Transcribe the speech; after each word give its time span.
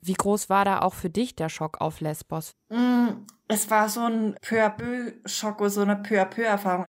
Wie 0.00 0.14
groß 0.14 0.48
war 0.48 0.64
da 0.64 0.80
auch 0.82 0.94
für 0.94 1.10
dich 1.10 1.34
der 1.34 1.48
Schock 1.48 1.80
auf 1.80 2.00
Lesbos? 2.00 2.54
Mm, 2.68 3.26
es 3.48 3.68
war 3.68 3.88
so 3.88 4.02
ein 4.02 4.36
peu 4.40 4.64
à 4.64 4.70
peu 4.70 5.14
Schock, 5.26 5.60
so 5.68 5.80
eine 5.80 5.96
peu 5.96 6.20
à 6.20 6.24
peu 6.24 6.44
Erfahrung. 6.44 6.84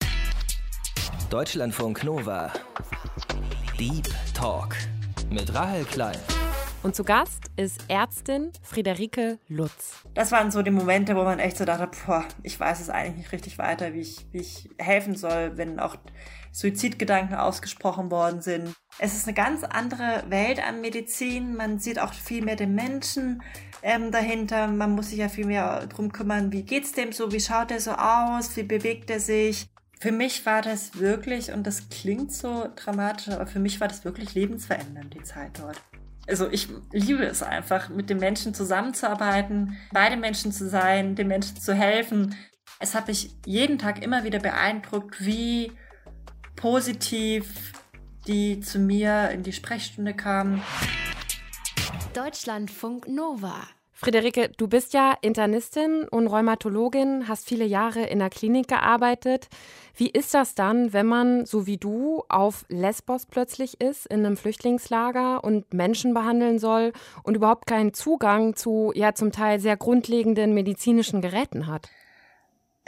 Deutschlandfunk 1.29 2.03
Nova. 2.03 2.51
Deep 3.79 4.09
Talk 4.33 4.75
mit 5.29 5.53
Rahel 5.53 5.85
Klein. 5.85 6.17
Und 6.83 6.97
zu 6.97 7.05
Gast 7.05 7.45
ist 7.55 7.85
Ärztin 7.87 8.51
Friederike 8.61 9.39
Lutz. 9.47 10.03
Das 10.13 10.33
waren 10.33 10.51
so 10.51 10.61
die 10.61 10.71
Momente, 10.71 11.15
wo 11.15 11.23
man 11.23 11.39
echt 11.39 11.57
so 11.57 11.63
dachte, 11.63 11.89
boah, 12.05 12.25
ich 12.43 12.59
weiß 12.59 12.81
es 12.81 12.89
eigentlich 12.89 13.17
nicht 13.17 13.31
richtig 13.31 13.57
weiter, 13.57 13.93
wie 13.93 14.01
ich, 14.01 14.27
wie 14.31 14.39
ich 14.39 14.69
helfen 14.77 15.15
soll, 15.15 15.55
wenn 15.55 15.79
auch 15.79 15.95
Suizidgedanken 16.51 17.35
ausgesprochen 17.35 18.11
worden 18.11 18.41
sind. 18.41 18.73
Es 18.99 19.15
ist 19.15 19.27
eine 19.27 19.35
ganz 19.35 19.63
andere 19.63 20.23
Welt 20.29 20.65
an 20.65 20.81
Medizin. 20.81 21.55
Man 21.55 21.79
sieht 21.79 21.99
auch 21.99 22.13
viel 22.13 22.43
mehr 22.43 22.55
den 22.55 22.75
Menschen 22.75 23.43
ähm, 23.81 24.11
dahinter. 24.11 24.67
Man 24.67 24.95
muss 24.95 25.09
sich 25.09 25.19
ja 25.19 25.29
viel 25.29 25.45
mehr 25.45 25.85
drum 25.87 26.11
kümmern, 26.11 26.51
wie 26.51 26.63
geht's 26.63 26.93
dem 26.93 27.11
so, 27.11 27.31
wie 27.31 27.39
schaut 27.39 27.71
er 27.71 27.79
so 27.79 27.91
aus, 27.91 28.55
wie 28.57 28.63
bewegt 28.63 29.09
er 29.09 29.19
sich. 29.19 29.67
Für 29.99 30.11
mich 30.11 30.45
war 30.45 30.61
das 30.61 30.99
wirklich, 30.99 31.51
und 31.51 31.65
das 31.65 31.89
klingt 31.89 32.31
so 32.31 32.69
dramatisch, 32.75 33.29
aber 33.29 33.47
für 33.47 33.59
mich 33.59 33.81
war 33.81 33.87
das 33.87 34.05
wirklich 34.05 34.35
lebensverändernd, 34.35 35.13
die 35.13 35.23
Zeit 35.23 35.59
dort. 35.59 35.81
Also 36.27 36.49
ich 36.51 36.67
liebe 36.91 37.23
es 37.23 37.41
einfach, 37.41 37.89
mit 37.89 38.09
den 38.09 38.19
Menschen 38.19 38.53
zusammenzuarbeiten, 38.53 39.77
bei 39.91 40.09
den 40.09 40.19
Menschen 40.19 40.51
zu 40.51 40.69
sein, 40.69 41.15
den 41.15 41.27
Menschen 41.27 41.57
zu 41.57 41.73
helfen. 41.73 42.35
Es 42.79 42.93
hat 42.93 43.07
mich 43.07 43.31
jeden 43.45 43.79
Tag 43.79 44.03
immer 44.03 44.23
wieder 44.23 44.39
beeindruckt, 44.39 45.25
wie 45.25 45.71
positiv 46.57 47.73
die 48.27 48.59
zu 48.59 48.79
mir 48.79 49.29
in 49.31 49.43
die 49.43 49.53
Sprechstunde 49.53 50.13
kamen. 50.13 50.61
Deutschlandfunk 52.13 53.07
Nova. 53.07 53.63
Friederike, 53.93 54.51
du 54.57 54.67
bist 54.67 54.93
ja 54.93 55.15
Internistin 55.21 56.03
und 56.03 56.27
Rheumatologin, 56.27 57.27
hast 57.27 57.47
viele 57.47 57.65
Jahre 57.65 58.03
in 58.03 58.19
der 58.19 58.29
Klinik 58.29 58.67
gearbeitet. 58.67 59.47
Wie 59.95 60.09
ist 60.09 60.35
das 60.35 60.53
dann, 60.53 60.93
wenn 60.93 61.07
man, 61.07 61.47
so 61.47 61.65
wie 61.65 61.77
du, 61.77 62.23
auf 62.29 62.65
Lesbos 62.69 63.25
plötzlich 63.25 63.81
ist, 63.81 64.05
in 64.05 64.23
einem 64.23 64.37
Flüchtlingslager 64.37 65.43
und 65.43 65.73
Menschen 65.73 66.13
behandeln 66.13 66.59
soll 66.59 66.93
und 67.23 67.35
überhaupt 67.35 67.65
keinen 67.65 67.93
Zugang 67.95 68.55
zu, 68.55 68.91
ja, 68.93 69.15
zum 69.15 69.31
Teil 69.31 69.59
sehr 69.59 69.77
grundlegenden 69.77 70.53
medizinischen 70.53 71.21
Geräten 71.21 71.65
hat? 71.65 71.89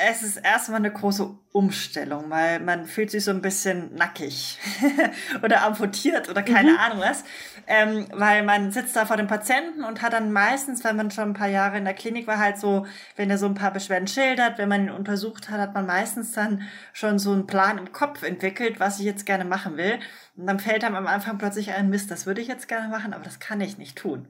Es 0.01 0.23
ist 0.23 0.37
erstmal 0.37 0.79
eine 0.79 0.93
große 0.93 1.29
Umstellung, 1.51 2.29
weil 2.29 2.61
man 2.61 2.85
fühlt 2.85 3.11
sich 3.11 3.25
so 3.25 3.31
ein 3.31 3.41
bisschen 3.41 3.93
nackig 3.95 4.57
oder 5.43 5.63
amputiert 5.63 6.29
oder 6.29 6.41
keine 6.41 6.71
mhm. 6.71 6.77
Ahnung 6.77 6.99
was, 7.01 7.25
ähm, 7.67 8.07
weil 8.13 8.43
man 8.43 8.71
sitzt 8.71 8.95
da 8.95 9.05
vor 9.05 9.17
dem 9.17 9.27
Patienten 9.27 9.83
und 9.83 10.01
hat 10.01 10.13
dann 10.13 10.31
meistens, 10.31 10.85
wenn 10.85 10.95
man 10.95 11.11
schon 11.11 11.31
ein 11.31 11.33
paar 11.33 11.49
Jahre 11.49 11.77
in 11.77 11.83
der 11.83 11.95
Klinik 11.95 12.27
war, 12.27 12.37
halt 12.37 12.57
so, 12.57 12.85
wenn 13.17 13.29
er 13.29 13.37
so 13.37 13.45
ein 13.45 13.55
paar 13.55 13.73
Beschwerden 13.73 14.07
schildert, 14.07 14.57
wenn 14.57 14.69
man 14.69 14.85
ihn 14.85 14.91
untersucht 14.91 15.49
hat, 15.49 15.59
hat 15.59 15.73
man 15.73 15.85
meistens 15.85 16.31
dann 16.31 16.61
schon 16.93 17.19
so 17.19 17.33
einen 17.33 17.45
Plan 17.45 17.77
im 17.77 17.91
Kopf 17.91 18.23
entwickelt, 18.23 18.79
was 18.79 18.99
ich 18.99 19.05
jetzt 19.05 19.25
gerne 19.25 19.43
machen 19.43 19.75
will. 19.75 19.99
Und 20.37 20.47
dann 20.47 20.61
fällt 20.61 20.85
einem 20.85 20.95
am 20.95 21.07
Anfang 21.07 21.37
plötzlich 21.37 21.71
ein 21.71 21.89
Mist, 21.89 22.09
das 22.09 22.25
würde 22.25 22.39
ich 22.39 22.47
jetzt 22.47 22.69
gerne 22.69 22.87
machen, 22.87 23.13
aber 23.13 23.25
das 23.25 23.41
kann 23.41 23.59
ich 23.59 23.77
nicht 23.77 23.97
tun. 23.97 24.29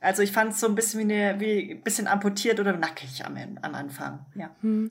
Also 0.00 0.22
ich 0.22 0.32
fand 0.32 0.52
es 0.52 0.60
so 0.60 0.66
ein 0.66 0.74
bisschen 0.74 1.00
wie, 1.00 1.14
eine, 1.14 1.40
wie 1.40 1.72
ein 1.72 1.82
bisschen 1.82 2.08
amputiert 2.08 2.58
oder 2.58 2.72
nackig 2.72 3.26
am, 3.26 3.36
am 3.60 3.74
Anfang. 3.74 4.24
Ja. 4.34 4.48
Hm. 4.62 4.90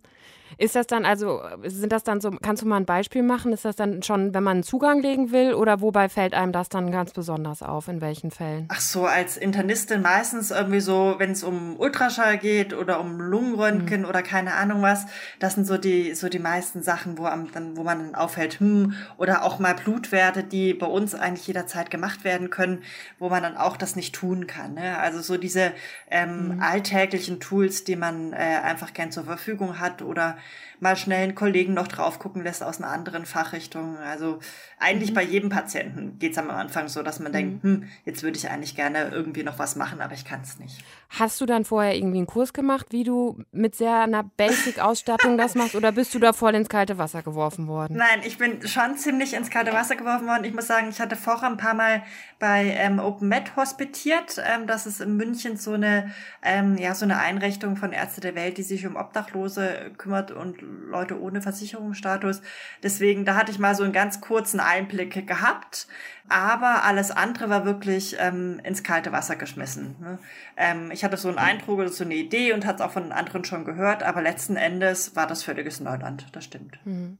Ist 0.58 0.75
das 0.75 0.88
dann 0.88 1.05
also, 1.05 1.42
sind 1.64 1.92
das 1.92 2.03
dann 2.03 2.22
so, 2.22 2.31
kannst 2.31 2.64
du 2.64 2.67
mal 2.67 2.78
ein 2.78 2.86
Beispiel 2.86 3.23
machen? 3.23 3.53
Ist 3.53 3.66
das 3.66 3.75
dann 3.75 4.03
schon, 4.03 4.33
wenn 4.33 4.44
man 4.44 4.58
einen 4.58 4.64
Zugang 4.64 5.02
legen 5.02 5.31
will 5.31 5.53
oder 5.53 5.81
wobei 5.81 6.09
fällt 6.09 6.33
einem 6.33 6.52
das 6.52 6.69
dann 6.69 6.91
ganz 6.91 7.11
besonders 7.11 7.61
auf? 7.61 7.88
In 7.88 8.02
welchen 8.02 8.31
Fällen? 8.31 8.67
Ach 8.69 8.80
so, 8.80 9.06
als 9.06 9.38
Internistin 9.38 10.02
meistens 10.02 10.52
irgendwie 10.52 10.80
so, 10.80 11.16
wenn 11.17 11.31
es 11.31 11.44
um 11.44 11.78
Ultraschall 11.78 12.38
geht 12.38 12.73
oder 12.73 13.00
um 13.00 13.19
Lungenröntgen 13.19 14.02
mhm. 14.02 14.08
oder 14.08 14.22
keine 14.23 14.56
Ahnung 14.56 14.81
was, 14.81 15.06
das 15.39 15.56
sind 15.56 15.66
so 15.66 15.78
die, 15.78 16.14
so 16.16 16.30
die 16.30 16.39
meisten 16.39 16.81
Sachen, 16.81 17.17
wo, 17.17 17.25
am, 17.25 17.52
dann, 17.52 17.78
wo 17.78 17.84
man 17.84 18.00
dann 18.00 18.16
auffällt, 18.16 18.59
hm, 18.59 18.94
oder 19.18 19.44
auch 19.44 19.59
mal 19.59 19.75
Blutwerte, 19.75 20.44
die 20.44 20.73
bei 20.73 20.88
uns 20.88 21.16
eigentlich 21.16 21.47
jederzeit 21.47 21.91
gemacht 21.91 22.23
werden 22.23 22.50
können, 22.50 22.84
wo 23.19 23.29
man 23.29 23.44
dann 23.44 23.57
auch 23.57 23.78
das 23.78 23.96
nicht 23.96 24.16
tun 24.16 24.47
kann. 24.47 24.73
Ne? 24.73 24.97
Also 24.97 25.22
so 25.22 25.38
diese 25.38 25.73
ähm, 26.09 26.56
mhm. 26.56 26.62
alltäglichen 26.62 27.40
Tools, 27.40 27.84
die 27.84 27.96
man 27.96 28.34
äh, 28.34 28.35
einfach 28.35 28.94
gern 28.94 29.12
zur 29.12 29.25
Verfügung 29.25 29.79
hat 29.79 30.02
oder 30.02 30.38
mal 30.79 30.95
schnell 30.95 31.23
einen 31.23 31.35
Kollegen 31.35 31.73
noch 31.73 31.88
drauf 31.88 32.19
gucken 32.19 32.44
lässt 32.44 32.63
aus 32.63 32.77
einer 32.77 32.91
anderen 32.91 33.25
Fachrichtung. 33.25 33.97
Also 33.97 34.39
eigentlich 34.79 35.11
mhm. 35.11 35.16
bei 35.16 35.23
jedem 35.23 35.50
Patienten 35.50 36.17
geht 36.19 36.33
es 36.33 36.38
am 36.38 36.50
Anfang 36.50 36.88
so, 36.88 37.03
dass 37.03 37.19
man 37.19 37.31
mhm. 37.31 37.35
denkt, 37.35 37.63
hm, 37.63 37.83
jetzt 38.05 38.23
würde 38.23 38.38
ich 38.38 38.49
eigentlich 38.49 38.75
gerne 38.75 39.09
irgendwie 39.09 39.44
noch 39.44 39.59
was 39.59 39.75
machen, 39.75 40.01
aber 40.01 40.13
ich 40.13 40.25
kann 40.25 40.41
es 40.41 40.57
nicht. 40.59 40.83
Hast 41.09 41.41
du 41.41 41.45
dann 41.45 41.66
vorher 41.66 41.95
irgendwie 41.95 42.17
einen 42.17 42.28
Kurs 42.28 42.53
gemacht, 42.53 42.88
wie 42.91 43.03
du 43.03 43.44
mit 43.51 43.75
sehr 43.75 44.01
einer 44.01 44.23
Basic-Ausstattung 44.23 45.38
das 45.38 45.55
machst 45.55 45.75
oder 45.75 45.91
bist 45.91 46.13
du 46.13 46.19
da 46.19 46.33
voll 46.33 46.55
ins 46.55 46.69
kalte 46.69 46.97
Wasser 46.97 47.23
geworfen 47.23 47.67
worden? 47.67 47.97
Nein, 47.97 48.22
ich 48.23 48.38
bin 48.38 48.66
schon 48.67 48.95
ziemlich 48.97 49.33
ins 49.33 49.49
kalte 49.49 49.73
Wasser 49.73 49.95
geworfen 49.95 50.28
worden. 50.28 50.44
Ich 50.44 50.53
muss 50.53 50.67
sagen, 50.67 50.88
ich 50.89 50.99
hatte 50.99 51.16
vorher 51.16 51.49
ein 51.49 51.57
paar 51.57 51.73
Mal 51.73 52.03
bei 52.38 52.75
ähm, 52.78 52.99
Open 52.99 53.28
Med 53.28 53.55
hospitiert. 53.55 54.38
Ähm, 54.45 54.67
das 54.67 54.85
ist 54.85 55.01
in 55.01 55.17
München 55.17 55.57
so 55.57 55.73
eine, 55.73 56.11
ähm, 56.41 56.78
ja, 56.78 56.95
so 56.95 57.05
eine 57.05 57.17
Einrichtung 57.17 57.75
von 57.75 57.91
Ärzte 57.91 58.22
der 58.22 58.35
Welt, 58.35 58.57
die 58.57 58.63
sich 58.63 58.85
um 58.85 58.95
Obdachlose 58.95 59.91
kümmert 59.97 60.28
und 60.31 60.62
Leute 60.62 61.19
ohne 61.19 61.41
Versicherungsstatus. 61.41 62.41
Deswegen, 62.84 63.25
da 63.25 63.35
hatte 63.35 63.51
ich 63.51 63.59
mal 63.59 63.75
so 63.75 63.84
einen 63.84 63.94
ganz 63.94 64.22
kurzen 64.22 64.59
Einblick 64.59 65.28
gehabt. 65.28 65.88
Aber 66.29 66.84
alles 66.84 67.12
andere 67.12 67.50
war 67.50 67.66
wirklich 67.66 68.16
ähm, 68.19 68.59
ins 68.63 68.84
kalte 68.84 69.12
Wasser 69.12 69.35
geschmissen. 69.35 69.95
Ne? 70.00 70.19
Ähm, 70.57 70.91
ich 70.91 71.03
hatte 71.03 71.17
so 71.17 71.28
einen 71.28 71.40
Eindruck 71.40 71.79
oder 71.79 71.90
so 71.90 72.03
eine 72.03 72.16
Idee 72.16 72.53
und 72.53 72.66
hatte 72.66 72.84
es 72.84 72.88
auch 72.88 72.94
von 72.94 73.12
anderen 73.12 73.44
schon 73.44 73.66
gehört, 73.66 74.03
aber 74.03 74.22
letzten 74.22 74.56
Endes 74.56 75.16
war 75.16 75.25
das 75.25 75.44
völliges 75.44 75.79
Neuland. 75.79 76.28
Das 76.34 76.44
stimmt. 76.44 76.79
Mhm. 76.85 77.17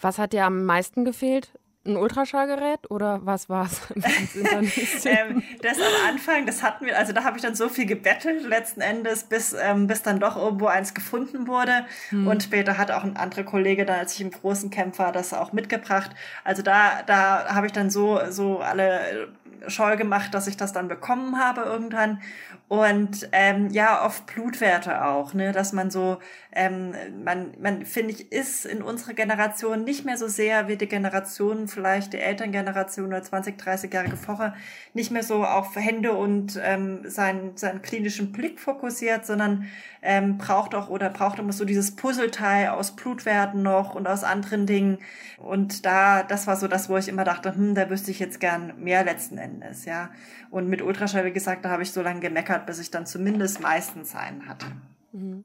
Was 0.00 0.18
hat 0.18 0.32
dir 0.32 0.44
am 0.44 0.64
meisten 0.64 1.04
gefehlt 1.04 1.52
ein 1.86 1.96
Ultraschallgerät 1.96 2.90
oder 2.90 3.20
was 3.24 3.48
war 3.48 3.66
es? 3.66 3.80
ähm, 5.04 5.42
das 5.62 5.78
am 5.78 6.08
Anfang, 6.08 6.46
das 6.46 6.62
hatten 6.62 6.86
wir, 6.86 6.98
also 6.98 7.12
da 7.12 7.24
habe 7.24 7.36
ich 7.36 7.42
dann 7.42 7.54
so 7.54 7.68
viel 7.68 7.86
gebettelt 7.86 8.42
letzten 8.44 8.80
Endes, 8.80 9.24
bis, 9.24 9.54
ähm, 9.54 9.86
bis 9.86 10.02
dann 10.02 10.20
doch 10.20 10.36
irgendwo 10.36 10.66
eins 10.66 10.94
gefunden 10.94 11.46
wurde. 11.46 11.86
Hm. 12.10 12.26
Und 12.26 12.42
später 12.42 12.78
hat 12.78 12.90
auch 12.90 13.04
ein 13.04 13.16
anderer 13.16 13.44
Kollege 13.44 13.84
dann, 13.84 13.98
als 13.98 14.14
ich 14.14 14.20
im 14.20 14.30
großen 14.30 14.70
Camp 14.70 14.98
war, 14.98 15.12
das 15.12 15.32
auch 15.34 15.52
mitgebracht. 15.52 16.10
Also 16.42 16.62
da, 16.62 17.02
da 17.06 17.54
habe 17.54 17.66
ich 17.66 17.72
dann 17.72 17.90
so, 17.90 18.20
so 18.30 18.58
alle 18.58 19.28
scheu 19.68 19.96
gemacht, 19.96 20.34
dass 20.34 20.46
ich 20.46 20.56
das 20.56 20.72
dann 20.72 20.88
bekommen 20.88 21.38
habe 21.38 21.62
irgendwann. 21.62 22.20
Und 22.68 23.28
ähm, 23.32 23.68
ja, 23.70 24.04
oft 24.04 24.26
Blutwerte 24.26 25.04
auch, 25.04 25.34
ne, 25.34 25.52
dass 25.52 25.72
man 25.72 25.90
so, 25.90 26.18
ähm, 26.52 26.94
man, 27.22 27.52
man 27.60 27.84
finde 27.84 28.14
ich, 28.14 28.32
ist 28.32 28.64
in 28.66 28.82
unserer 28.82 29.14
Generation 29.14 29.84
nicht 29.84 30.04
mehr 30.04 30.16
so 30.16 30.28
sehr 30.28 30.66
wie 30.68 30.76
die 30.76 30.88
Generation, 30.88 31.68
vielleicht 31.68 32.12
die 32.12 32.20
Elterngeneration 32.20 33.08
oder 33.08 33.22
20, 33.22 33.60
30-jährige 33.60 34.16
vorher, 34.16 34.54
nicht 34.94 35.10
mehr 35.10 35.22
so 35.22 35.44
auf 35.44 35.76
Hände 35.76 36.12
und 36.12 36.58
ähm, 36.62 37.08
seinen, 37.08 37.56
seinen 37.56 37.82
klinischen 37.82 38.32
Blick 38.32 38.60
fokussiert, 38.60 39.26
sondern 39.26 39.66
ähm, 40.04 40.36
braucht 40.36 40.74
auch 40.74 40.90
oder 40.90 41.08
braucht 41.08 41.38
immer 41.38 41.52
so 41.52 41.64
dieses 41.64 41.96
Puzzleteil 41.96 42.68
aus 42.68 42.94
Blutwerten 42.94 43.62
noch 43.62 43.94
und 43.94 44.06
aus 44.06 44.22
anderen 44.22 44.66
Dingen. 44.66 44.98
Und 45.38 45.86
da, 45.86 46.22
das 46.22 46.46
war 46.46 46.56
so 46.56 46.68
das, 46.68 46.90
wo 46.90 46.96
ich 46.98 47.08
immer 47.08 47.24
dachte, 47.24 47.54
hm, 47.54 47.74
da 47.74 47.88
wüsste 47.88 48.10
ich 48.10 48.18
jetzt 48.18 48.38
gern 48.38 48.74
mehr 48.76 49.02
letzten 49.02 49.38
Endes, 49.38 49.86
ja. 49.86 50.10
Und 50.50 50.68
mit 50.68 50.82
Ultraschall, 50.82 51.24
wie 51.24 51.32
gesagt, 51.32 51.64
da 51.64 51.70
habe 51.70 51.82
ich 51.82 51.90
so 51.90 52.02
lange 52.02 52.20
gemeckert, 52.20 52.66
bis 52.66 52.78
ich 52.78 52.90
dann 52.90 53.06
zumindest 53.06 53.60
meistens 53.60 54.14
einen 54.14 54.46
hatte. 54.46 54.66
Mhm. 55.12 55.44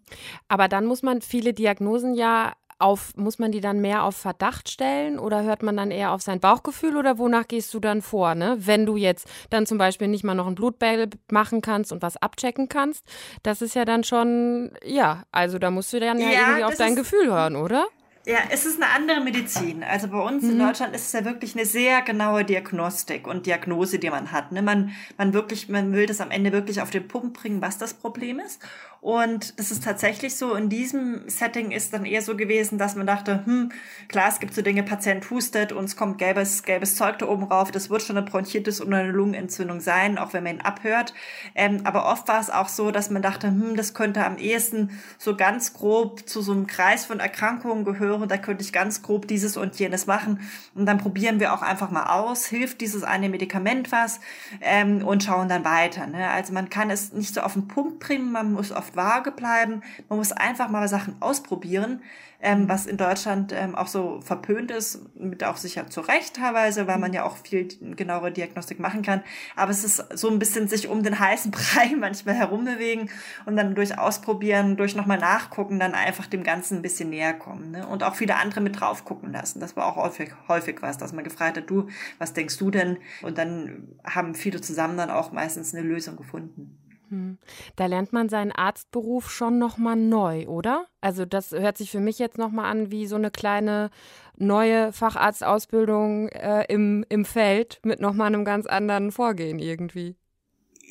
Aber 0.49 0.67
dann 0.67 0.85
muss 0.85 1.03
man 1.03 1.21
viele 1.21 1.53
Diagnosen 1.53 2.13
ja 2.13 2.53
auf, 2.79 3.15
muss 3.15 3.39
man 3.39 3.51
die 3.51 3.61
dann 3.61 3.81
mehr 3.81 4.03
auf 4.03 4.15
Verdacht 4.15 4.69
stellen 4.69 5.19
oder 5.19 5.43
hört 5.43 5.63
man 5.63 5.75
dann 5.77 5.91
eher 5.91 6.11
auf 6.11 6.21
sein 6.21 6.39
Bauchgefühl 6.39 6.97
oder 6.97 7.17
wonach 7.17 7.47
gehst 7.47 7.73
du 7.73 7.79
dann 7.79 8.01
vor, 8.01 8.35
ne? 8.35 8.55
Wenn 8.59 8.85
du 8.85 8.95
jetzt 8.95 9.27
dann 9.49 9.65
zum 9.65 9.77
Beispiel 9.77 10.07
nicht 10.07 10.23
mal 10.23 10.33
noch 10.33 10.47
ein 10.47 10.55
Blutbild 10.55 11.17
machen 11.31 11.61
kannst 11.61 11.91
und 11.91 12.01
was 12.01 12.17
abchecken 12.17 12.69
kannst, 12.69 13.05
das 13.43 13.61
ist 13.61 13.75
ja 13.75 13.85
dann 13.85 14.03
schon, 14.03 14.71
ja, 14.83 15.23
also 15.31 15.59
da 15.59 15.71
musst 15.71 15.91
du 15.93 15.99
dann 15.99 16.19
ja, 16.19 16.29
ja 16.29 16.39
irgendwie 16.41 16.63
auf 16.63 16.75
dein 16.75 16.95
Gefühl 16.95 17.27
hören, 17.27 17.55
oder? 17.55 17.87
Ja, 18.29 18.37
es 18.51 18.65
ist 18.65 18.81
eine 18.81 18.91
andere 18.91 19.21
Medizin. 19.21 19.83
Also 19.83 20.09
bei 20.09 20.19
uns 20.19 20.43
mhm. 20.43 20.51
in 20.51 20.59
Deutschland 20.59 20.95
ist 20.95 21.07
es 21.07 21.13
ja 21.13 21.25
wirklich 21.25 21.55
eine 21.55 21.65
sehr 21.65 22.03
genaue 22.03 22.45
Diagnostik 22.45 23.25
und 23.25 23.45
Diagnose, 23.45 23.97
die 23.97 24.11
man 24.11 24.31
hat. 24.31 24.51
Ne? 24.51 24.61
Man, 24.61 24.91
man 25.17 25.33
wirklich, 25.33 25.67
man 25.67 25.93
will 25.93 26.05
das 26.05 26.21
am 26.21 26.29
Ende 26.29 26.51
wirklich 26.51 26.79
auf 26.81 26.91
den 26.91 27.07
Punkt 27.07 27.33
bringen, 27.33 27.59
was 27.61 27.79
das 27.79 27.95
Problem 27.95 28.39
ist. 28.39 28.61
Und 29.01 29.59
das 29.59 29.71
ist 29.71 29.83
tatsächlich 29.83 30.35
so, 30.35 30.55
in 30.55 30.67
diesem 30.67 31.29
Setting 31.29 31.71
ist 31.71 31.93
dann 31.93 32.05
eher 32.05 32.21
so 32.21 32.35
gewesen, 32.35 32.77
dass 32.77 32.95
man 32.95 33.07
dachte, 33.07 33.45
hm, 33.45 33.71
klar, 34.07 34.27
es 34.27 34.39
gibt 34.39 34.53
so 34.53 34.61
Dinge, 34.61 34.83
Patient 34.83 35.29
hustet 35.29 35.71
und 35.71 35.85
es 35.85 35.95
kommt 35.95 36.17
gelbes, 36.17 36.63
gelbes 36.63 36.95
Zeug 36.95 37.19
da 37.19 37.27
oben 37.27 37.43
rauf, 37.43 37.71
das 37.71 37.89
wird 37.89 38.01
schon 38.01 38.17
eine 38.17 38.25
Bronchitis 38.25 38.81
oder 38.81 38.97
eine 38.97 39.11
Lungenentzündung 39.11 39.79
sein, 39.79 40.17
auch 40.17 40.33
wenn 40.33 40.43
man 40.43 40.55
ihn 40.55 40.61
abhört. 40.61 41.13
Ähm, 41.55 41.81
aber 41.83 42.11
oft 42.11 42.27
war 42.27 42.39
es 42.39 42.49
auch 42.49 42.67
so, 42.67 42.91
dass 42.91 43.09
man 43.09 43.21
dachte, 43.21 43.47
hm, 43.47 43.75
das 43.75 43.93
könnte 43.93 44.25
am 44.25 44.37
ehesten 44.37 44.99
so 45.17 45.37
ganz 45.37 45.73
grob 45.73 46.27
zu 46.27 46.41
so 46.41 46.51
einem 46.51 46.67
Kreis 46.67 47.05
von 47.05 47.19
Erkrankungen 47.19 47.85
gehören, 47.85 47.99
höre, 47.99 48.27
da 48.27 48.37
könnte 48.37 48.63
ich 48.63 48.73
ganz 48.73 49.03
grob 49.03 49.27
dieses 49.27 49.57
und 49.57 49.77
jenes 49.77 50.07
machen. 50.07 50.39
Und 50.73 50.85
dann 50.85 50.97
probieren 50.97 51.39
wir 51.39 51.53
auch 51.53 51.61
einfach 51.61 51.91
mal 51.91 52.05
aus, 52.05 52.45
hilft 52.47 52.81
dieses 52.81 53.03
eine 53.03 53.29
Medikament 53.29 53.91
was 53.91 54.19
ähm, 54.61 55.05
und 55.05 55.23
schauen 55.23 55.49
dann 55.49 55.63
weiter. 55.63 56.07
Ne? 56.07 56.29
Also 56.29 56.53
man 56.53 56.69
kann 56.69 56.89
es 56.89 57.13
nicht 57.13 57.35
so 57.35 57.41
auf 57.41 57.53
den 57.53 57.67
Punkt 57.67 57.99
bringen, 57.99 58.31
man 58.31 58.51
muss 58.53 58.71
vage 58.95 59.31
bleiben, 59.31 59.81
man 60.07 60.19
muss 60.19 60.31
einfach 60.31 60.69
mal 60.69 60.87
Sachen 60.87 61.15
ausprobieren 61.21 62.01
ähm, 62.41 62.69
was 62.69 62.85
in 62.85 62.97
Deutschland 62.97 63.51
ähm, 63.53 63.75
auch 63.75 63.87
so 63.87 64.21
verpönt 64.21 64.71
ist, 64.71 65.01
mit 65.17 65.43
auch 65.43 65.57
sicher 65.57 65.87
zu 65.89 66.01
Recht 66.01 66.37
teilweise, 66.37 66.87
weil 66.87 66.97
man 66.97 67.11
ja 67.11 67.25
auch 67.25 67.37
viel 67.37 67.67
genauere 67.95 68.31
Diagnostik 68.31 68.79
machen 68.79 69.01
kann. 69.01 69.21
Aber 69.55 69.71
es 69.71 69.83
ist 69.83 70.17
so 70.17 70.29
ein 70.29 70.39
bisschen 70.39 70.67
sich 70.67 70.87
um 70.87 71.03
den 71.03 71.19
heißen 71.19 71.51
Brei 71.51 71.93
manchmal 71.97 72.35
herumbewegen 72.35 73.09
und 73.45 73.57
dann 73.57 73.75
durch 73.75 73.97
Ausprobieren, 73.97 74.77
durch 74.77 74.95
nochmal 74.95 75.17
nachgucken, 75.17 75.79
dann 75.79 75.93
einfach 75.93 76.27
dem 76.27 76.43
Ganzen 76.43 76.77
ein 76.77 76.81
bisschen 76.81 77.09
näher 77.09 77.33
kommen. 77.33 77.71
Ne? 77.71 77.85
Und 77.85 78.03
auch 78.03 78.15
viele 78.15 78.35
andere 78.35 78.61
mit 78.61 78.79
drauf 78.79 79.03
gucken 79.03 79.33
lassen. 79.33 79.59
Das 79.59 79.75
war 79.75 79.85
auch 79.85 79.97
häufig, 79.97 80.31
häufig 80.47 80.81
was, 80.81 80.97
dass 80.97 81.11
man 81.11 81.25
gefragt 81.25 81.57
hat, 81.57 81.69
du, 81.69 81.87
was 82.19 82.33
denkst 82.33 82.57
du 82.57 82.71
denn? 82.71 82.97
Und 83.21 83.37
dann 83.37 83.89
haben 84.05 84.35
viele 84.35 84.61
zusammen 84.61 84.95
dann 84.95 85.09
auch 85.09 85.31
meistens 85.33 85.73
eine 85.73 85.85
Lösung 85.85 86.15
gefunden. 86.15 86.77
Hm. 87.09 87.37
Da 87.75 87.87
lernt 87.87 88.13
man 88.13 88.29
seinen 88.29 88.51
Arztberuf 88.51 89.29
schon 89.29 89.57
nochmal 89.57 89.95
neu, 89.95 90.47
oder? 90.47 90.87
Also 91.01 91.25
das 91.25 91.51
hört 91.51 91.77
sich 91.77 91.91
für 91.91 91.99
mich 91.99 92.19
jetzt 92.19 92.37
nochmal 92.37 92.71
an 92.71 92.91
wie 92.91 93.07
so 93.07 93.15
eine 93.15 93.31
kleine 93.31 93.89
neue 94.37 94.93
Facharztausbildung 94.93 96.29
äh, 96.29 96.65
im, 96.69 97.05
im 97.09 97.25
Feld 97.25 97.79
mit 97.83 97.99
nochmal 97.99 98.27
einem 98.27 98.45
ganz 98.45 98.65
anderen 98.65 99.11
Vorgehen 99.11 99.59
irgendwie. 99.59 100.15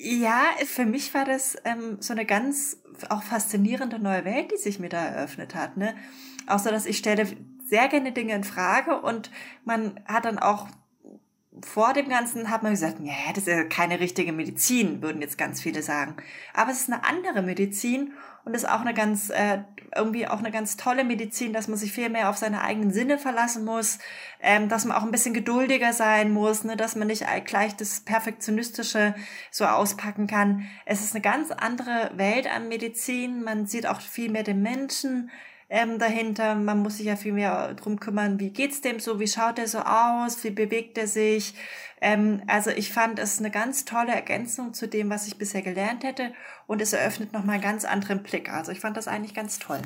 Ja, 0.00 0.42
für 0.64 0.86
mich 0.86 1.12
war 1.14 1.24
das 1.24 1.56
ähm, 1.64 1.96
so 2.00 2.12
eine 2.12 2.24
ganz 2.24 2.78
auch 3.08 3.22
faszinierende 3.22 3.98
neue 3.98 4.24
Welt, 4.24 4.52
die 4.52 4.56
sich 4.56 4.78
mir 4.78 4.88
da 4.88 5.04
eröffnet 5.04 5.54
hat. 5.54 5.76
Ne? 5.76 5.96
Auch 6.46 6.60
so, 6.60 6.70
dass 6.70 6.86
ich 6.86 6.98
stelle 6.98 7.26
sehr 7.64 7.88
gerne 7.88 8.12
Dinge 8.12 8.34
in 8.34 8.44
Frage 8.44 9.00
und 9.00 9.30
man 9.64 10.00
hat 10.06 10.24
dann 10.24 10.38
auch 10.38 10.68
vor 11.64 11.92
dem 11.92 12.08
Ganzen 12.08 12.50
hat 12.50 12.62
man 12.62 12.72
gesagt, 12.72 12.96
ja, 13.00 13.14
das 13.30 13.44
ist 13.44 13.48
ja 13.48 13.64
keine 13.64 14.00
richtige 14.00 14.32
Medizin, 14.32 15.02
würden 15.02 15.22
jetzt 15.22 15.38
ganz 15.38 15.60
viele 15.60 15.82
sagen. 15.82 16.16
Aber 16.54 16.70
es 16.70 16.80
ist 16.80 16.92
eine 16.92 17.04
andere 17.04 17.42
Medizin 17.42 18.12
und 18.44 18.54
ist 18.54 18.68
auch 18.68 18.80
eine 18.80 18.94
ganz, 18.94 19.30
äh, 19.30 19.58
irgendwie 19.94 20.26
auch 20.26 20.38
eine 20.38 20.50
ganz 20.50 20.76
tolle 20.76 21.04
Medizin, 21.04 21.52
dass 21.52 21.68
man 21.68 21.76
sich 21.76 21.92
viel 21.92 22.08
mehr 22.08 22.30
auf 22.30 22.36
seine 22.36 22.62
eigenen 22.62 22.92
Sinne 22.92 23.18
verlassen 23.18 23.64
muss, 23.64 23.98
ähm, 24.40 24.68
dass 24.68 24.84
man 24.84 24.96
auch 24.96 25.02
ein 25.02 25.10
bisschen 25.10 25.34
geduldiger 25.34 25.92
sein 25.92 26.32
muss, 26.32 26.64
ne, 26.64 26.76
dass 26.76 26.96
man 26.96 27.08
nicht 27.08 27.24
gleich 27.44 27.76
das 27.76 28.00
Perfektionistische 28.00 29.14
so 29.50 29.64
auspacken 29.66 30.26
kann. 30.26 30.66
Es 30.86 31.02
ist 31.02 31.14
eine 31.14 31.22
ganz 31.22 31.50
andere 31.50 32.12
Welt 32.14 32.46
an 32.46 32.68
Medizin. 32.68 33.42
Man 33.42 33.66
sieht 33.66 33.86
auch 33.86 34.00
viel 34.00 34.30
mehr 34.30 34.44
den 34.44 34.62
Menschen 34.62 35.30
ähm, 35.68 35.98
dahinter. 35.98 36.54
Man 36.54 36.78
muss 36.78 36.96
sich 36.96 37.06
ja 37.06 37.16
viel 37.16 37.32
mehr 37.32 37.74
drum 37.74 38.00
kümmern, 38.00 38.40
wie 38.40 38.50
geht's 38.50 38.80
dem 38.80 39.00
so, 39.00 39.20
wie 39.20 39.28
schaut 39.28 39.58
er 39.58 39.68
so 39.68 39.78
aus, 39.78 40.42
wie 40.44 40.50
bewegt 40.50 40.98
er 40.98 41.06
sich. 41.06 41.54
Ähm, 42.00 42.42
also 42.46 42.70
ich 42.70 42.92
fand 42.92 43.18
es 43.18 43.38
eine 43.38 43.50
ganz 43.50 43.84
tolle 43.84 44.12
Ergänzung 44.12 44.74
zu 44.74 44.88
dem, 44.88 45.10
was 45.10 45.26
ich 45.26 45.38
bisher 45.38 45.62
gelernt 45.62 46.04
hätte 46.04 46.32
und 46.66 46.80
es 46.80 46.92
eröffnet 46.92 47.32
nochmal 47.32 47.54
einen 47.54 47.64
ganz 47.64 47.84
anderen 47.84 48.22
Blick. 48.22 48.52
Also 48.52 48.72
ich 48.72 48.80
fand 48.80 48.96
das 48.96 49.08
eigentlich 49.08 49.34
ganz 49.34 49.58
toll. 49.58 49.80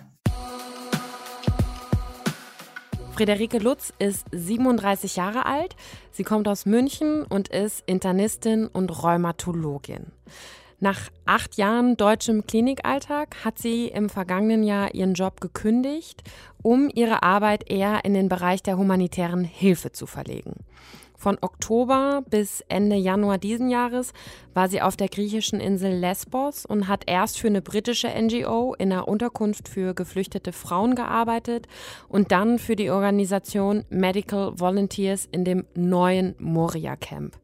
Friederike 3.13 3.59
Lutz 3.59 3.93
ist 3.99 4.27
37 4.33 5.17
Jahre 5.17 5.45
alt. 5.45 5.77
Sie 6.13 6.25
kommt 6.25 6.49
aus 6.49 6.65
München 6.65 7.25
und 7.25 7.49
ist 7.49 7.83
Internistin 7.87 8.67
und 8.67 8.89
Rheumatologin. 9.03 10.13
Nach 10.83 11.13
acht 11.27 11.59
Jahren 11.59 11.97
deutschem 11.97 12.45
Klinikalltag 12.45 13.45
hat 13.45 13.57
sie 13.57 13.87
im 13.87 14.09
vergangenen 14.09 14.65
Jahr 14.65 14.93
ihren 14.97 15.15
Job 15.15 15.41
gekündigt, 15.41 16.25
um 16.61 16.91
ihre 16.93 17.23
Arbeit 17.23 17.71
eher 17.71 18.05
in 18.05 18.15
den 18.15 18.29
Bereich 18.29 18.65
der 18.65 18.77
humanitären 18.79 19.45
Hilfe 19.45 19.93
zu 19.93 20.07
verlegen. 20.07 20.55
Von 21.17 21.39
Oktober 21.41 22.25
bis 22.29 22.65
Ende 22.67 22.97
Januar 22.97 23.39
diesen 23.39 23.71
Jahres 23.71 24.13
war 24.55 24.69
sie 24.69 24.83
auf 24.83 24.97
der 24.97 25.07
griechischen 25.07 25.61
Insel 25.61 25.93
Lesbos 25.93 26.67
und 26.67 26.89
hat 26.89 27.05
erst 27.07 27.39
für 27.39 27.47
eine 27.47 27.63
britische 27.63 28.09
NGO 28.09 28.75
in 28.77 28.91
einer 28.91 29.07
Unterkunft 29.07 29.69
für 29.69 29.95
geflüchtete 29.95 30.51
Frauen 30.51 30.97
gearbeitet 30.97 31.69
und 32.09 32.33
dann 32.33 32.59
für 32.59 32.75
die 32.75 32.91
Organisation 32.91 33.85
Medical 33.89 34.59
Volunteers 34.59 35.29
in 35.31 35.45
dem 35.45 35.65
neuen 35.77 36.35
Moria 36.41 36.97
Camp. 36.97 37.39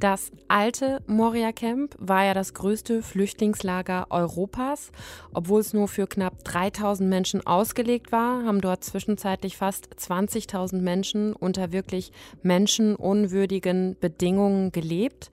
Das 0.00 0.30
alte 0.46 1.02
Moria 1.06 1.52
Camp 1.52 1.96
war 1.98 2.24
ja 2.24 2.34
das 2.34 2.54
größte 2.54 3.02
Flüchtlingslager 3.02 4.06
Europas. 4.10 4.92
Obwohl 5.32 5.60
es 5.60 5.72
nur 5.72 5.88
für 5.88 6.06
knapp 6.06 6.44
3000 6.44 7.08
Menschen 7.08 7.46
ausgelegt 7.46 8.12
war, 8.12 8.44
haben 8.44 8.60
dort 8.60 8.84
zwischenzeitlich 8.84 9.56
fast 9.56 9.88
20.000 9.94 10.80
Menschen 10.80 11.32
unter 11.32 11.72
wirklich 11.72 12.12
menschenunwürdigen 12.42 13.96
Bedingungen 14.00 14.72
gelebt. 14.72 15.30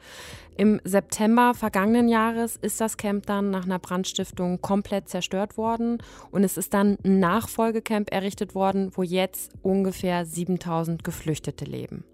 Im 0.58 0.80
September 0.86 1.54
vergangenen 1.54 2.08
Jahres 2.08 2.56
ist 2.56 2.80
das 2.80 2.96
Camp 2.96 3.26
dann 3.26 3.52
nach 3.52 3.66
einer 3.66 3.78
Brandstiftung 3.78 4.62
komplett 4.62 5.10
zerstört 5.10 5.58
worden 5.58 5.98
und 6.32 6.46
es 6.46 6.56
ist 6.56 6.74
dann 6.74 6.98
ein 7.04 7.20
Nachfolgecamp 7.20 8.10
errichtet 8.14 8.56
worden, 8.56 8.92
wo 8.94 9.04
jetzt 9.04 9.52
ungefähr 9.64 10.26
7000 10.26 11.04
Geflüchtete 11.04 11.66
leben. 11.66 12.06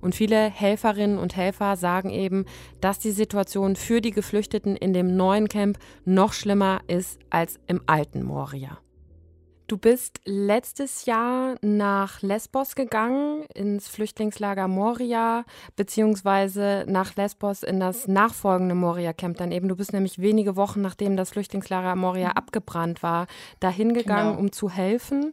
Und 0.00 0.16
viele 0.16 0.50
Helferinnen 0.50 1.18
und 1.18 1.36
Helfer 1.36 1.76
sagen 1.76 2.10
eben, 2.10 2.46
dass 2.80 2.98
die 2.98 3.12
Situation 3.12 3.76
für 3.76 4.00
die 4.00 4.10
Geflüchteten 4.10 4.76
in 4.76 4.92
dem 4.92 5.16
neuen 5.16 5.48
Camp 5.48 5.78
noch 6.04 6.32
schlimmer 6.32 6.80
ist 6.88 7.20
als 7.30 7.60
im 7.68 7.80
alten 7.86 8.24
Moria. 8.24 8.78
Du 9.66 9.78
bist 9.78 10.20
letztes 10.26 11.06
Jahr 11.06 11.54
nach 11.62 12.20
Lesbos 12.20 12.74
gegangen, 12.74 13.44
ins 13.54 13.88
Flüchtlingslager 13.88 14.68
Moria, 14.68 15.46
beziehungsweise 15.74 16.84
nach 16.86 17.16
Lesbos 17.16 17.62
in 17.62 17.80
das 17.80 18.06
nachfolgende 18.06 18.74
Moria-Camp 18.74 19.38
dann 19.38 19.52
eben. 19.52 19.68
Du 19.68 19.76
bist 19.76 19.94
nämlich 19.94 20.18
wenige 20.18 20.56
Wochen 20.56 20.82
nachdem 20.82 21.16
das 21.16 21.30
Flüchtlingslager 21.30 21.96
Moria 21.96 22.28
mhm. 22.28 22.36
abgebrannt 22.36 23.02
war, 23.02 23.26
dahin 23.60 23.94
gegangen, 23.94 24.32
genau. 24.32 24.40
um 24.40 24.52
zu 24.52 24.68
helfen. 24.68 25.32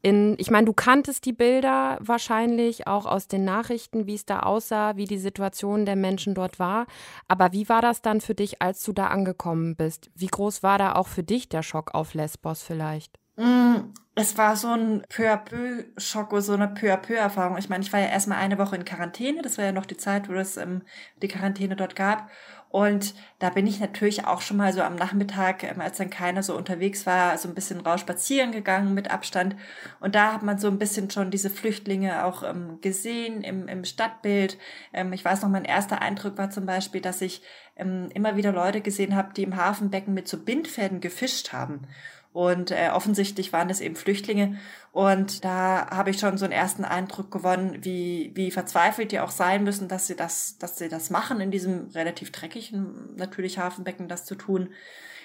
In, 0.00 0.36
ich 0.38 0.50
meine, 0.50 0.64
du 0.64 0.72
kanntest 0.72 1.26
die 1.26 1.34
Bilder 1.34 1.98
wahrscheinlich 2.00 2.86
auch 2.86 3.04
aus 3.04 3.28
den 3.28 3.44
Nachrichten, 3.44 4.06
wie 4.06 4.14
es 4.14 4.24
da 4.24 4.40
aussah, 4.40 4.96
wie 4.96 5.04
die 5.04 5.18
Situation 5.18 5.84
der 5.84 5.96
Menschen 5.96 6.34
dort 6.34 6.58
war. 6.58 6.86
Aber 7.26 7.52
wie 7.52 7.68
war 7.68 7.82
das 7.82 8.00
dann 8.00 8.22
für 8.22 8.34
dich, 8.34 8.62
als 8.62 8.82
du 8.82 8.94
da 8.94 9.08
angekommen 9.08 9.76
bist? 9.76 10.10
Wie 10.14 10.28
groß 10.28 10.62
war 10.62 10.78
da 10.78 10.94
auch 10.94 11.08
für 11.08 11.22
dich 11.22 11.50
der 11.50 11.62
Schock 11.62 11.94
auf 11.94 12.14
Lesbos 12.14 12.62
vielleicht? 12.62 13.18
Mm, 13.38 13.94
es 14.16 14.36
war 14.36 14.56
so 14.56 14.68
ein 14.68 15.02
peu 15.08 15.30
à 15.30 15.36
peu 15.36 15.84
Schock 15.96 16.32
so 16.42 16.52
eine 16.54 16.66
peu 16.68 16.92
à 16.92 16.96
peu 16.96 17.14
Erfahrung. 17.14 17.56
Ich 17.56 17.68
meine, 17.68 17.84
ich 17.84 17.92
war 17.92 18.00
ja 18.00 18.08
erstmal 18.08 18.38
eine 18.38 18.58
Woche 18.58 18.74
in 18.74 18.84
Quarantäne. 18.84 19.42
Das 19.42 19.58
war 19.58 19.64
ja 19.64 19.72
noch 19.72 19.86
die 19.86 19.96
Zeit, 19.96 20.28
wo 20.28 20.32
es 20.34 20.56
ähm, 20.56 20.82
die 21.22 21.28
Quarantäne 21.28 21.76
dort 21.76 21.94
gab. 21.94 22.28
Und 22.70 23.14
da 23.38 23.50
bin 23.50 23.66
ich 23.66 23.78
natürlich 23.80 24.26
auch 24.26 24.40
schon 24.42 24.56
mal 24.58 24.72
so 24.72 24.82
am 24.82 24.96
Nachmittag, 24.96 25.62
ähm, 25.62 25.80
als 25.80 25.98
dann 25.98 26.10
keiner 26.10 26.42
so 26.42 26.56
unterwegs 26.56 27.06
war, 27.06 27.38
so 27.38 27.48
ein 27.48 27.54
bisschen 27.54 27.80
raus 27.80 28.00
spazieren 28.00 28.50
gegangen 28.50 28.92
mit 28.92 29.10
Abstand. 29.10 29.54
Und 30.00 30.16
da 30.16 30.32
hat 30.34 30.42
man 30.42 30.58
so 30.58 30.66
ein 30.68 30.78
bisschen 30.78 31.10
schon 31.10 31.30
diese 31.30 31.48
Flüchtlinge 31.48 32.24
auch 32.24 32.42
ähm, 32.42 32.80
gesehen 32.80 33.42
im, 33.42 33.68
im 33.68 33.84
Stadtbild. 33.84 34.58
Ähm, 34.92 35.12
ich 35.12 35.24
weiß 35.24 35.42
noch, 35.42 35.48
mein 35.48 35.64
erster 35.64 36.02
Eindruck 36.02 36.36
war 36.38 36.50
zum 36.50 36.66
Beispiel, 36.66 37.00
dass 37.00 37.22
ich 37.22 37.42
ähm, 37.76 38.08
immer 38.14 38.36
wieder 38.36 38.52
Leute 38.52 38.80
gesehen 38.80 39.14
habe, 39.14 39.32
die 39.32 39.44
im 39.44 39.56
Hafenbecken 39.56 40.12
mit 40.12 40.26
so 40.26 40.38
Bindfäden 40.42 41.00
gefischt 41.00 41.52
haben. 41.52 41.86
Und 42.32 42.70
äh, 42.70 42.90
offensichtlich 42.92 43.52
waren 43.52 43.70
es 43.70 43.80
eben 43.80 43.96
Flüchtlinge. 43.96 44.58
Und 44.92 45.44
da 45.44 45.88
habe 45.90 46.10
ich 46.10 46.18
schon 46.18 46.38
so 46.38 46.44
einen 46.44 46.52
ersten 46.52 46.84
Eindruck 46.84 47.30
gewonnen, 47.30 47.78
wie, 47.82 48.32
wie 48.34 48.50
verzweifelt 48.50 49.12
die 49.12 49.20
auch 49.20 49.30
sein 49.30 49.64
müssen, 49.64 49.88
dass 49.88 50.06
sie 50.06 50.16
das, 50.16 50.58
dass 50.58 50.78
sie 50.78 50.88
das 50.88 51.10
machen, 51.10 51.40
in 51.40 51.50
diesem 51.50 51.88
relativ 51.94 52.30
dreckigen, 52.30 53.16
natürlich 53.16 53.58
Hafenbecken 53.58 54.08
das 54.08 54.24
zu 54.24 54.34
tun. 54.34 54.70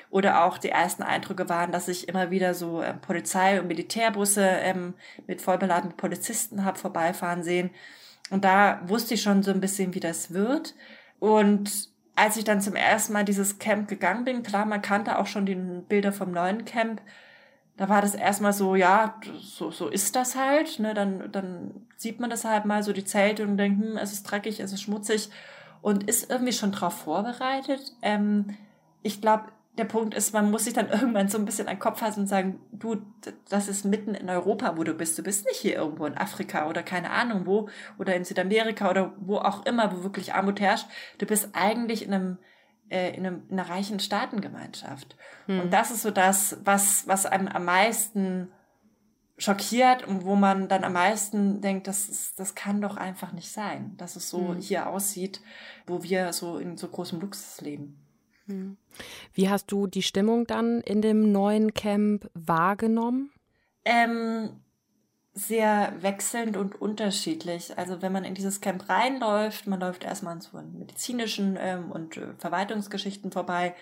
Oder 0.10 0.44
auch 0.46 0.58
die 0.58 0.70
ersten 0.70 1.04
Eindrücke 1.04 1.50
waren, 1.50 1.72
dass 1.72 1.88
ich 1.88 2.08
immer 2.08 2.30
wieder 2.30 2.54
so 2.54 2.82
äh, 2.82 2.94
Polizei- 2.94 3.60
und 3.60 3.68
Militärbusse 3.68 4.46
ähm, 4.46 4.94
mit 5.28 5.42
vollbeladenen 5.42 5.98
Polizisten 5.98 6.64
habe 6.64 6.78
vorbeifahren 6.78 7.44
sehen. 7.44 7.72
Und 8.30 8.46
da 8.46 8.82
wusste 8.86 9.16
ich 9.16 9.22
schon 9.22 9.44
so 9.44 9.52
ein 9.52 9.60
bisschen, 9.60 9.94
wie 9.94 10.00
das 10.00 10.34
wird. 10.34 10.76
Und 11.20 11.93
als 12.16 12.38
ich 12.38 12.44
dann 12.44 12.62
zum 12.62 12.76
ersten 12.76 13.14
Mal 13.14 13.26
dieses 13.26 13.60
Camp 13.60 13.88
gegangen 13.88 14.26
bin, 14.26 14.44
klar, 14.44 14.66
man 14.66 14.82
kannte 14.82 15.18
auch 15.18 15.28
schon 15.28 15.46
die 15.46 15.56
Bilder 15.56 16.12
vom 16.12 16.32
neuen 16.32 16.66
Camp, 16.66 17.02
da 17.76 17.90
war 17.90 18.02
das 18.02 18.14
erstmal 18.14 18.54
so, 18.54 18.76
ja, 18.76 19.20
so, 19.42 19.72
so 19.72 19.88
ist 19.88 20.16
das 20.16 20.36
halt, 20.36 20.80
ne, 20.80 20.94
dann, 20.94 21.32
dann 21.32 21.88
sieht 21.98 22.20
man 22.20 22.30
das 22.30 22.46
halt 22.46 22.66
mal, 22.66 22.84
so 22.84 22.94
die 22.94 23.06
Zelte 23.06 23.44
und 23.44 23.58
denkt, 23.58 23.84
hm, 23.84 23.98
es 23.98 24.14
ist 24.14 24.24
dreckig, 24.24 24.60
es 24.60 24.72
ist 24.72 24.82
schmutzig 24.82 25.30
und 25.82 26.08
ist 26.08 26.30
irgendwie 26.30 26.54
schon 26.54 26.72
drauf 26.72 26.94
vorbereitet. 26.94 27.94
Ähm, 28.04 28.56
ich 29.02 29.22
glaube, 29.22 29.46
der 29.78 29.86
Punkt 29.86 30.14
ist, 30.14 30.34
man 30.34 30.52
muss 30.52 30.66
sich 30.66 30.74
dann 30.74 30.90
irgendwann 30.90 31.30
so 31.30 31.38
ein 31.38 31.46
bisschen 31.46 31.68
an 31.68 31.76
den 31.76 31.80
Kopf 31.80 32.00
fassen 32.00 32.22
und 32.22 32.28
sagen, 32.28 32.60
du, 32.72 32.98
das 33.50 33.68
ist 33.68 33.86
mitten 33.86 34.14
in 34.14 34.30
Europa, 34.30 34.78
wo 34.78 34.84
du 34.84 34.94
bist. 34.94 35.18
Du 35.18 35.24
bist 35.24 35.46
nicht 35.46 35.58
hier 35.58 35.76
irgendwo 35.76 36.06
in 36.06 36.18
Afrika 36.18 36.70
oder 36.70 36.84
keine 36.84 37.10
Ahnung 37.10 37.46
wo 37.46 37.70
oder 37.98 38.16
in 38.16 38.24
Südamerika 38.24 38.90
oder 38.90 39.14
wo 39.20 39.38
auch 39.38 39.66
immer, 39.66 39.92
wo 39.92 40.04
wirklich 40.04 40.34
Armut 40.34 40.60
herrscht. 40.60 40.88
Du 41.18 41.26
bist 41.26 41.50
eigentlich 41.54 42.06
in 42.06 42.14
einem 42.14 42.38
äh, 42.90 43.16
in, 43.16 43.26
einem, 43.26 43.44
in 43.50 43.60
einer 43.60 43.70
reichen 43.70 44.00
Staatengemeinschaft. 44.00 45.16
Hm. 45.48 45.62
Und 45.62 45.74
das 45.74 45.90
ist 45.90 46.04
so 46.04 46.12
das, 46.12 46.58
was, 46.64 47.08
was 47.08 47.26
einem 47.26 47.48
am 47.48 47.66
meisten 47.66 48.50
schockiert 49.38 50.08
und 50.08 50.26
wo 50.26 50.36
man 50.36 50.68
dann 50.68 50.84
am 50.84 50.94
meisten 50.94 51.62
denkt, 51.62 51.88
das, 51.88 52.08
ist, 52.08 52.40
das 52.40 52.54
kann 52.54 52.82
doch 52.82 52.98
einfach 52.98 53.32
nicht 53.32 53.52
sein, 53.52 53.98
dass 53.98 54.16
es 54.16 54.30
so 54.30 54.40
mhm. 54.40 54.60
hier 54.60 54.88
aussieht, 54.88 55.42
wo 55.88 56.04
wir 56.04 56.32
so 56.34 56.58
in 56.60 56.78
so 56.78 56.88
großem 56.88 57.20
Luxus 57.20 57.60
leben. 57.62 58.03
Wie 59.34 59.50
hast 59.50 59.72
du 59.72 59.88
die 59.88 60.04
Stimmung 60.04 60.46
dann 60.46 60.82
in 60.82 61.02
dem 61.02 61.32
neuen 61.32 61.74
Camp 61.74 62.30
wahrgenommen? 62.34 63.32
Ähm, 63.86 64.50
sehr 65.34 65.94
wechselnd 66.02 66.58
und 66.58 66.80
unterschiedlich. 66.80 67.78
Also 67.78 68.02
wenn 68.02 68.12
man 68.12 68.24
in 68.24 68.36
dieses 68.36 68.62
Camp 68.62 68.88
reinläuft, 68.88 69.68
man 69.68 69.80
läuft 69.80 70.04
erstmal 70.04 70.34
an 70.34 70.42
so 70.42 70.62
medizinischen 70.62 71.58
ähm, 71.60 71.92
und 71.92 72.18
äh, 72.18 72.34
Verwaltungsgeschichten 72.38 73.32
vorbei, 73.32 73.76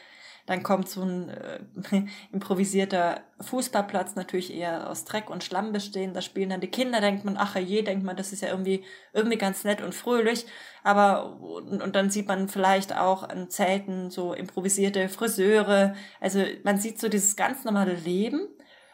dann 0.45 0.63
kommt 0.63 0.89
so 0.89 1.01
ein 1.03 1.29
äh, 1.29 1.59
improvisierter 2.31 3.21
Fußballplatz, 3.39 4.15
natürlich 4.15 4.53
eher 4.53 4.89
aus 4.89 5.05
Dreck 5.05 5.29
und 5.29 5.43
Schlamm 5.43 5.71
bestehen. 5.71 6.13
Da 6.13 6.21
spielen 6.21 6.49
dann 6.49 6.61
die 6.61 6.67
Kinder, 6.67 7.01
denkt 7.01 7.25
man, 7.25 7.37
ach 7.37 7.55
je, 7.55 7.81
denkt 7.81 8.03
man, 8.03 8.15
das 8.15 8.33
ist 8.33 8.41
ja 8.41 8.49
irgendwie, 8.49 8.83
irgendwie 9.13 9.37
ganz 9.37 9.63
nett 9.63 9.81
und 9.81 9.95
fröhlich. 9.95 10.45
Aber, 10.83 11.39
und, 11.39 11.81
und 11.81 11.95
dann 11.95 12.09
sieht 12.09 12.27
man 12.27 12.49
vielleicht 12.49 12.95
auch 12.95 13.23
an 13.23 13.49
Zelten 13.49 14.09
so 14.09 14.33
improvisierte 14.33 15.09
Friseure. 15.09 15.95
Also 16.19 16.43
man 16.63 16.77
sieht 16.77 16.99
so 16.99 17.09
dieses 17.09 17.35
ganz 17.35 17.63
normale 17.63 17.93
Leben. 17.93 18.47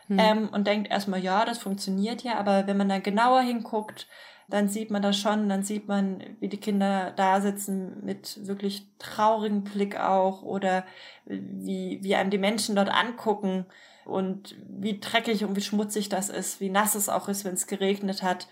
Hm. 0.07 0.19
Ähm, 0.19 0.49
und 0.49 0.67
denkt 0.67 0.89
erstmal, 0.89 1.19
ja, 1.19 1.43
das 1.43 1.57
funktioniert 1.57 2.23
ja, 2.23 2.37
aber 2.37 2.65
wenn 2.65 2.77
man 2.77 2.87
dann 2.87 3.03
genauer 3.03 3.41
hinguckt, 3.41 4.07
dann 4.47 4.69
sieht 4.69 4.91
man 4.91 5.01
das 5.01 5.17
schon, 5.17 5.49
dann 5.49 5.63
sieht 5.63 5.87
man, 5.87 6.23
wie 6.39 6.47
die 6.47 6.59
Kinder 6.59 7.11
da 7.15 7.41
sitzen 7.41 8.03
mit 8.03 8.47
wirklich 8.47 8.87
traurigem 8.97 9.63
Blick 9.63 9.99
auch 9.99 10.41
oder 10.41 10.85
wie, 11.25 11.99
wie 12.01 12.15
einem 12.15 12.29
die 12.29 12.37
Menschen 12.37 12.75
dort 12.75 12.89
angucken 12.89 13.65
und 14.05 14.55
wie 14.67 14.99
dreckig 14.99 15.43
und 15.43 15.55
wie 15.57 15.61
schmutzig 15.61 16.07
das 16.07 16.29
ist, 16.29 16.61
wie 16.61 16.69
nass 16.69 16.95
es 16.95 17.09
auch 17.09 17.27
ist, 17.27 17.43
wenn 17.43 17.55
es 17.55 17.67
geregnet 17.67 18.23
hat. 18.23 18.47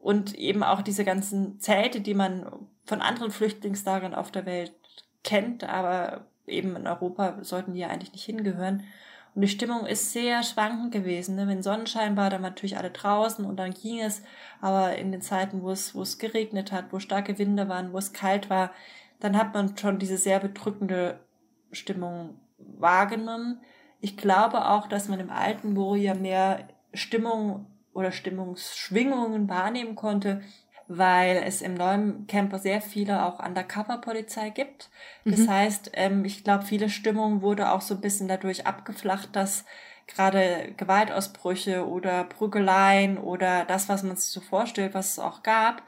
Und 0.00 0.34
eben 0.34 0.62
auch 0.62 0.82
diese 0.82 1.04
ganzen 1.04 1.60
Zelte, 1.60 2.00
die 2.00 2.14
man 2.14 2.46
von 2.84 3.00
anderen 3.00 3.30
Flüchtlingslagern 3.30 4.14
auf 4.14 4.32
der 4.32 4.44
Welt 4.44 4.72
kennt, 5.22 5.64
aber 5.64 6.26
eben 6.46 6.76
in 6.76 6.86
Europa 6.86 7.38
sollten 7.42 7.72
die 7.72 7.80
ja 7.80 7.88
eigentlich 7.88 8.12
nicht 8.12 8.24
hingehören. 8.24 8.82
Und 9.34 9.42
die 9.42 9.48
Stimmung 9.48 9.86
ist 9.86 10.12
sehr 10.12 10.42
schwankend 10.42 10.92
gewesen. 10.92 11.36
Ne? 11.36 11.48
Wenn 11.48 11.62
Sonnenschein 11.62 12.16
war, 12.16 12.28
dann 12.28 12.42
natürlich 12.42 12.76
alle 12.76 12.90
draußen 12.90 13.44
und 13.44 13.56
dann 13.56 13.72
ging 13.72 14.00
es. 14.00 14.22
Aber 14.60 14.96
in 14.96 15.10
den 15.10 15.22
Zeiten, 15.22 15.62
wo 15.62 15.70
es, 15.70 15.94
wo 15.94 16.02
es 16.02 16.18
geregnet 16.18 16.70
hat, 16.70 16.92
wo 16.92 16.98
starke 16.98 17.38
Winde 17.38 17.68
waren, 17.68 17.92
wo 17.92 17.98
es 17.98 18.12
kalt 18.12 18.50
war, 18.50 18.72
dann 19.20 19.38
hat 19.38 19.54
man 19.54 19.76
schon 19.76 19.98
diese 19.98 20.18
sehr 20.18 20.40
bedrückende 20.40 21.20
Stimmung 21.70 22.40
wahrgenommen. 22.58 23.60
Ich 24.00 24.16
glaube 24.16 24.68
auch, 24.68 24.86
dass 24.86 25.08
man 25.08 25.20
im 25.20 25.30
alten 25.30 25.76
ja 25.96 26.14
mehr 26.14 26.68
Stimmung 26.92 27.66
oder 27.94 28.12
Stimmungsschwingungen 28.12 29.48
wahrnehmen 29.48 29.94
konnte, 29.94 30.42
weil 30.88 31.42
es 31.46 31.62
im 31.62 31.74
neuen 31.74 32.26
Camper 32.26 32.58
sehr 32.58 32.80
viele 32.80 33.24
auch 33.24 33.38
Undercover-Polizei 33.38 34.50
gibt. 34.50 34.90
Das 35.24 35.40
mhm. 35.40 35.50
heißt, 35.50 35.90
ähm, 35.94 36.24
ich 36.24 36.44
glaube, 36.44 36.64
viele 36.64 36.90
Stimmung 36.90 37.42
wurde 37.42 37.72
auch 37.72 37.80
so 37.80 37.94
ein 37.94 38.00
bisschen 38.00 38.28
dadurch 38.28 38.66
abgeflacht, 38.66 39.34
dass 39.34 39.64
gerade 40.06 40.74
Gewaltausbrüche 40.76 41.86
oder 41.86 42.24
Prügeleien 42.24 43.18
oder 43.18 43.64
das, 43.64 43.88
was 43.88 44.02
man 44.02 44.16
sich 44.16 44.30
so 44.30 44.40
vorstellt, 44.40 44.94
was 44.94 45.12
es 45.12 45.18
auch 45.18 45.42
gab, 45.42 45.82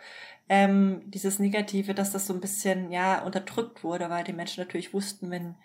ähm, 0.49 1.03
dieses 1.07 1.39
Negative, 1.39 1.95
dass 1.95 2.13
das 2.13 2.27
so 2.27 2.35
ein 2.35 2.41
bisschen 2.41 2.93
ja 2.93 3.23
unterdrückt 3.23 3.83
wurde, 3.83 4.11
weil 4.11 4.25
die 4.25 4.33
Menschen 4.33 4.63
natürlich 4.63 4.93
wussten, 4.95 5.31
wenn 5.31 5.57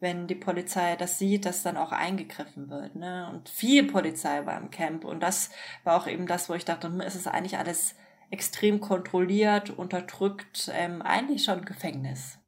wenn 0.00 0.26
die 0.26 0.34
Polizei 0.34 0.96
das 0.96 1.18
sieht, 1.18 1.44
dass 1.44 1.62
dann 1.62 1.76
auch 1.76 1.92
eingegriffen 1.92 2.70
wird. 2.70 2.94
Ne? 2.94 3.28
Und 3.32 3.48
viel 3.48 3.84
Polizei 3.84 4.46
war 4.46 4.56
im 4.56 4.70
Camp 4.70 5.04
und 5.04 5.20
das 5.20 5.50
war 5.84 5.96
auch 5.96 6.06
eben 6.06 6.26
das, 6.26 6.48
wo 6.48 6.54
ich 6.54 6.64
dachte, 6.64 6.88
hm, 6.88 7.00
ist 7.00 7.16
es 7.16 7.26
eigentlich 7.26 7.58
alles 7.58 7.96
extrem 8.30 8.80
kontrolliert, 8.80 9.70
unterdrückt, 9.70 10.70
ähm, 10.74 11.02
eigentlich 11.02 11.44
schon 11.44 11.64
Gefängnis. 11.64 12.38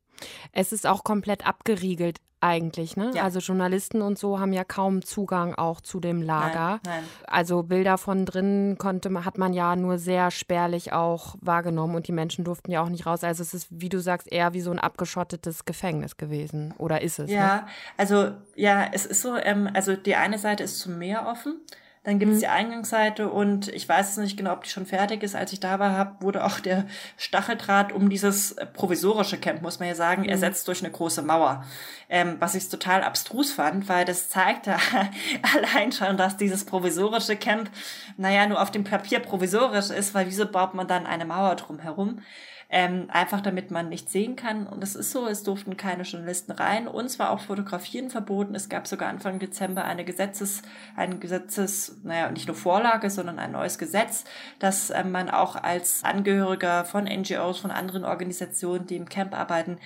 Es 0.52 0.72
ist 0.72 0.86
auch 0.86 1.04
komplett 1.04 1.46
abgeriegelt 1.46 2.18
eigentlich, 2.40 2.96
ne? 2.96 3.10
Ja. 3.14 3.24
Also 3.24 3.38
Journalisten 3.38 4.00
und 4.00 4.18
so 4.18 4.40
haben 4.40 4.52
ja 4.52 4.64
kaum 4.64 5.02
Zugang 5.02 5.54
auch 5.54 5.80
zu 5.80 6.00
dem 6.00 6.22
Lager. 6.22 6.80
Nein, 6.84 7.02
nein. 7.02 7.04
Also 7.26 7.62
Bilder 7.62 7.98
von 7.98 8.24
drinnen 8.24 8.78
konnte 8.78 9.10
hat 9.24 9.36
man 9.36 9.52
ja 9.52 9.76
nur 9.76 9.98
sehr 9.98 10.30
spärlich 10.30 10.92
auch 10.92 11.36
wahrgenommen 11.40 11.94
und 11.94 12.08
die 12.08 12.12
Menschen 12.12 12.44
durften 12.44 12.70
ja 12.70 12.82
auch 12.82 12.88
nicht 12.88 13.06
raus. 13.06 13.24
Also 13.24 13.42
es 13.42 13.52
ist, 13.52 13.68
wie 13.70 13.90
du 13.90 14.00
sagst, 14.00 14.32
eher 14.32 14.54
wie 14.54 14.60
so 14.60 14.70
ein 14.70 14.78
abgeschottetes 14.78 15.66
Gefängnis 15.66 16.16
gewesen. 16.16 16.74
Oder 16.78 17.02
ist 17.02 17.18
es? 17.18 17.30
Ja, 17.30 17.56
ne? 17.56 17.66
also 17.98 18.32
ja, 18.56 18.88
es 18.90 19.04
ist 19.04 19.20
so, 19.20 19.36
ähm, 19.36 19.68
also 19.74 19.94
die 19.94 20.16
eine 20.16 20.38
Seite 20.38 20.64
ist 20.64 20.78
zum 20.78 20.98
Meer 20.98 21.26
offen. 21.26 21.60
Dann 22.02 22.18
gibt 22.18 22.32
es 22.32 22.38
mhm. 22.38 22.40
die 22.40 22.46
Eingangsseite 22.46 23.28
und 23.28 23.68
ich 23.68 23.86
weiß 23.86 24.16
nicht 24.18 24.38
genau, 24.38 24.54
ob 24.54 24.64
die 24.64 24.70
schon 24.70 24.86
fertig 24.86 25.22
ist. 25.22 25.36
Als 25.36 25.52
ich 25.52 25.60
da 25.60 25.78
war, 25.78 25.98
hab, 25.98 26.22
wurde 26.22 26.44
auch 26.44 26.58
der 26.58 26.86
Stacheldraht 27.18 27.92
um 27.92 28.08
dieses 28.08 28.56
provisorische 28.72 29.36
Camp, 29.36 29.60
muss 29.60 29.80
man 29.80 29.88
ja 29.88 29.94
sagen, 29.94 30.22
mhm. 30.22 30.30
ersetzt 30.30 30.66
durch 30.66 30.82
eine 30.82 30.90
große 30.90 31.20
Mauer. 31.20 31.62
Ähm, 32.08 32.36
was 32.38 32.54
ich 32.54 32.66
total 32.70 33.02
abstrus 33.02 33.52
fand, 33.52 33.86
weil 33.90 34.06
das 34.06 34.30
zeigte 34.30 34.76
allein 35.54 35.92
schon, 35.92 36.16
dass 36.16 36.38
dieses 36.38 36.64
provisorische 36.64 37.36
Camp, 37.36 37.70
naja, 38.16 38.46
nur 38.46 38.62
auf 38.62 38.70
dem 38.70 38.84
Papier 38.84 39.20
provisorisch 39.20 39.90
ist, 39.90 40.14
weil 40.14 40.26
wieso 40.26 40.46
baut 40.46 40.72
man 40.72 40.88
dann 40.88 41.06
eine 41.06 41.26
Mauer 41.26 41.54
drumherum? 41.56 42.22
Ähm, 42.70 43.06
einfach 43.08 43.40
damit 43.40 43.70
man 43.70 43.88
nicht 43.88 44.08
sehen 44.08 44.36
kann. 44.36 44.66
Und 44.66 44.84
es 44.84 44.94
ist 44.94 45.10
so, 45.10 45.26
es 45.26 45.42
durften 45.42 45.76
keine 45.76 46.04
Journalisten 46.04 46.52
rein. 46.52 46.86
Uns 46.86 47.18
war 47.18 47.30
auch 47.30 47.40
Fotografieren 47.40 48.10
verboten. 48.10 48.54
Es 48.54 48.68
gab 48.68 48.86
sogar 48.86 49.08
Anfang 49.08 49.40
Dezember 49.40 49.84
eine 49.84 50.04
Gesetzes, 50.04 50.62
ein 50.96 51.18
Gesetzes, 51.18 51.96
naja, 52.04 52.30
nicht 52.30 52.46
nur 52.46 52.56
Vorlage, 52.56 53.10
sondern 53.10 53.40
ein 53.40 53.52
neues 53.52 53.76
Gesetz, 53.78 54.24
dass 54.60 54.90
ähm, 54.90 55.10
man 55.10 55.30
auch 55.30 55.56
als 55.56 56.04
Angehöriger 56.04 56.84
von 56.84 57.04
NGOs, 57.04 57.58
von 57.58 57.72
anderen 57.72 58.04
Organisationen, 58.04 58.86
die 58.86 58.96
im 58.96 59.08
Camp 59.08 59.36
arbeiten, 59.36 59.78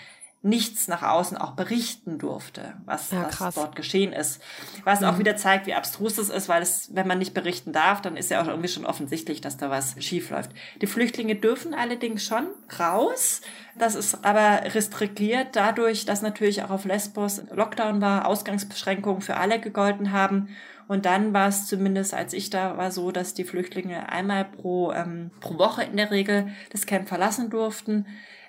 nichts 0.44 0.88
nach 0.88 1.02
außen 1.02 1.38
auch 1.38 1.52
berichten 1.52 2.18
durfte, 2.18 2.74
was, 2.84 3.10
ja, 3.10 3.30
was 3.38 3.54
dort 3.54 3.76
geschehen 3.76 4.12
ist. 4.12 4.42
Was 4.84 5.00
mhm. 5.00 5.06
auch 5.06 5.18
wieder 5.18 5.36
zeigt, 5.36 5.66
wie 5.66 5.72
abstrus 5.72 6.18
es 6.18 6.28
ist, 6.28 6.50
weil 6.50 6.60
es, 6.60 6.94
wenn 6.94 7.08
man 7.08 7.18
nicht 7.18 7.32
berichten 7.32 7.72
darf, 7.72 8.02
dann 8.02 8.18
ist 8.18 8.30
ja 8.30 8.42
auch 8.42 8.46
irgendwie 8.46 8.68
schon 8.68 8.84
offensichtlich, 8.84 9.40
dass 9.40 9.56
da 9.56 9.70
was 9.70 9.96
schief 10.04 10.28
läuft. 10.28 10.50
Die 10.82 10.86
Flüchtlinge 10.86 11.34
dürfen 11.34 11.72
allerdings 11.72 12.24
schon 12.26 12.46
raus. 12.78 13.40
Das 13.78 13.94
ist 13.94 14.22
aber 14.22 14.74
restriktiert 14.74 15.56
dadurch, 15.56 16.04
dass 16.04 16.20
natürlich 16.20 16.62
auch 16.62 16.70
auf 16.70 16.84
Lesbos 16.84 17.42
Lockdown 17.50 18.02
war, 18.02 18.26
Ausgangsbeschränkungen 18.26 19.22
für 19.22 19.38
alle 19.38 19.58
gegolten 19.58 20.12
haben. 20.12 20.50
Und 20.88 21.06
dann 21.06 21.32
war 21.32 21.48
es 21.48 21.66
zumindest, 21.66 22.12
als 22.12 22.34
ich 22.34 22.50
da 22.50 22.76
war, 22.76 22.90
so, 22.90 23.10
dass 23.12 23.32
die 23.32 23.44
Flüchtlinge 23.44 24.10
einmal 24.10 24.44
pro, 24.44 24.92
ähm, 24.92 25.30
pro 25.40 25.56
Woche 25.56 25.84
in 25.84 25.96
der 25.96 26.10
Regel 26.10 26.48
das 26.70 26.84
Camp 26.84 27.08
verlassen 27.08 27.48
durften 27.48 28.04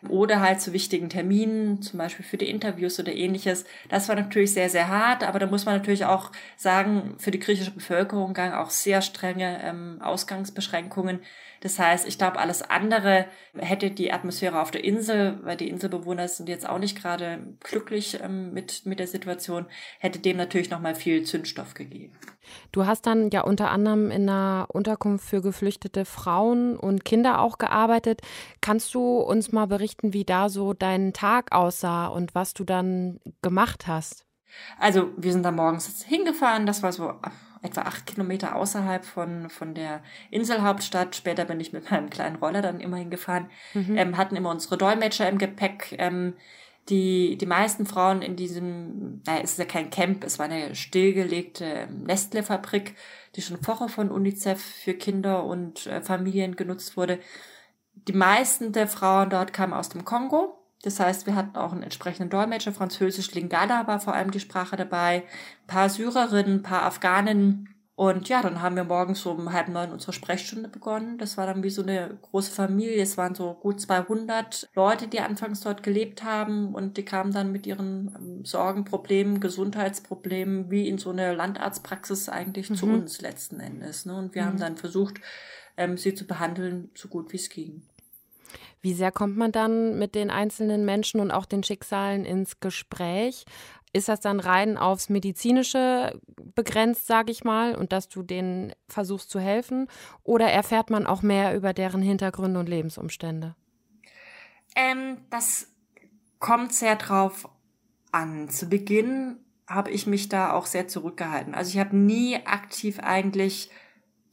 oder 0.08 0.42
halt 0.42 0.62
zu 0.62 0.74
wichtigen 0.74 1.10
Terminen, 1.10 1.82
zum 1.82 1.98
Beispiel 1.98 2.26
für 2.26 2.38
die 2.38 2.50
Interviews 2.50 3.00
oder 3.00 3.14
ähnliches. 3.14 3.66
Das 3.90 4.10
war 4.10 4.16
natürlich 4.16 4.54
sehr, 4.54 4.70
sehr 4.70 4.88
hart, 4.88 5.24
aber 5.24 5.40
da 5.40 5.48
muss 5.48 5.66
man 5.66 5.76
natürlich 5.76 6.06
auch 6.06 6.32
sagen, 6.58 7.16
für 7.18 7.32
die 7.32 7.40
griechische 7.40 7.72
Bevölkerung 7.72 8.34
gang 8.34 8.54
auch 8.54 8.70
sehr 8.70 9.02
strenge 9.02 9.62
ähm, 9.64 10.02
Ausgangsbeschränkungen. 10.02 11.20
Das 11.66 11.80
heißt, 11.80 12.08
ich 12.08 12.20
glaube, 12.20 12.38
alles 12.38 12.62
andere 12.62 13.26
hätte 13.58 13.90
die 13.90 14.14
Atmosphäre 14.14 14.62
auf 14.62 14.70
der 14.70 14.84
Insel, 14.84 15.40
weil 15.42 15.58
die 15.58 15.68
Inselbewohner 15.68 16.28
sind 16.28 16.48
jetzt 16.48 16.70
auch 16.70 16.78
nicht 16.78 16.96
gerade 16.96 17.40
glücklich 17.60 18.20
ähm, 18.22 18.54
mit, 18.54 18.86
mit 18.86 19.00
der 19.00 19.08
Situation, 19.08 19.66
hätte 19.98 20.20
dem 20.20 20.38
natürlich 20.38 20.70
nochmal 20.70 20.94
viel 20.94 21.24
Zündstoff 21.24 21.74
gegeben. 21.74 22.14
Du 22.72 22.86
hast 22.86 23.08
dann 23.08 23.32
ja 23.32 23.42
unter 23.42 23.72
anderem 23.72 24.12
in 24.12 24.30
einer 24.30 24.68
Unterkunft 24.74 25.28
für 25.28 25.42
geflüchtete 25.42 26.06
Frauen 26.06 26.78
und 26.78 27.04
Kinder 27.04 27.42
auch 27.42 27.58
gearbeitet. 27.58 28.22
Kannst 28.62 28.94
du 28.94 29.18
uns 29.18 29.52
mal 29.52 29.66
berichten, 29.66 30.14
wie 30.14 30.24
da 30.24 30.50
so 30.50 30.74
dein 30.74 31.14
Tag 31.14 31.52
aussah 31.52 32.06
und 32.06 32.36
was 32.36 32.54
du 32.54 32.64
dann 32.64 33.20
gemacht 33.42 33.88
hast? 33.88 34.28
Also 34.78 35.10
wir 35.18 35.32
sind 35.32 35.42
da 35.42 35.50
morgens 35.50 36.04
hingefahren, 36.04 36.68
das 36.68 36.84
war 36.84 36.92
so 36.92 37.16
etwa 37.66 37.82
acht 37.82 38.06
Kilometer 38.06 38.56
außerhalb 38.56 39.04
von, 39.04 39.50
von 39.50 39.74
der 39.74 40.02
Inselhauptstadt. 40.32 41.16
Später 41.16 41.46
bin 41.46 41.60
ich 41.60 41.74
mit 41.74 41.92
meinem 41.92 42.10
kleinen 42.10 42.38
Roller 42.38 42.62
dann 42.62 42.80
immer 42.80 42.98
hingefahren. 42.98 43.50
Mhm. 43.74 43.98
Ähm, 43.98 44.18
hatten 44.18 44.36
immer 44.36 44.52
unsere 44.52 44.78
Dolmetscher 44.78 45.28
im 45.28 45.38
Gepäck. 45.38 45.96
Ähm, 45.98 46.34
die, 46.90 47.38
die 47.38 47.48
meisten 47.48 47.86
Frauen 47.86 48.22
in 48.22 48.36
diesem, 48.36 49.22
naja, 49.26 49.42
es 49.44 49.54
ist 49.54 49.60
ja 49.60 49.66
kein 49.66 49.90
Camp, 49.90 50.24
es 50.24 50.38
war 50.38 50.46
eine 50.46 50.76
stillgelegte 50.76 51.88
Nestle-Fabrik, 51.88 52.96
die 53.36 53.42
schon 53.42 53.58
vorher 53.58 53.90
von 53.90 54.12
UNICEF 54.12 54.62
für 54.62 54.94
Kinder 54.94 55.46
und 55.46 55.88
äh, 55.88 56.02
Familien 56.02 56.56
genutzt 56.56 56.96
wurde. 56.96 57.20
Die 58.08 58.14
meisten 58.14 58.72
der 58.72 58.88
Frauen 58.88 59.32
dort 59.32 59.52
kamen 59.52 59.74
aus 59.74 59.90
dem 59.90 60.06
Kongo. 60.06 60.55
Das 60.86 61.00
heißt, 61.00 61.26
wir 61.26 61.36
hatten 61.36 61.58
auch 61.58 61.72
einen 61.72 61.82
entsprechenden 61.82 62.30
Dolmetscher. 62.30 62.72
Französisch 62.72 63.34
Lingala 63.34 63.88
war 63.88 64.00
vor 64.00 64.14
allem 64.14 64.30
die 64.30 64.40
Sprache 64.40 64.76
dabei. 64.76 65.24
Ein 65.64 65.68
paar 65.68 65.90
Syrerinnen, 65.90 66.60
ein 66.60 66.64
paar 66.64 66.84
Afghaninnen 66.84 67.70
Und 67.96 68.30
ja, 68.30 68.44
dann 68.44 68.62
haben 68.62 68.76
wir 68.76 68.84
morgens 68.84 69.26
um 69.26 69.52
halb 69.52 69.70
neun 69.70 69.92
unsere 69.92 70.14
Sprechstunde 70.14 70.70
begonnen. 70.70 71.18
Das 71.18 71.38
war 71.38 71.48
dann 71.48 71.64
wie 71.64 71.72
so 71.72 71.82
eine 71.82 72.20
große 72.22 72.52
Familie. 72.52 73.02
Es 73.02 73.18
waren 73.18 73.34
so 73.34 73.56
gut 73.56 73.82
200 73.82 74.70
Leute, 74.76 75.08
die 75.08 75.22
anfangs 75.22 75.62
dort 75.62 75.82
gelebt 75.82 76.24
haben 76.24 76.76
und 76.76 76.98
die 76.98 77.06
kamen 77.06 77.34
dann 77.34 77.52
mit 77.52 77.66
ihren 77.66 78.14
ähm, 78.16 78.46
Sorgen, 78.46 78.86
Problemen, 78.86 79.40
Gesundheitsproblemen 79.40 80.70
wie 80.70 80.88
in 80.88 81.00
so 81.00 81.10
eine 81.10 81.34
Landarztpraxis 81.34 82.30
eigentlich 82.30 82.70
mhm. 82.70 82.76
zu 82.76 82.86
uns 82.86 83.22
letzten 83.22 83.60
Endes. 83.60 84.06
Ne? 84.06 84.16
Und 84.16 84.36
wir 84.36 84.44
mhm. 84.44 84.46
haben 84.46 84.60
dann 84.60 84.78
versucht, 84.78 85.16
ähm, 85.78 85.98
sie 85.98 86.14
zu 86.14 86.28
behandeln, 86.28 86.92
so 86.94 87.08
gut 87.08 87.34
wie 87.34 87.38
es 87.38 87.50
ging. 87.50 87.82
Wie 88.86 88.94
sehr 88.94 89.12
kommt 89.12 89.36
man 89.36 89.52
dann 89.52 89.98
mit 89.98 90.14
den 90.14 90.30
einzelnen 90.30 90.86
Menschen 90.86 91.20
und 91.20 91.32
auch 91.32 91.48
den 91.48 91.64
Schicksalen 91.64 92.24
ins 92.24 92.60
Gespräch? 92.60 93.46
Ist 93.94 94.10
das 94.10 94.20
dann 94.20 94.40
rein 94.40 94.78
aufs 94.78 95.10
Medizinische 95.10 96.22
begrenzt, 96.54 97.08
sage 97.08 97.32
ich 97.32 97.44
mal, 97.44 97.74
und 97.74 97.92
dass 97.92 98.10
du 98.10 98.22
denen 98.22 98.74
versuchst 98.88 99.32
zu 99.32 99.40
helfen? 99.40 99.88
Oder 100.22 100.52
erfährt 100.52 100.92
man 100.92 101.08
auch 101.08 101.24
mehr 101.24 101.56
über 101.56 101.74
deren 101.74 102.04
Hintergründe 102.04 102.60
und 102.60 102.70
Lebensumstände? 102.70 103.56
Ähm, 104.76 105.18
das 105.32 105.68
kommt 106.38 106.72
sehr 106.72 106.96
drauf 106.96 107.50
an. 108.12 108.50
Zu 108.50 108.70
Beginn 108.70 109.38
habe 109.66 109.90
ich 109.90 110.06
mich 110.06 110.30
da 110.30 110.54
auch 110.54 110.68
sehr 110.68 110.88
zurückgehalten. 110.88 111.56
Also 111.56 111.72
ich 111.72 111.80
habe 111.80 111.98
nie 111.98 112.36
aktiv 112.46 113.00
eigentlich 113.00 113.72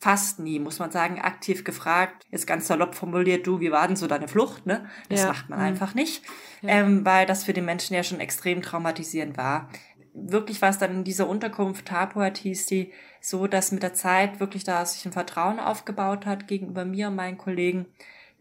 fast 0.03 0.41
nie, 0.41 0.59
muss 0.59 0.81
man 0.81 0.91
sagen, 0.91 1.21
aktiv 1.21 1.63
gefragt, 1.63 2.27
jetzt 2.33 2.49
ganz 2.49 2.67
salopp 2.67 2.97
formuliert, 2.97 3.47
du, 3.47 3.61
wie 3.61 3.71
war 3.71 3.87
denn 3.87 3.95
so 3.95 4.09
deine 4.09 4.27
Flucht? 4.27 4.67
Ne? 4.67 4.85
Das 5.09 5.21
ja. 5.21 5.29
macht 5.29 5.49
man 5.49 5.61
mhm. 5.61 5.65
einfach 5.65 5.95
nicht, 5.95 6.25
ja. 6.61 6.71
ähm, 6.71 7.05
weil 7.05 7.25
das 7.25 7.45
für 7.45 7.53
den 7.53 7.65
Menschen 7.65 7.95
ja 7.95 8.03
schon 8.03 8.19
extrem 8.19 8.63
traumatisierend 8.63 9.37
war. 9.37 9.69
Wirklich 10.13 10.61
war 10.61 10.71
es 10.71 10.79
dann 10.79 10.91
in 10.91 11.05
dieser 11.05 11.29
Unterkunft, 11.29 11.87
Tapuat 11.87 12.39
hieß 12.39 12.67
die, 12.67 12.91
so, 13.21 13.47
dass 13.47 13.71
mit 13.71 13.85
der 13.85 13.95
Zeit 13.95 14.41
wirklich 14.41 14.65
da 14.65 14.85
sich 14.85 15.07
ein 15.07 15.13
Vertrauen 15.13 15.61
aufgebaut 15.61 16.27
hat 16.27 16.49
gegenüber 16.49 16.85
mir 16.85 17.07
und 17.07 17.15
meinen 17.15 17.39
Kollegen 17.39 17.87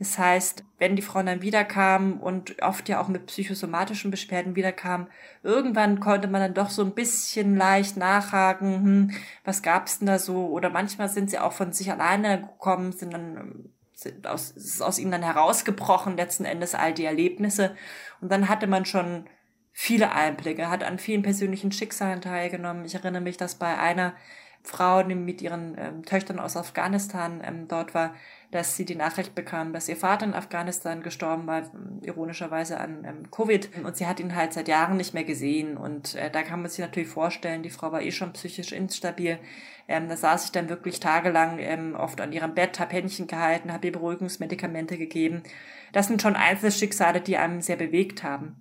das 0.01 0.17
heißt, 0.17 0.63
wenn 0.79 0.95
die 0.95 1.03
Frauen 1.03 1.27
dann 1.27 1.43
wiederkamen 1.43 2.19
und 2.19 2.59
oft 2.63 2.89
ja 2.89 2.99
auch 2.99 3.07
mit 3.07 3.27
psychosomatischen 3.27 4.09
Beschwerden 4.09 4.55
wiederkamen, 4.55 5.05
irgendwann 5.43 5.99
konnte 5.99 6.27
man 6.27 6.41
dann 6.41 6.55
doch 6.55 6.71
so 6.71 6.83
ein 6.83 6.95
bisschen 6.95 7.55
leicht 7.55 7.97
nachhaken, 7.97 8.83
hm, 8.83 9.11
was 9.45 9.61
gab's 9.61 9.99
denn 9.99 10.07
da 10.07 10.17
so? 10.17 10.47
Oder 10.47 10.71
manchmal 10.71 11.07
sind 11.07 11.29
sie 11.29 11.37
auch 11.37 11.53
von 11.53 11.71
sich 11.71 11.91
alleine 11.91 12.41
gekommen, 12.41 12.93
sind 12.93 13.13
dann 13.13 13.69
sind 13.93 14.25
aus, 14.25 14.49
ist 14.49 14.81
aus 14.81 14.97
ihnen 14.97 15.11
dann 15.11 15.21
herausgebrochen, 15.21 16.17
letzten 16.17 16.45
Endes 16.45 16.73
all 16.73 16.95
die 16.95 17.05
Erlebnisse. 17.05 17.75
Und 18.21 18.31
dann 18.31 18.49
hatte 18.49 18.65
man 18.65 18.85
schon 18.85 19.25
viele 19.71 20.13
Einblicke, 20.13 20.71
hat 20.71 20.83
an 20.83 20.97
vielen 20.97 21.21
persönlichen 21.21 21.71
Schicksalen 21.71 22.21
teilgenommen. 22.21 22.85
Ich 22.85 22.95
erinnere 22.95 23.21
mich, 23.21 23.37
dass 23.37 23.53
bei 23.53 23.77
einer 23.77 24.15
Frau, 24.63 25.01
die 25.03 25.15
mit 25.15 25.41
ihren 25.41 25.75
ähm, 25.77 26.05
Töchtern 26.05 26.39
aus 26.39 26.55
Afghanistan 26.55 27.41
ähm, 27.43 27.67
dort 27.67 27.95
war, 27.95 28.13
dass 28.51 28.75
sie 28.75 28.85
die 28.85 28.95
Nachricht 28.95 29.33
bekam, 29.33 29.73
dass 29.73 29.89
ihr 29.89 29.95
Vater 29.95 30.25
in 30.25 30.33
Afghanistan 30.33 31.01
gestorben 31.01 31.47
war, 31.47 31.63
ironischerweise 32.03 32.79
an 32.79 33.05
ähm, 33.05 33.31
Covid. 33.31 33.69
Und 33.83 33.97
sie 33.97 34.05
hat 34.05 34.19
ihn 34.19 34.35
halt 34.35 34.53
seit 34.53 34.67
Jahren 34.67 34.97
nicht 34.97 35.13
mehr 35.13 35.23
gesehen. 35.23 35.77
Und 35.77 36.15
äh, 36.15 36.29
da 36.29 36.43
kann 36.43 36.61
man 36.61 36.69
sich 36.69 36.79
natürlich 36.79 37.09
vorstellen, 37.09 37.63
die 37.63 37.69
Frau 37.69 37.91
war 37.91 38.01
eh 38.01 38.11
schon 38.11 38.33
psychisch 38.33 38.71
instabil. 38.71 39.39
Ähm, 39.87 40.09
da 40.09 40.17
saß 40.17 40.45
ich 40.45 40.51
dann 40.51 40.69
wirklich 40.69 40.99
tagelang 40.99 41.57
ähm, 41.59 41.95
oft 41.95 42.21
an 42.21 42.33
ihrem 42.33 42.53
Bett, 42.53 42.79
habe 42.79 42.93
Händchen 42.93 43.27
gehalten, 43.27 43.73
habe 43.73 43.87
ihr 43.87 43.93
Beruhigungsmedikamente 43.93 44.97
gegeben. 44.97 45.43
Das 45.91 46.07
sind 46.07 46.21
schon 46.21 46.35
Einzelschicksale, 46.35 47.21
die 47.21 47.37
einem 47.37 47.61
sehr 47.61 47.77
bewegt 47.77 48.23
haben. 48.23 48.55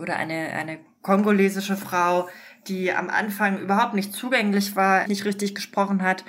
Oder 0.00 0.16
eine, 0.16 0.52
eine 0.52 0.78
kongolesische 1.02 1.76
Frau, 1.76 2.28
die 2.68 2.92
am 2.92 3.10
Anfang 3.10 3.58
überhaupt 3.58 3.94
nicht 3.94 4.12
zugänglich 4.12 4.76
war, 4.76 5.06
nicht 5.08 5.24
richtig 5.24 5.54
gesprochen 5.54 6.02
hat, 6.02 6.24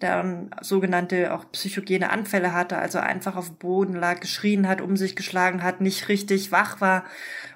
dann 0.00 0.50
sogenannte 0.60 1.34
auch 1.34 1.50
psychogene 1.52 2.10
Anfälle 2.10 2.52
hatte, 2.52 2.78
also 2.78 2.98
einfach 2.98 3.36
auf 3.36 3.48
dem 3.48 3.56
Boden 3.56 3.94
lag, 3.94 4.20
geschrien 4.20 4.66
hat, 4.66 4.80
um 4.80 4.96
sich 4.96 5.14
geschlagen 5.14 5.62
hat, 5.62 5.80
nicht 5.80 6.08
richtig 6.08 6.52
wach 6.52 6.80
war. 6.80 7.04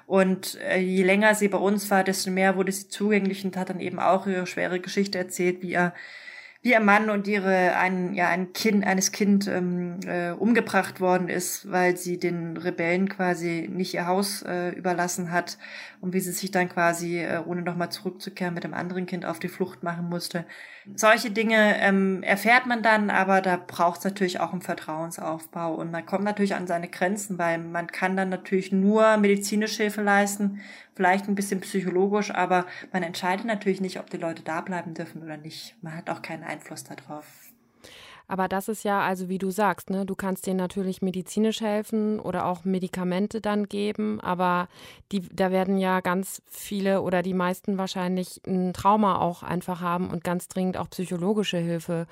Und 0.05 0.59
äh, 0.61 0.79
je 0.79 1.03
länger 1.03 1.33
sie 1.35 1.47
bei 1.47 1.57
uns 1.57 1.89
war, 1.89 2.03
desto 2.03 2.29
mehr 2.29 2.55
wurde 2.55 2.71
sie 2.71 2.87
zugänglich 2.87 3.43
und 3.43 3.57
hat 3.57 3.69
dann 3.69 3.79
eben 3.79 3.99
auch 3.99 4.27
ihre 4.27 4.45
schwere 4.47 4.79
Geschichte 4.79 5.17
erzählt, 5.17 5.61
wie 5.61 5.73
er 5.73 5.93
wie 6.65 6.71
ihr 6.71 6.79
Mann 6.79 7.11
und 7.11 7.27
ihre 7.27 7.75
ein 7.77 8.15
ja 8.15 8.27
ein 8.29 8.51
Kind 8.51 8.87
eines 8.87 9.11
Kind 9.11 9.47
ähm, 9.47 9.99
äh, 10.07 10.31
umgebracht 10.31 10.99
worden 10.99 11.29
ist, 11.29 11.71
weil 11.71 11.95
sie 11.95 12.17
den 12.17 12.57
Rebellen 12.57 13.07
quasi 13.07 13.69
nicht 13.71 13.93
ihr 13.93 14.07
Haus 14.07 14.41
äh, 14.41 14.69
überlassen 14.69 15.31
hat 15.31 15.59
und 16.05 16.13
wie 16.13 16.19
sie 16.19 16.31
sich 16.31 16.51
dann 16.51 16.69
quasi 16.69 17.19
äh, 17.19 17.41
ohne 17.45 17.63
nochmal 17.63 17.91
zurückzukehren 17.91 18.53
mit 18.53 18.63
dem 18.63 18.73
anderen 18.73 19.07
Kind 19.07 19.25
auf 19.25 19.39
die 19.39 19.47
Flucht 19.47 19.83
machen 19.83 20.07
musste. 20.07 20.45
Solche 20.95 21.31
Dinge 21.31 21.77
ähm, 21.79 22.21
erfährt 22.21 22.67
man 22.67 22.83
dann, 22.83 23.09
aber 23.09 23.41
da 23.41 23.57
braucht 23.57 23.97
es 23.97 24.05
natürlich 24.05 24.39
auch 24.39 24.51
einen 24.51 24.61
Vertrauensaufbau 24.61 25.73
und 25.73 25.91
man 25.91 26.05
kommt 26.05 26.23
natürlich 26.23 26.53
an 26.53 26.67
seine 26.67 26.87
Grenzen, 26.87 27.39
weil 27.39 27.57
man 27.57 27.87
kann 27.87 28.15
dann 28.15 28.29
natürlich 28.29 28.71
nur 28.71 29.17
medizinische 29.17 29.83
Hilfe 29.83 30.03
leisten 30.03 30.61
vielleicht 30.95 31.27
ein 31.27 31.35
bisschen 31.35 31.59
psychologisch, 31.59 32.31
aber 32.31 32.65
man 32.93 33.03
entscheidet 33.03 33.45
natürlich 33.45 33.81
nicht, 33.81 33.99
ob 33.99 34.09
die 34.09 34.17
Leute 34.17 34.43
da 34.43 34.61
bleiben 34.61 34.93
dürfen 34.93 35.21
oder 35.23 35.35
nicht. 35.35 35.75
Man 35.81 35.95
hat 35.95 36.09
auch 36.09 36.21
keinen 36.21 36.43
Einfluss 36.43 36.85
darauf. 36.85 37.25
Aber 38.27 38.47
das 38.47 38.67
ist 38.67 38.83
ja, 38.83 39.01
also 39.01 39.29
wie 39.29 39.37
du 39.37 39.51
sagst, 39.51 39.89
ne, 39.89 40.05
du 40.05 40.15
kannst 40.15 40.47
denen 40.47 40.57
natürlich 40.57 41.01
medizinisch 41.01 41.61
helfen 41.61 42.19
oder 42.19 42.45
auch 42.45 42.65
Medikamente 42.65 43.41
dann 43.41 43.67
geben, 43.67 44.19
aber 44.21 44.67
die, 45.11 45.21
da 45.33 45.51
werden 45.51 45.77
ja 45.77 45.99
ganz 45.99 46.41
viele 46.47 47.01
oder 47.01 47.21
die 47.21 47.33
meisten 47.33 47.77
wahrscheinlich 47.77 48.41
ein 48.47 48.73
Trauma 48.73 49.19
auch 49.19 49.43
einfach 49.43 49.81
haben 49.81 50.09
und 50.09 50.23
ganz 50.23 50.47
dringend 50.47 50.77
auch 50.77 50.89
psychologische 50.89 51.57
Hilfe 51.57 52.07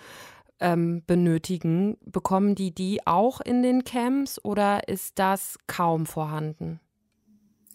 ähm, 0.60 1.04
benötigen. 1.06 1.98
Bekommen 2.06 2.56
die 2.56 2.72
die 2.74 3.06
auch 3.06 3.42
in 3.42 3.64
den 3.64 3.84
Camps 3.84 4.44
oder 4.44 4.88
ist 4.88 5.20
das 5.20 5.58
kaum 5.68 6.06
vorhanden? 6.06 6.80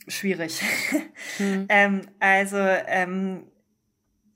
schwierig. 0.07 0.61
Hm. 1.37 1.66
ähm, 1.68 2.01
also 2.20 2.57
ähm, 2.57 3.44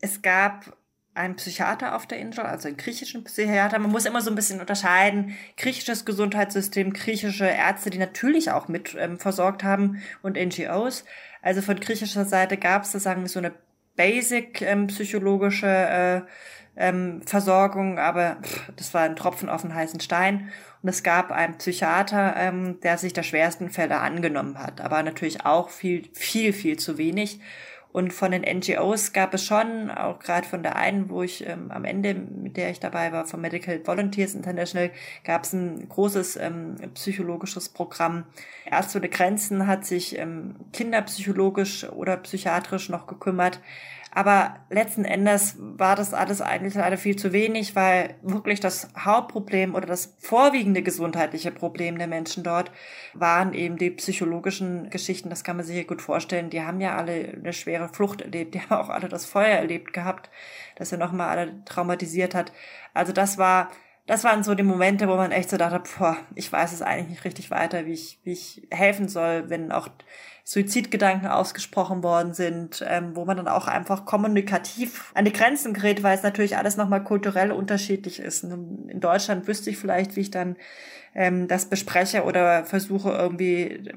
es 0.00 0.20
gab 0.20 0.76
einen 1.14 1.36
Psychiater 1.36 1.94
auf 1.94 2.06
der 2.06 2.18
Insel, 2.18 2.44
also 2.44 2.68
einen 2.68 2.76
griechischen 2.76 3.24
Psychiater. 3.24 3.78
Man 3.78 3.90
muss 3.90 4.06
immer 4.06 4.22
so 4.22 4.30
ein 4.30 4.34
bisschen 4.34 4.60
unterscheiden. 4.60 5.36
Griechisches 5.56 6.04
Gesundheitssystem, 6.04 6.92
griechische 6.92 7.46
Ärzte, 7.46 7.90
die 7.90 7.98
natürlich 7.98 8.50
auch 8.50 8.68
mit 8.68 8.96
ähm, 8.98 9.18
versorgt 9.18 9.62
haben 9.62 10.02
und 10.22 10.36
NGOs. 10.36 11.04
Also 11.42 11.60
von 11.60 11.78
griechischer 11.78 12.24
Seite 12.24 12.56
gab 12.56 12.84
es 12.84 12.92
sagen 12.92 13.22
wir 13.22 13.28
so 13.28 13.40
eine 13.40 13.52
basic 13.96 14.62
ähm, 14.62 14.86
psychologische 14.86 15.66
äh, 15.66 16.22
ähm, 16.76 17.20
Versorgung, 17.26 17.98
aber 17.98 18.38
pff, 18.42 18.72
das 18.76 18.94
war 18.94 19.02
ein 19.02 19.16
Tropfen 19.16 19.50
auf 19.50 19.62
den 19.62 19.74
heißen 19.74 20.00
Stein. 20.00 20.50
Und 20.82 20.88
es 20.88 21.02
gab 21.02 21.30
einen 21.30 21.58
Psychiater, 21.58 22.34
ähm, 22.36 22.80
der 22.80 22.96
sich 22.96 23.12
der 23.12 23.22
schwersten 23.22 23.70
Fälle 23.70 23.98
angenommen 23.98 24.58
hat, 24.58 24.80
aber 24.80 25.02
natürlich 25.02 25.44
auch 25.44 25.68
viel, 25.68 26.08
viel, 26.14 26.52
viel 26.52 26.78
zu 26.78 26.96
wenig. 26.96 27.40
Und 27.92 28.12
von 28.12 28.30
den 28.30 28.42
NGOs 28.42 29.12
gab 29.12 29.34
es 29.34 29.44
schon, 29.44 29.90
auch 29.90 30.18
gerade 30.18 30.48
von 30.48 30.62
der 30.62 30.76
einen, 30.76 31.10
wo 31.10 31.22
ich 31.22 31.46
ähm, 31.46 31.70
am 31.70 31.84
Ende, 31.84 32.14
mit 32.14 32.56
der 32.56 32.70
ich 32.70 32.80
dabei 32.80 33.12
war, 33.12 33.26
von 33.26 33.40
Medical 33.40 33.86
Volunteers 33.86 34.34
International, 34.34 34.90
gab 35.24 35.44
es 35.44 35.52
ein 35.52 35.88
großes 35.88 36.36
ähm, 36.36 36.76
psychologisches 36.94 37.68
Programm. 37.68 38.24
Ärzte 38.64 38.98
ohne 38.98 39.10
Grenzen 39.10 39.66
hat 39.66 39.84
sich 39.84 40.18
ähm, 40.18 40.56
kinderpsychologisch 40.72 41.84
oder 41.90 42.16
psychiatrisch 42.16 42.88
noch 42.88 43.06
gekümmert. 43.06 43.60
Aber 44.14 44.56
letzten 44.68 45.06
Endes 45.06 45.56
war 45.58 45.96
das 45.96 46.12
alles 46.12 46.42
eigentlich 46.42 46.74
leider 46.74 46.98
viel 46.98 47.16
zu 47.16 47.32
wenig, 47.32 47.74
weil 47.74 48.14
wirklich 48.20 48.60
das 48.60 48.88
Hauptproblem 48.98 49.74
oder 49.74 49.86
das 49.86 50.14
vorwiegende 50.18 50.82
gesundheitliche 50.82 51.50
Problem 51.50 51.96
der 51.96 52.08
Menschen 52.08 52.44
dort 52.44 52.70
waren 53.14 53.54
eben 53.54 53.78
die 53.78 53.90
psychologischen 53.90 54.90
Geschichten. 54.90 55.30
Das 55.30 55.44
kann 55.44 55.56
man 55.56 55.64
sich 55.64 55.76
hier 55.76 55.86
gut 55.86 56.02
vorstellen. 56.02 56.50
Die 56.50 56.60
haben 56.60 56.82
ja 56.82 56.94
alle 56.94 57.32
eine 57.40 57.54
schwere 57.54 57.81
Flucht 57.88 58.20
erlebt. 58.20 58.54
Die 58.54 58.60
haben 58.60 58.72
auch 58.72 58.88
alle 58.88 59.08
das 59.08 59.26
Feuer 59.26 59.56
erlebt 59.56 59.92
gehabt, 59.92 60.30
das 60.76 60.90
ja 60.90 60.98
nochmal 60.98 61.28
alle 61.28 61.64
traumatisiert 61.64 62.34
hat. 62.34 62.52
Also 62.94 63.12
das 63.12 63.38
war 63.38 63.70
das 64.06 64.24
waren 64.24 64.42
so 64.42 64.54
die 64.54 64.64
Momente, 64.64 65.06
wo 65.08 65.14
man 65.14 65.30
echt 65.30 65.50
so 65.50 65.56
dachte, 65.56 65.82
boah, 65.96 66.16
ich 66.34 66.50
weiß 66.50 66.72
es 66.72 66.82
eigentlich 66.82 67.08
nicht 67.08 67.24
richtig 67.24 67.50
weiter, 67.50 67.86
wie 67.86 67.92
ich, 67.92 68.18
wie 68.24 68.32
ich 68.32 68.66
helfen 68.70 69.08
soll, 69.08 69.48
wenn 69.48 69.70
auch 69.70 69.88
Suizidgedanken 70.44 71.28
ausgesprochen 71.28 72.02
worden 72.02 72.34
sind, 72.34 72.84
ähm, 72.88 73.14
wo 73.14 73.24
man 73.24 73.36
dann 73.36 73.46
auch 73.46 73.68
einfach 73.68 74.04
kommunikativ 74.04 75.12
an 75.14 75.24
die 75.24 75.32
Grenzen 75.32 75.72
gerät, 75.72 76.02
weil 76.02 76.16
es 76.16 76.24
natürlich 76.24 76.56
alles 76.56 76.76
nochmal 76.76 77.04
kulturell 77.04 77.52
unterschiedlich 77.52 78.18
ist. 78.18 78.42
In 78.42 78.98
Deutschland 78.98 79.46
wüsste 79.46 79.70
ich 79.70 79.78
vielleicht, 79.78 80.16
wie 80.16 80.22
ich 80.22 80.30
dann 80.32 80.56
ähm, 81.14 81.46
das 81.46 81.66
bespreche 81.66 82.24
oder 82.24 82.64
versuche 82.64 83.10
irgendwie 83.10 83.92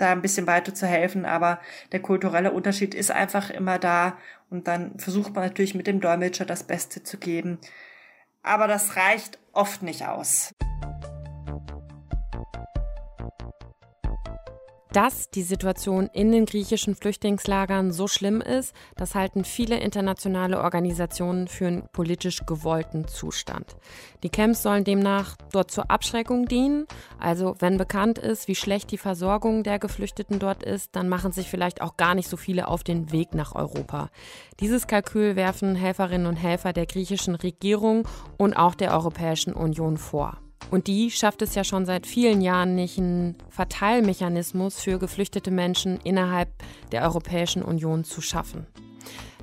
da 0.00 0.10
ein 0.10 0.22
bisschen 0.22 0.46
weiter 0.46 0.74
zu 0.74 0.86
helfen, 0.86 1.24
aber 1.24 1.60
der 1.92 2.00
kulturelle 2.00 2.52
Unterschied 2.52 2.94
ist 2.94 3.10
einfach 3.10 3.50
immer 3.50 3.78
da 3.78 4.16
und 4.50 4.68
dann 4.68 4.98
versucht 4.98 5.34
man 5.34 5.44
natürlich 5.44 5.74
mit 5.74 5.86
dem 5.86 6.00
Dolmetscher 6.00 6.44
das 6.44 6.64
Beste 6.64 7.02
zu 7.02 7.18
geben. 7.18 7.58
Aber 8.42 8.66
das 8.66 8.96
reicht 8.96 9.38
oft 9.52 9.82
nicht 9.82 10.06
aus. 10.06 10.54
Dass 14.92 15.30
die 15.30 15.42
Situation 15.42 16.10
in 16.12 16.32
den 16.32 16.46
griechischen 16.46 16.96
Flüchtlingslagern 16.96 17.92
so 17.92 18.08
schlimm 18.08 18.40
ist, 18.40 18.74
das 18.96 19.14
halten 19.14 19.44
viele 19.44 19.78
internationale 19.78 20.60
Organisationen 20.60 21.46
für 21.46 21.68
einen 21.68 21.88
politisch 21.92 22.44
gewollten 22.44 23.06
Zustand. 23.06 23.76
Die 24.24 24.30
Camps 24.30 24.62
sollen 24.62 24.82
demnach 24.82 25.36
dort 25.52 25.70
zur 25.70 25.92
Abschreckung 25.92 26.46
dienen. 26.46 26.86
Also 27.20 27.54
wenn 27.60 27.76
bekannt 27.76 28.18
ist, 28.18 28.48
wie 28.48 28.56
schlecht 28.56 28.90
die 28.90 28.98
Versorgung 28.98 29.62
der 29.62 29.78
Geflüchteten 29.78 30.40
dort 30.40 30.64
ist, 30.64 30.96
dann 30.96 31.08
machen 31.08 31.30
sich 31.30 31.48
vielleicht 31.48 31.82
auch 31.82 31.96
gar 31.96 32.16
nicht 32.16 32.28
so 32.28 32.36
viele 32.36 32.66
auf 32.66 32.82
den 32.82 33.12
Weg 33.12 33.32
nach 33.32 33.54
Europa. 33.54 34.10
Dieses 34.58 34.88
Kalkül 34.88 35.36
werfen 35.36 35.76
Helferinnen 35.76 36.26
und 36.26 36.36
Helfer 36.36 36.72
der 36.72 36.86
griechischen 36.86 37.36
Regierung 37.36 38.08
und 38.38 38.54
auch 38.54 38.74
der 38.74 38.92
Europäischen 38.92 39.52
Union 39.52 39.98
vor. 39.98 40.38
Und 40.70 40.86
die 40.86 41.10
schafft 41.10 41.42
es 41.42 41.54
ja 41.54 41.64
schon 41.64 41.86
seit 41.86 42.06
vielen 42.06 42.40
Jahren 42.40 42.74
nicht, 42.74 42.98
einen 42.98 43.36
Verteilmechanismus 43.48 44.80
für 44.80 44.98
geflüchtete 44.98 45.50
Menschen 45.50 45.98
innerhalb 46.04 46.48
der 46.92 47.02
Europäischen 47.02 47.62
Union 47.62 48.04
zu 48.04 48.20
schaffen. 48.20 48.66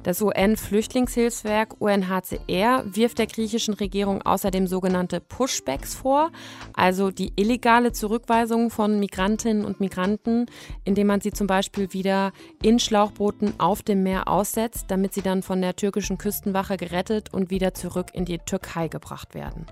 Das 0.07 0.21
UN-Flüchtlingshilfswerk 0.21 1.81
UNHCR 1.81 2.85
wirft 2.85 3.17
der 3.19 3.27
griechischen 3.27 3.73
Regierung 3.73 4.21
außerdem 4.21 4.65
sogenannte 4.65 5.19
Pushbacks 5.19 5.95
vor, 5.95 6.31
also 6.73 7.11
die 7.11 7.33
illegale 7.35 7.91
Zurückweisung 7.91 8.69
von 8.69 9.01
Migrantinnen 9.01 9.65
und 9.65 9.81
Migranten, 9.81 10.45
indem 10.85 11.07
man 11.07 11.19
sie 11.19 11.33
zum 11.33 11.47
Beispiel 11.47 11.91
wieder 11.91 12.31
in 12.63 12.79
Schlauchbooten 12.79 13.59
auf 13.59 13.83
dem 13.83 14.01
Meer 14.01 14.29
aussetzt, 14.29 14.85
damit 14.87 15.13
sie 15.13 15.23
dann 15.23 15.43
von 15.43 15.59
der 15.61 15.75
türkischen 15.75 16.17
Küstenwache 16.17 16.77
gerettet 16.77 17.33
und 17.33 17.49
wieder 17.49 17.73
zurück 17.73 18.11
in 18.13 18.23
die 18.23 18.37
Türkei 18.37 18.87
gebracht 18.87 19.35
werden. 19.35 19.65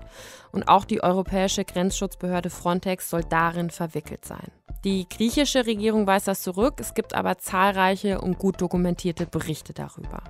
Und 0.52 0.68
auch 0.68 0.84
die 0.84 1.02
europäische 1.02 1.64
Grenzschutzbehörde 1.64 2.50
Frontex 2.50 3.08
soll 3.08 3.24
darin 3.24 3.70
verwickelt 3.70 4.26
sein. 4.26 4.52
Die 4.84 5.08
griechische 5.08 5.66
Regierung 5.66 6.06
weist 6.06 6.28
das 6.28 6.42
zurück, 6.42 6.74
es 6.78 6.94
gibt 6.94 7.14
aber 7.14 7.38
zahlreiche 7.38 8.20
und 8.20 8.38
gut 8.38 8.60
dokumentierte 8.60 9.26
Berichte 9.26 9.72
darüber. 9.72 10.22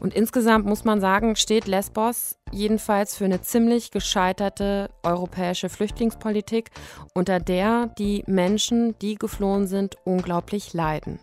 Und 0.00 0.14
insgesamt 0.14 0.66
muss 0.66 0.84
man 0.84 1.00
sagen, 1.00 1.36
steht 1.36 1.66
Lesbos 1.66 2.38
jedenfalls 2.52 3.16
für 3.16 3.24
eine 3.24 3.40
ziemlich 3.40 3.90
gescheiterte 3.90 4.90
europäische 5.02 5.68
Flüchtlingspolitik, 5.68 6.70
unter 7.14 7.40
der 7.40 7.86
die 7.98 8.22
Menschen, 8.26 8.98
die 9.00 9.14
geflohen 9.14 9.66
sind, 9.66 9.96
unglaublich 10.04 10.74
leiden. 10.74 11.18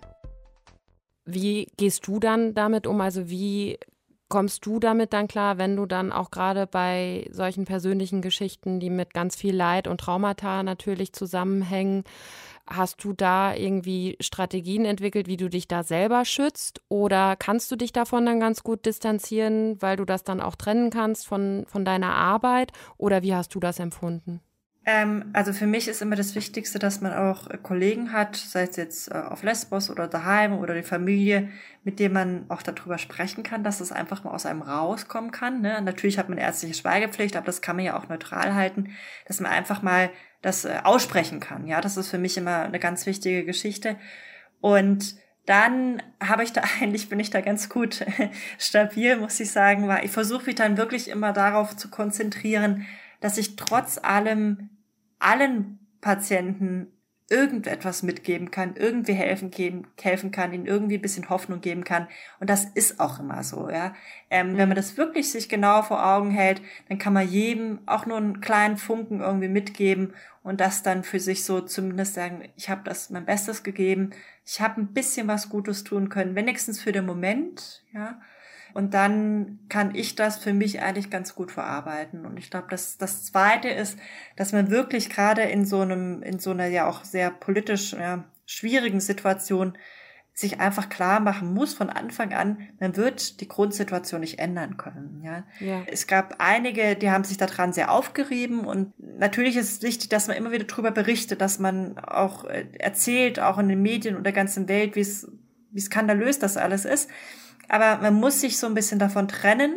Wie 1.25 1.67
gehst 1.77 2.07
du 2.07 2.19
dann 2.19 2.53
damit 2.53 2.87
um? 2.87 2.99
Also 2.99 3.29
wie 3.29 3.77
kommst 4.34 4.65
du 4.65 4.80
damit 4.80 5.13
dann 5.13 5.28
klar, 5.28 5.60
wenn 5.60 5.76
du 5.76 5.86
dann 5.86 6.12
auch 6.12 6.32
gerade 6.32 6.65
bei 6.65 7.28
solchen 7.30 7.65
persönlichen 7.65 8.24
Geschichten, 8.24 8.80
die 8.80 8.89
mit 8.89 9.13
ganz 9.13 9.36
viel 9.36 9.56
Leid 9.56 9.88
und 9.88 10.00
Traumata 10.00 10.63
natürlich 10.63 11.13
zusammenhängen, 11.13 12.04
Hast 12.65 13.04
du 13.04 13.12
da 13.12 13.54
irgendwie 13.54 14.15
Strategien 14.22 14.86
entwickelt, 14.86 15.28
wie 15.28 15.36
du 15.36 15.50
dich 15.50 15.67
da 15.67 15.84
selber 15.84 16.24
schützt? 16.24 16.82
Oder 16.88 17.36
kannst 17.36 17.69
du 17.69 17.76
dich 17.76 17.91
davon 17.91 18.26
dann 18.26 18.39
ganz 18.39 18.63
gut 18.63 18.86
distanzieren, 18.86 19.82
weil 19.82 19.98
du 19.98 20.06
das 20.06 20.24
dann 20.24 20.39
auch 20.39 20.56
trennen 20.56 20.89
kannst 20.89 21.28
von, 21.28 21.65
von 21.67 21.84
deiner 21.84 22.15
Arbeit? 22.15 22.72
Oder 22.98 23.22
wie 23.22 23.36
hast 23.36 23.54
du 23.54 23.60
das 23.60 23.80
empfunden? 23.80 24.39
Ähm, 24.86 25.30
also 25.32 25.54
für 25.54 25.65
mich 25.65 25.88
ist 25.88 26.02
immer 26.02 26.17
das 26.17 26.36
Wichtigste, 26.36 26.78
dass 26.78 27.00
man 27.00 27.13
auch 27.13 27.50
äh, 27.50 27.58
Kollegen 27.58 28.12
hat, 28.12 28.36
sei 28.36 28.63
es 28.63 28.76
jetzt 28.76 29.10
äh, 29.10 29.15
auf 29.15 29.41
Lesbos 29.43 29.89
oder 29.89 30.08
daheim 30.08 30.58
oder 30.58 30.74
die 30.74 30.84
Familie, 30.84 31.50
mit 31.86 32.00
dem 32.00 32.13
man 32.13 32.46
auch 32.50 32.62
darüber 32.62 32.98
sprechen 32.98 33.43
kann, 33.43 33.63
dass 33.63 33.80
es 33.80 33.93
einfach 33.93 34.26
mal 34.26 34.32
aus 34.32 34.46
einem 34.46 34.62
rauskommen 34.62 35.32
kann. 35.32 35.62
Ne? 35.62 35.82
Natürlich 35.82 36.17
hat 36.17 36.28
man 36.28 36.38
ärztliche 36.38 36.74
Schweigepflicht, 36.74 37.38
aber 37.38 37.46
das 37.46 37.62
kann 37.62 37.78
man 37.78 37.86
ja 37.86 37.98
auch 37.98 38.10
neutral 38.10 38.56
halten, 38.56 38.89
dass 39.26 39.39
man 39.39 39.52
einfach 39.54 39.82
mal 39.82 40.10
das 40.41 40.65
äh, 40.65 40.80
aussprechen 40.84 41.39
kann. 41.39 41.65
Ja, 41.65 41.80
das 41.80 41.96
ist 41.96 42.10
für 42.10 42.17
mich 42.17 42.36
immer 42.38 42.63
eine 42.63 42.80
ganz 42.80 43.06
wichtige 43.06 43.46
Geschichte. 43.46 43.96
Und 44.60 45.15
dann 45.46 46.04
habe 46.22 46.43
ich 46.43 46.52
da 46.52 46.62
eigentlich 46.82 47.08
bin 47.08 47.22
ich 47.22 47.30
da 47.30 47.39
ganz 47.39 47.69
gut 47.69 48.06
stabil, 48.58 49.15
muss 49.15 49.39
ich 49.39 49.50
sagen, 49.50 49.88
weil 49.88 50.04
ich 50.04 50.12
versuche 50.12 50.48
mich 50.48 50.56
dann 50.56 50.76
wirklich 50.76 51.08
immer 51.08 51.32
darauf 51.32 51.78
zu 51.78 51.89
konzentrieren, 51.89 52.86
dass 53.22 53.38
ich 53.38 53.56
trotz 53.56 53.98
allem 53.98 54.69
allen 55.23 55.79
Patienten 56.01 56.93
irgendetwas 57.29 58.03
mitgeben 58.03 58.51
kann, 58.51 58.75
irgendwie 58.75 59.13
helfen, 59.13 59.49
geben, 59.49 59.88
helfen 59.99 60.31
kann, 60.31 60.53
ihnen 60.53 60.67
irgendwie 60.67 60.97
ein 60.97 61.01
bisschen 61.01 61.29
Hoffnung 61.29 61.62
geben 61.62 61.83
kann. 61.83 62.07
Und 62.39 62.49
das 62.49 62.65
ist 62.65 62.99
auch 62.99 63.19
immer 63.19 63.43
so, 63.43 63.69
ja. 63.69 63.95
Ähm, 64.29 64.57
wenn 64.57 64.67
man 64.67 64.75
das 64.75 64.97
wirklich 64.97 65.31
sich 65.31 65.49
genau 65.49 65.81
vor 65.81 66.05
Augen 66.05 66.31
hält, 66.31 66.62
dann 66.89 66.99
kann 66.99 67.13
man 67.13 67.27
jedem 67.27 67.79
auch 67.88 68.05
nur 68.05 68.17
einen 68.17 68.41
kleinen 68.41 68.77
Funken 68.77 69.21
irgendwie 69.21 69.47
mitgeben 69.47 70.13
und 70.43 70.59
das 70.59 70.83
dann 70.83 71.03
für 71.03 71.19
sich 71.19 71.45
so 71.45 71.62
zumindest 71.62 72.13
sagen, 72.13 72.49
ich 72.55 72.69
habe 72.69 72.81
das 72.83 73.09
mein 73.09 73.25
Bestes 73.25 73.63
gegeben, 73.63 74.12
ich 74.45 74.59
habe 74.62 74.81
ein 74.81 74.93
bisschen 74.93 75.27
was 75.27 75.49
Gutes 75.49 75.83
tun 75.83 76.09
können, 76.09 76.36
wenigstens 76.36 76.81
für 76.81 76.91
den 76.91 77.05
Moment, 77.05 77.83
ja. 77.93 78.21
Und 78.73 78.93
dann 78.93 79.59
kann 79.69 79.93
ich 79.93 80.15
das 80.15 80.38
für 80.38 80.53
mich 80.53 80.81
eigentlich 80.81 81.09
ganz 81.09 81.36
gut 81.36 81.51
verarbeiten. 81.51 82.25
Und 82.25 82.38
ich 82.38 82.49
glaube, 82.49 82.67
dass 82.69 82.97
das 82.97 83.23
Zweite 83.23 83.69
ist, 83.69 83.99
dass 84.36 84.51
man 84.51 84.71
wirklich 84.71 85.09
gerade 85.09 85.43
in 85.43 85.65
so 85.65 85.81
einem, 85.81 86.23
in 86.23 86.39
so 86.39 86.51
einer 86.51 86.67
ja 86.67 86.88
auch 86.88 87.03
sehr 87.03 87.29
politisch 87.29 87.93
ja, 87.93 88.23
schwierigen 88.45 88.99
Situation 88.99 89.77
sich 90.36 90.59
einfach 90.59 90.89
klar 90.89 91.19
machen 91.19 91.53
muss 91.53 91.75
von 91.75 91.91
Anfang 91.91 92.33
an, 92.33 92.69
man 92.79 92.97
wird 92.97 93.39
die 93.39 93.47
Grundsituation 93.47 94.21
nicht 94.21 94.39
ändern 94.39 94.77
können. 94.77 95.21
Ja? 95.23 95.43
ja. 95.59 95.83
Es 95.86 96.07
gab 96.07 96.36
einige, 96.39 96.95
die 96.95 97.12
haben 97.12 97.23
sich 97.23 97.38
daran 97.38 97.71
sehr 97.71 97.91
aufgerieben 97.91 98.65
und 98.65 98.93
natürlich 98.97 99.55
ist 99.55 99.71
es 99.71 99.81
wichtig, 99.83 100.09
dass 100.09 100.27
man 100.27 100.36
immer 100.36 100.51
wieder 100.51 100.63
darüber 100.63 100.89
berichtet, 100.89 101.39
dass 101.39 101.59
man 101.59 101.99
auch 101.99 102.45
äh, 102.45 102.65
erzählt, 102.79 103.39
auch 103.39 103.59
in 103.59 103.69
den 103.69 103.83
Medien 103.83 104.15
und 104.15 104.23
der 104.23 104.33
ganzen 104.33 104.67
Welt, 104.67 104.95
wie 104.95 105.01
es 105.01 105.31
wie 105.71 105.81
skandalös 105.81 106.39
das 106.39 106.57
alles 106.57 106.86
ist. 106.86 107.09
Aber 107.69 108.02
man 108.02 108.13
muss 108.15 108.41
sich 108.41 108.58
so 108.58 108.67
ein 108.67 108.73
bisschen 108.73 108.99
davon 108.99 109.28
trennen. 109.28 109.76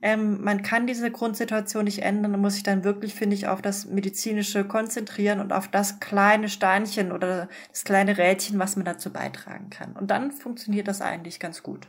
Ähm, 0.00 0.42
man 0.42 0.62
kann 0.62 0.86
diese 0.86 1.10
Grundsituation 1.10 1.84
nicht 1.84 2.02
ändern. 2.02 2.32
Man 2.32 2.40
muss 2.40 2.54
sich 2.54 2.62
dann 2.64 2.84
wirklich, 2.84 3.14
finde 3.14 3.36
ich, 3.36 3.46
auf 3.46 3.62
das 3.62 3.86
Medizinische 3.86 4.64
konzentrieren 4.64 5.40
und 5.40 5.52
auf 5.52 5.68
das 5.68 6.00
kleine 6.00 6.48
Steinchen 6.48 7.12
oder 7.12 7.48
das 7.70 7.84
kleine 7.84 8.18
Rädchen, 8.18 8.58
was 8.58 8.76
man 8.76 8.84
dazu 8.84 9.12
beitragen 9.12 9.70
kann. 9.70 9.92
Und 9.92 10.10
dann 10.10 10.32
funktioniert 10.32 10.88
das 10.88 11.00
eigentlich 11.00 11.38
ganz 11.38 11.62
gut. 11.62 11.86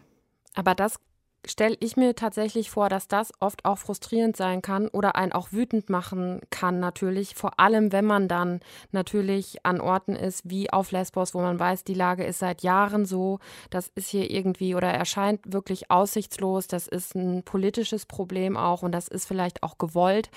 Aber 0.53 0.75
das 0.75 0.99
stelle 1.45 1.75
ich 1.79 1.97
mir 1.97 2.15
tatsächlich 2.15 2.69
vor, 2.69 2.89
dass 2.89 3.07
das 3.07 3.31
oft 3.39 3.65
auch 3.65 3.77
frustrierend 3.77 4.37
sein 4.37 4.61
kann 4.61 4.87
oder 4.87 5.15
einen 5.15 5.33
auch 5.33 5.51
wütend 5.51 5.89
machen 5.89 6.39
kann 6.49 6.79
natürlich, 6.79 7.35
vor 7.35 7.59
allem 7.59 7.91
wenn 7.91 8.05
man 8.05 8.27
dann 8.27 8.61
natürlich 8.91 9.65
an 9.65 9.81
Orten 9.81 10.15
ist 10.15 10.49
wie 10.49 10.71
auf 10.71 10.91
Lesbos, 10.91 11.33
wo 11.33 11.41
man 11.41 11.59
weiß, 11.59 11.83
die 11.83 11.93
Lage 11.93 12.23
ist 12.23 12.39
seit 12.39 12.63
Jahren 12.63 13.05
so, 13.05 13.39
das 13.69 13.91
ist 13.95 14.09
hier 14.09 14.31
irgendwie 14.31 14.75
oder 14.75 14.89
erscheint 14.89 15.41
wirklich 15.45 15.91
aussichtslos, 15.91 16.67
das 16.67 16.87
ist 16.87 17.15
ein 17.15 17.43
politisches 17.43 18.05
Problem 18.05 18.55
auch 18.55 18.81
und 18.81 18.93
das 18.93 19.07
ist 19.07 19.25
vielleicht 19.25 19.63
auch 19.63 19.77
gewollt, 19.77 20.29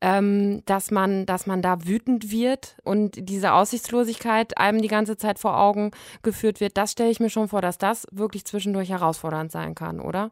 ähm, 0.00 0.62
dass 0.64 0.90
man, 0.90 1.26
dass 1.26 1.46
man 1.46 1.60
da 1.60 1.84
wütend 1.84 2.30
wird 2.30 2.76
und 2.82 3.28
diese 3.28 3.52
Aussichtslosigkeit 3.52 4.56
einem 4.58 4.80
die 4.80 4.88
ganze 4.88 5.16
Zeit 5.16 5.38
vor 5.38 5.58
Augen 5.58 5.90
geführt 6.22 6.60
wird, 6.60 6.76
das 6.76 6.92
stelle 6.92 7.10
ich 7.10 7.20
mir 7.20 7.30
schon 7.30 7.48
vor, 7.48 7.60
dass 7.60 7.78
das 7.78 8.06
wirklich 8.10 8.44
zwischendurch 8.46 8.88
herausfordernd 8.88 9.52
sein 9.52 9.74
kann, 9.74 10.00
oder? 10.00 10.30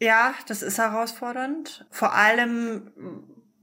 Ja, 0.00 0.34
das 0.48 0.62
ist 0.62 0.78
herausfordernd. 0.78 1.86
Vor 1.90 2.12
allem 2.14 2.90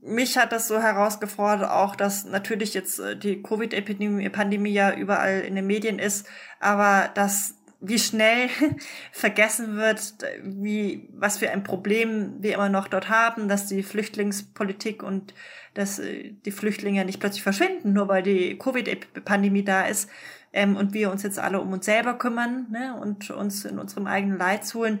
mich 0.02 0.36
hat 0.36 0.52
das 0.52 0.66
so 0.68 0.80
herausgefordert, 0.80 1.70
auch 1.70 1.94
dass 1.94 2.24
natürlich 2.24 2.74
jetzt 2.74 2.98
äh, 2.98 3.16
die 3.16 3.42
Covid-Epidemie, 3.42 4.28
Pandemie 4.28 4.72
ja 4.72 4.94
überall 4.94 5.40
in 5.40 5.54
den 5.54 5.66
Medien 5.66 5.98
ist, 5.98 6.26
aber 6.60 7.08
dass 7.14 7.54
wie 7.80 7.98
schnell 7.98 8.48
vergessen 9.12 9.76
wird, 9.76 10.14
wie, 10.42 11.08
was 11.14 11.38
für 11.38 11.50
ein 11.50 11.64
Problem 11.64 12.36
wir 12.40 12.54
immer 12.54 12.68
noch 12.68 12.88
dort 12.88 13.08
haben, 13.08 13.48
dass 13.48 13.66
die 13.66 13.82
Flüchtlingspolitik 13.82 15.02
und 15.02 15.34
dass 15.74 15.98
äh, 15.98 16.32
die 16.44 16.52
Flüchtlinge 16.52 17.04
nicht 17.04 17.20
plötzlich 17.20 17.42
verschwinden, 17.42 17.92
nur 17.92 18.08
weil 18.08 18.22
die 18.22 18.58
Covid-Pandemie 18.58 19.64
da 19.64 19.82
ist, 19.86 20.08
ähm, 20.52 20.76
und 20.76 20.92
wir 20.92 21.10
uns 21.10 21.22
jetzt 21.22 21.38
alle 21.38 21.60
um 21.60 21.72
uns 21.72 21.86
selber 21.86 22.14
kümmern, 22.14 22.66
ne, 22.70 22.98
und 23.00 23.30
uns 23.30 23.64
in 23.64 23.78
unserem 23.78 24.06
eigenen 24.06 24.36
Leid 24.36 24.66
suhlen 24.66 25.00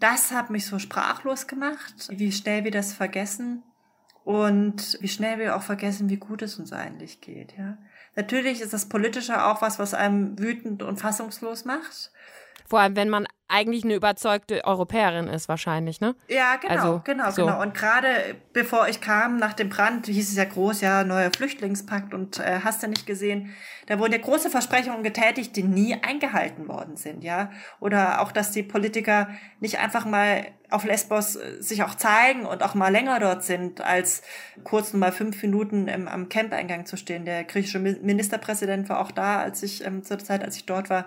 das 0.00 0.30
hat 0.32 0.50
mich 0.50 0.66
so 0.66 0.78
sprachlos 0.78 1.46
gemacht, 1.46 2.08
wie 2.10 2.32
schnell 2.32 2.64
wir 2.64 2.70
das 2.70 2.92
vergessen 2.92 3.62
und 4.24 4.98
wie 5.00 5.08
schnell 5.08 5.38
wir 5.38 5.56
auch 5.56 5.62
vergessen, 5.62 6.08
wie 6.08 6.16
gut 6.16 6.42
es 6.42 6.58
uns 6.58 6.72
eigentlich 6.72 7.20
geht. 7.20 7.56
Ja. 7.56 7.78
Natürlich 8.16 8.60
ist 8.60 8.72
das 8.72 8.88
Politische 8.88 9.44
auch 9.44 9.62
was, 9.62 9.78
was 9.78 9.94
einem 9.94 10.38
wütend 10.38 10.82
und 10.82 10.98
fassungslos 10.98 11.64
macht. 11.64 12.10
Vor 12.66 12.80
allem, 12.80 12.96
wenn 12.96 13.08
man 13.08 13.27
eigentlich 13.48 13.84
eine 13.84 13.94
überzeugte 13.94 14.64
Europäerin 14.64 15.26
ist 15.26 15.48
wahrscheinlich, 15.48 16.00
ne? 16.00 16.14
Ja, 16.28 16.56
genau, 16.56 16.74
also, 16.74 17.00
genau, 17.04 17.30
so. 17.30 17.46
genau. 17.46 17.62
Und 17.62 17.74
gerade 17.74 18.08
bevor 18.52 18.88
ich 18.88 19.00
kam, 19.00 19.38
nach 19.38 19.54
dem 19.54 19.70
Brand, 19.70 20.06
hieß 20.06 20.28
es 20.30 20.36
ja 20.36 20.44
groß, 20.44 20.82
ja, 20.82 21.02
neuer 21.02 21.30
Flüchtlingspakt 21.30 22.12
und 22.12 22.38
äh, 22.38 22.60
hast 22.62 22.82
du 22.82 22.88
nicht 22.88 23.06
gesehen, 23.06 23.54
da 23.86 23.98
wurden 23.98 24.12
ja 24.12 24.18
große 24.18 24.50
Versprechungen 24.50 25.02
getätigt, 25.02 25.56
die 25.56 25.62
nie 25.62 25.94
eingehalten 25.94 26.68
worden 26.68 26.96
sind, 26.96 27.24
ja. 27.24 27.50
Oder 27.80 28.20
auch, 28.20 28.32
dass 28.32 28.50
die 28.50 28.62
Politiker 28.62 29.28
nicht 29.60 29.78
einfach 29.78 30.04
mal 30.04 30.44
auf 30.68 30.84
Lesbos 30.84 31.36
äh, 31.36 31.62
sich 31.62 31.82
auch 31.82 31.94
zeigen 31.94 32.44
und 32.44 32.62
auch 32.62 32.74
mal 32.74 32.92
länger 32.92 33.18
dort 33.18 33.44
sind, 33.44 33.80
als 33.80 34.20
kurz 34.62 34.92
nur 34.92 35.00
mal 35.00 35.12
fünf 35.12 35.42
Minuten 35.42 35.88
im, 35.88 36.06
am 36.06 36.28
Campeingang 36.28 36.84
zu 36.84 36.98
stehen. 36.98 37.24
Der 37.24 37.44
griechische 37.44 37.78
Ministerpräsident 37.78 38.90
war 38.90 39.00
auch 39.00 39.10
da, 39.10 39.40
als 39.40 39.62
ich 39.62 39.86
ähm, 39.86 40.04
zur 40.04 40.18
Zeit, 40.18 40.44
als 40.44 40.56
ich 40.56 40.66
dort 40.66 40.90
war 40.90 41.06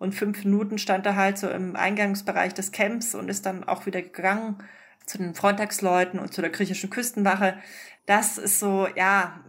und 0.00 0.14
fünf 0.14 0.44
Minuten 0.44 0.78
stand 0.78 1.04
er 1.04 1.14
halt 1.14 1.38
so 1.38 1.48
im 1.48 1.76
Eingangsbereich 1.76 2.54
des 2.54 2.72
Camps 2.72 3.14
und 3.14 3.28
ist 3.28 3.44
dann 3.44 3.64
auch 3.64 3.84
wieder 3.84 4.00
gegangen 4.00 4.56
zu 5.04 5.18
den 5.18 5.34
Frontex-Leuten 5.34 6.18
und 6.18 6.32
zu 6.32 6.40
der 6.40 6.48
griechischen 6.48 6.88
Küstenwache. 6.88 7.58
Das 8.06 8.38
ist 8.38 8.58
so, 8.58 8.88
ja, 8.96 9.44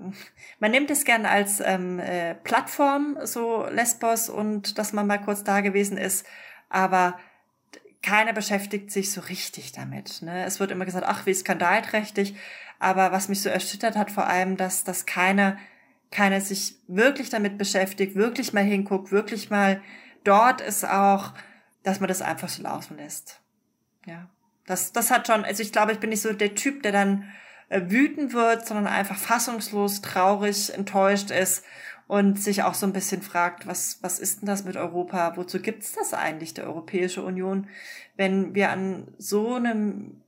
man 0.60 0.72
nimmt 0.72 0.92
es 0.92 1.06
gern 1.06 1.26
als 1.26 1.62
ähm, 1.66 2.00
äh, 2.00 2.36
Plattform, 2.36 3.18
so 3.24 3.66
Lesbos 3.72 4.28
und 4.28 4.78
dass 4.78 4.92
man 4.92 5.08
mal 5.08 5.22
kurz 5.22 5.46
da 5.46 5.62
gewesen 5.62 5.98
ist, 5.98 6.28
aber 6.68 7.18
keiner 8.04 8.34
beschäftigt 8.34 8.92
sich 8.92 9.12
so 9.12 9.22
richtig 9.22 9.72
damit. 9.72 10.22
Ne? 10.22 10.44
Es 10.44 10.60
wird 10.60 10.72
immer 10.72 10.86
gesagt, 10.86 11.06
ach, 11.08 11.26
wie 11.26 11.34
skandalträchtig, 11.34 12.36
aber 12.78 13.14
was 13.14 13.30
mich 13.30 13.42
so 13.42 13.48
erschüttert 13.48 13.96
hat, 13.96 14.12
vor 14.12 14.28
allem, 14.28 14.58
dass, 14.58 14.84
dass 14.84 15.06
keiner, 15.06 15.58
keiner 16.12 16.42
sich 16.42 16.76
wirklich 16.90 17.30
damit 17.30 17.58
beschäftigt, 17.58 18.16
wirklich 18.16 18.52
mal 18.52 18.66
hinguckt, 18.66 19.14
wirklich 19.14 19.50
mal 19.50 19.82
dort 20.23 20.62
ist 20.62 20.86
auch, 20.86 21.34
dass 21.84 21.99
man 21.99 22.07
das 22.07 22.21
einfach 22.21 22.49
so 22.49 22.63
laufen 22.63 22.97
lässt. 22.97 23.39
Ja. 24.05 24.29
Das, 24.65 24.91
das 24.91 25.12
hat 25.12 25.27
schon, 25.27 25.43
also 25.43 25.63
ich 25.63 25.71
glaube, 25.71 25.91
ich 25.91 25.99
bin 25.99 26.12
nicht 26.12 26.21
so 26.21 26.34
der 26.34 26.55
Typ, 26.55 26.84
der 26.84 26.91
dann 26.91 27.31
äh, 27.69 27.81
wütend 27.86 28.34
wird, 28.34 28.65
sondern 28.67 28.88
einfach 28.88 29.17
fassungslos, 29.17 30.01
traurig, 30.01 30.73
enttäuscht 30.73 31.31
ist 31.31 31.63
und 32.07 32.41
sich 32.41 32.63
auch 32.63 32.73
so 32.73 32.86
ein 32.86 32.93
bisschen 32.93 33.21
fragt, 33.21 33.67
was, 33.67 33.99
was 34.01 34.19
ist 34.19 34.41
denn 34.41 34.47
das 34.47 34.65
mit 34.65 34.75
Europa? 34.75 35.38
Wozu 35.38 35.62
gibt's 35.62 35.93
das 35.93 36.13
eigentlich, 36.13 36.53
der 36.53 36.65
Europäische 36.65 37.23
Union, 37.23 37.67
wenn 38.17 38.53
wir 38.53 38.69
an 38.69 39.07
so 39.17 39.55
einem, 39.55 40.21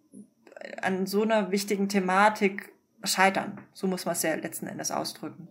an 0.82 1.06
so 1.06 1.23
einer 1.23 1.51
wichtigen 1.51 1.89
Thematik 1.89 2.71
scheitern? 3.03 3.60
So 3.73 3.88
muss 3.88 4.06
man 4.06 4.13
es 4.13 4.23
ja 4.23 4.34
letzten 4.36 4.67
Endes 4.67 4.91
ausdrücken. 4.91 5.49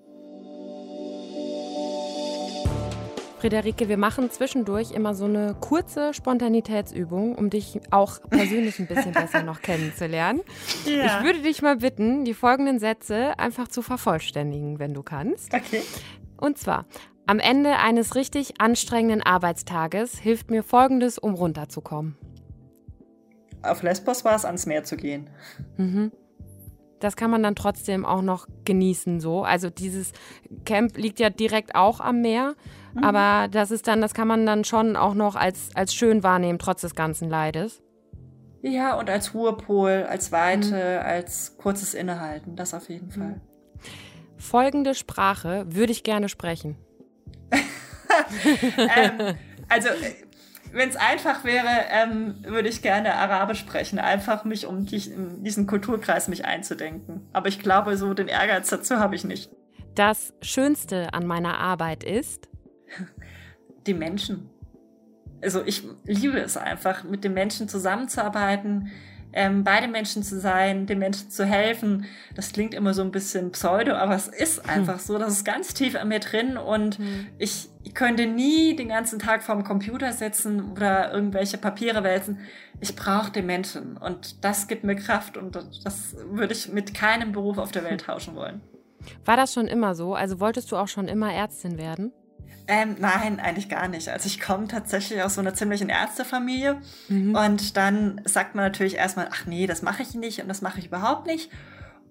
Friederike, 3.43 3.89
wir 3.89 3.97
machen 3.97 4.31
zwischendurch 4.31 4.93
immer 4.93 5.17
so 5.17 5.25
eine 5.25 5.57
kurze 5.59 6.15
Spontanitätsübung, 6.15 7.35
um 7.35 7.51
dich 7.51 7.81
auch 7.91 8.21
persönlich 8.31 8.79
ein 8.79 8.87
bisschen 8.87 9.11
besser 9.11 9.43
noch 9.43 9.61
kennenzulernen. 9.63 10.43
Ja. 10.87 11.19
Ich 11.19 11.25
würde 11.25 11.43
dich 11.43 11.63
mal 11.63 11.77
bitten, 11.77 12.25
die 12.25 12.35
folgenden 12.35 12.79
Sätze 12.79 13.39
einfach 13.39 13.67
zu 13.67 13.83
vervollständigen, 13.83 14.79
wenn 14.79 14.95
du 14.95 15.03
kannst. 15.03 15.53
Okay. 15.53 15.83
Und 16.37 16.59
zwar, 16.59 16.87
am 17.27 17.41
Ende 17.41 17.79
eines 17.79 18.15
richtig 18.15 18.61
anstrengenden 18.61 19.23
Arbeitstages 19.23 20.19
hilft 20.19 20.51
mir 20.51 20.63
Folgendes, 20.63 21.19
um 21.19 21.35
runterzukommen. 21.35 22.17
Auf 23.63 23.83
Lesbos 23.83 24.25
war 24.25 24.37
es, 24.37 24.45
ans 24.45 24.67
Meer 24.67 24.85
zu 24.85 24.97
gehen. 24.97 25.31
Mhm 25.77 26.13
das 27.03 27.17
kann 27.17 27.31
man 27.31 27.43
dann 27.43 27.57
trotzdem 27.57 28.05
auch 28.05 28.23
noch 28.23 28.47
genießen 28.65 29.21
so. 29.21 29.43
Also 29.43 29.71
dieses 29.71 30.13
Camp 30.65 30.97
liegt 30.97 31.19
ja 31.19 31.31
direkt 31.31 31.75
auch 31.75 32.01
am 32.01 32.21
Meer, 32.21 32.55
mhm. 32.95 33.05
aber 33.05 33.49
das 33.49 33.71
ist 33.71 33.89
dann, 33.89 34.01
das 34.01 34.15
kann 34.15 34.29
man 34.29 34.47
dann 34.47 34.65
schon 34.65 34.97
auch 34.97 35.15
noch 35.15 35.37
als, 35.37 35.71
als 35.75 35.95
schön 35.95 36.23
wahrnehmen, 36.23 36.59
trotz 36.59 36.83
des 36.83 36.95
ganzen 36.95 37.29
Leides. 37.29 37.83
Ja, 38.63 38.97
und 38.97 39.11
als 39.11 39.35
Ruhepol, 39.35 40.07
als 40.09 40.31
Weite, 40.31 41.01
mhm. 41.01 41.07
als 41.07 41.57
kurzes 41.57 41.95
Innehalten, 41.95 42.55
das 42.55 42.75
auf 42.75 42.89
jeden 42.89 43.11
Fall. 43.11 43.41
Folgende 44.37 44.95
Sprache 44.95 45.67
würde 45.69 45.93
ich 45.93 46.05
gerne 46.05 46.29
sprechen. 46.29 46.77
ähm, 48.79 49.37
also 49.69 49.89
wenn 50.73 50.89
es 50.89 50.97
einfach 50.97 51.45
wäre, 51.45 51.69
ähm, 51.91 52.37
würde 52.43 52.69
ich 52.69 52.83
gerne 52.83 53.15
Arabisch 53.15 53.61
sprechen, 53.61 53.99
einfach 53.99 54.45
mich 54.45 54.67
um 54.67 54.87
die, 54.87 54.97
in 55.11 55.45
diesen 55.45 55.67
Kulturkreis 55.67 56.29
mich 56.29 56.45
einzudenken. 56.45 57.29
Aber 57.33 57.49
ich 57.49 57.59
glaube, 57.61 57.97
so 57.97 58.15
den 58.15 58.29
Ehrgeiz 58.29 58.71
dazu 58.71 58.97
habe 58.97 59.15
ich 59.15 59.25
nicht. 59.25 59.51
Das 59.95 60.33
Schönste 60.41 61.13
an 61.13 61.27
meiner 61.27 61.59
Arbeit 61.59 62.05
ist? 62.05 62.49
Die 63.87 63.95
Menschen. 63.95 64.51
Also 65.43 65.63
ich 65.65 65.83
liebe 66.05 66.39
es 66.39 66.57
einfach, 66.57 67.05
mit 67.05 67.25
den 67.25 67.35
Menschen 67.35 67.69
zusammenzuarbeiten, 67.69 68.91
ähm, 69.33 69.65
bei 69.65 69.81
den 69.81 69.91
Menschen 69.91 70.23
zu 70.23 70.39
sein, 70.39 70.87
den 70.87 70.99
Menschen 70.99 71.31
zu 71.31 71.45
helfen. 71.45 72.05
Das 72.35 72.53
klingt 72.53 72.75
immer 72.75 72.95
so 72.95 73.03
ein 73.03 73.11
bisschen 73.11 73.51
pseudo, 73.53 73.95
aber 73.95 74.15
es 74.15 74.29
ist 74.29 74.63
hm. 74.63 74.71
einfach 74.71 74.99
so, 74.99 75.19
das 75.19 75.33
ist 75.33 75.45
ganz 75.45 75.75
tief 75.75 75.97
an 75.97 76.09
mir 76.09 76.21
drin 76.21 76.57
und 76.57 76.99
hm. 76.99 77.27
ich, 77.39 77.69
ich 77.83 77.95
könnte 77.95 78.27
nie 78.27 78.77
den 78.77 78.89
ganzen 78.89 79.19
Tag 79.19 79.43
vorm 79.43 79.65
Computer 79.65 80.13
sitzen 80.13 80.73
oder 80.73 81.13
irgendwelche 81.13 81.59
Papiere 81.59 82.05
wälzen. 82.05 82.39
Ich 82.81 82.95
brauche 82.95 83.31
den 83.31 83.47
Menschen 83.47 83.97
und 83.97 84.45
das 84.45 84.69
gibt 84.69 84.85
mir 84.85 84.97
Kraft 84.97 85.37
und 85.37 85.57
das 85.57 86.17
würde 86.31 86.53
ich 86.53 86.69
mit 86.73 86.95
keinem 86.95 87.33
Beruf 87.33 87.59
auf 87.59 87.73
der 87.73 87.85
Welt 87.85 88.03
tauschen 88.07 88.35
wollen. 88.37 88.61
War 89.25 89.37
das 89.37 89.53
schon 89.53 89.67
immer 89.67 89.95
so? 89.95 90.15
Also 90.15 90.39
wolltest 90.41 90.71
du 90.71 90.77
auch 90.77 90.89
schon 90.89 91.09
immer 91.09 91.33
Ärztin 91.33 91.79
werden? 91.79 92.13
Ähm, 92.69 92.97
nein, 92.99 93.41
eigentlich 93.41 93.69
gar 93.69 93.89
nicht. 93.89 94.09
Also 94.09 94.27
ich 94.27 94.41
komme 94.41 94.69
tatsächlich 94.69 95.23
aus 95.23 95.35
so 95.35 95.41
einer 95.41 95.55
ziemlichen 95.55 95.89
Ärztefamilie 95.89 96.81
mhm. 97.09 97.35
und 97.35 97.77
dann 97.77 98.21
sagt 98.25 98.55
man 98.55 98.65
natürlich 98.65 98.97
erstmal, 98.97 99.29
ach 99.33 99.47
nee, 99.47 99.67
das 99.67 99.83
mache 99.83 100.03
ich 100.03 100.15
nicht 100.15 100.41
und 100.41 100.49
das 100.49 100.63
mache 100.63 100.79
ich 100.79 100.87
überhaupt 100.87 101.27
nicht. 101.27 101.51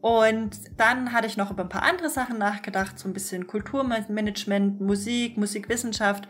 Und 0.01 0.57
dann 0.77 1.13
hatte 1.13 1.27
ich 1.27 1.37
noch 1.37 1.51
über 1.51 1.63
ein 1.63 1.69
paar 1.69 1.83
andere 1.83 2.09
Sachen 2.09 2.39
nachgedacht, 2.39 2.97
so 2.97 3.07
ein 3.07 3.13
bisschen 3.13 3.45
Kulturmanagement, 3.45 4.81
Musik, 4.81 5.37
Musikwissenschaft 5.37 6.27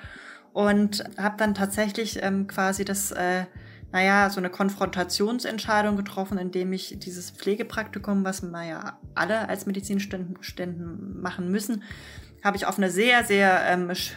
und 0.54 1.04
habe 1.18 1.38
dann 1.38 1.54
tatsächlich 1.56 2.22
ähm, 2.22 2.48
quasi 2.48 2.84
das, 2.84 3.12
äh, 3.12 3.46
naja, 3.94 4.30
so 4.30 4.40
eine 4.40 4.50
Konfrontationsentscheidung 4.50 5.96
getroffen, 5.96 6.38
indem 6.38 6.74
ich 6.74 7.00
dieses 7.00 7.32
Pflegepraktikum, 7.32 8.26
was 8.26 8.42
wir 8.42 8.64
ja 8.64 9.00
alle 9.16 9.48
als 9.48 9.66
Medizinstudenten 9.66 11.22
machen 11.22 11.50
müssen, 11.50 11.84
habe 12.44 12.58
ich 12.58 12.66
auf 12.66 12.78
einer 12.78 12.90
sehr, 12.90 13.24
sehr 13.24 13.62
ähm, 13.68 13.94
sch 13.94 14.16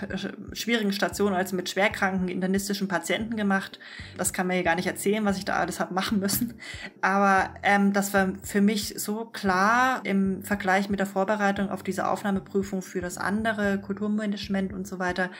schwierigen 0.52 0.92
Station, 0.92 1.34
also 1.34 1.54
mit 1.56 1.68
schwerkranken 1.68 2.28
internistischen 2.28 2.88
Patienten 2.88 3.36
gemacht. 3.36 3.78
Das 4.16 4.32
kann 4.32 4.46
man 4.46 4.54
hier 4.54 4.64
gar 4.64 4.76
nicht 4.76 4.86
erzählen, 4.86 5.24
was 5.24 5.36
ich 5.36 5.44
da 5.44 5.56
alles 5.56 5.80
habe 5.80 5.94
machen 5.94 6.20
müssen. 6.20 6.54
Aber 7.00 7.50
ähm, 7.62 7.92
das 7.92 8.14
war 8.14 8.32
für 8.42 8.60
mich 8.60 8.94
so 8.96 9.26
klar 9.26 10.00
im 10.04 10.42
Vergleich 10.42 10.88
mit 10.88 11.00
der 11.00 11.06
Vorbereitung 11.06 11.70
auf 11.70 11.82
diese 11.82 12.08
Aufnahmeprüfung 12.08 12.82
für 12.82 13.00
das 13.00 13.18
andere 13.18 13.78
Kulturmanagement 13.78 14.72
und 14.72 14.86
so 14.86 14.98
weiter, 14.98 15.30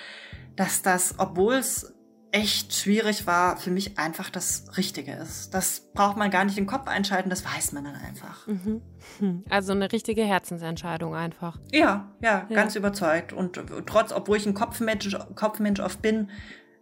dass 0.57 0.83
das, 0.83 1.15
obwohl 1.19 1.55
es 1.55 1.94
echt 2.35 2.75
schwierig 2.75 3.29
war, 3.29 3.57
für 3.57 3.71
mich 3.71 3.97
einfach 3.97 4.29
das 4.29 4.65
Richtige 4.77 5.13
ist. 5.13 5.55
Das 5.55 5.93
braucht 5.95 6.17
man 6.17 6.33
gar 6.33 6.45
nicht 6.45 6.59
den 6.59 6.67
Kopf 6.67 6.89
einschalten, 6.89 7.31
das 7.31 7.45
weiß 7.45 7.71
man 7.73 7.85
dann 7.85 7.95
einfach. 7.95 8.49
Mhm. 8.49 8.83
Hm. 9.21 9.45
Also 9.49 9.71
eine 9.71 9.93
richtige 9.93 10.25
Herzensentscheidung 10.25 11.15
einfach. 11.15 11.61
Ja, 11.71 12.13
ja, 12.21 12.45
ja. 12.49 12.57
ganz 12.57 12.75
überzeugt. 12.75 13.33
Und 13.33 13.61
trotz, 13.87 14.11
obwohl 14.13 14.37
ich 14.37 14.47
ein 14.47 14.55
Kopfmensch, 14.55 15.17
Kopfmensch 15.37 15.79
oft 15.79 16.03
bin, 16.03 16.29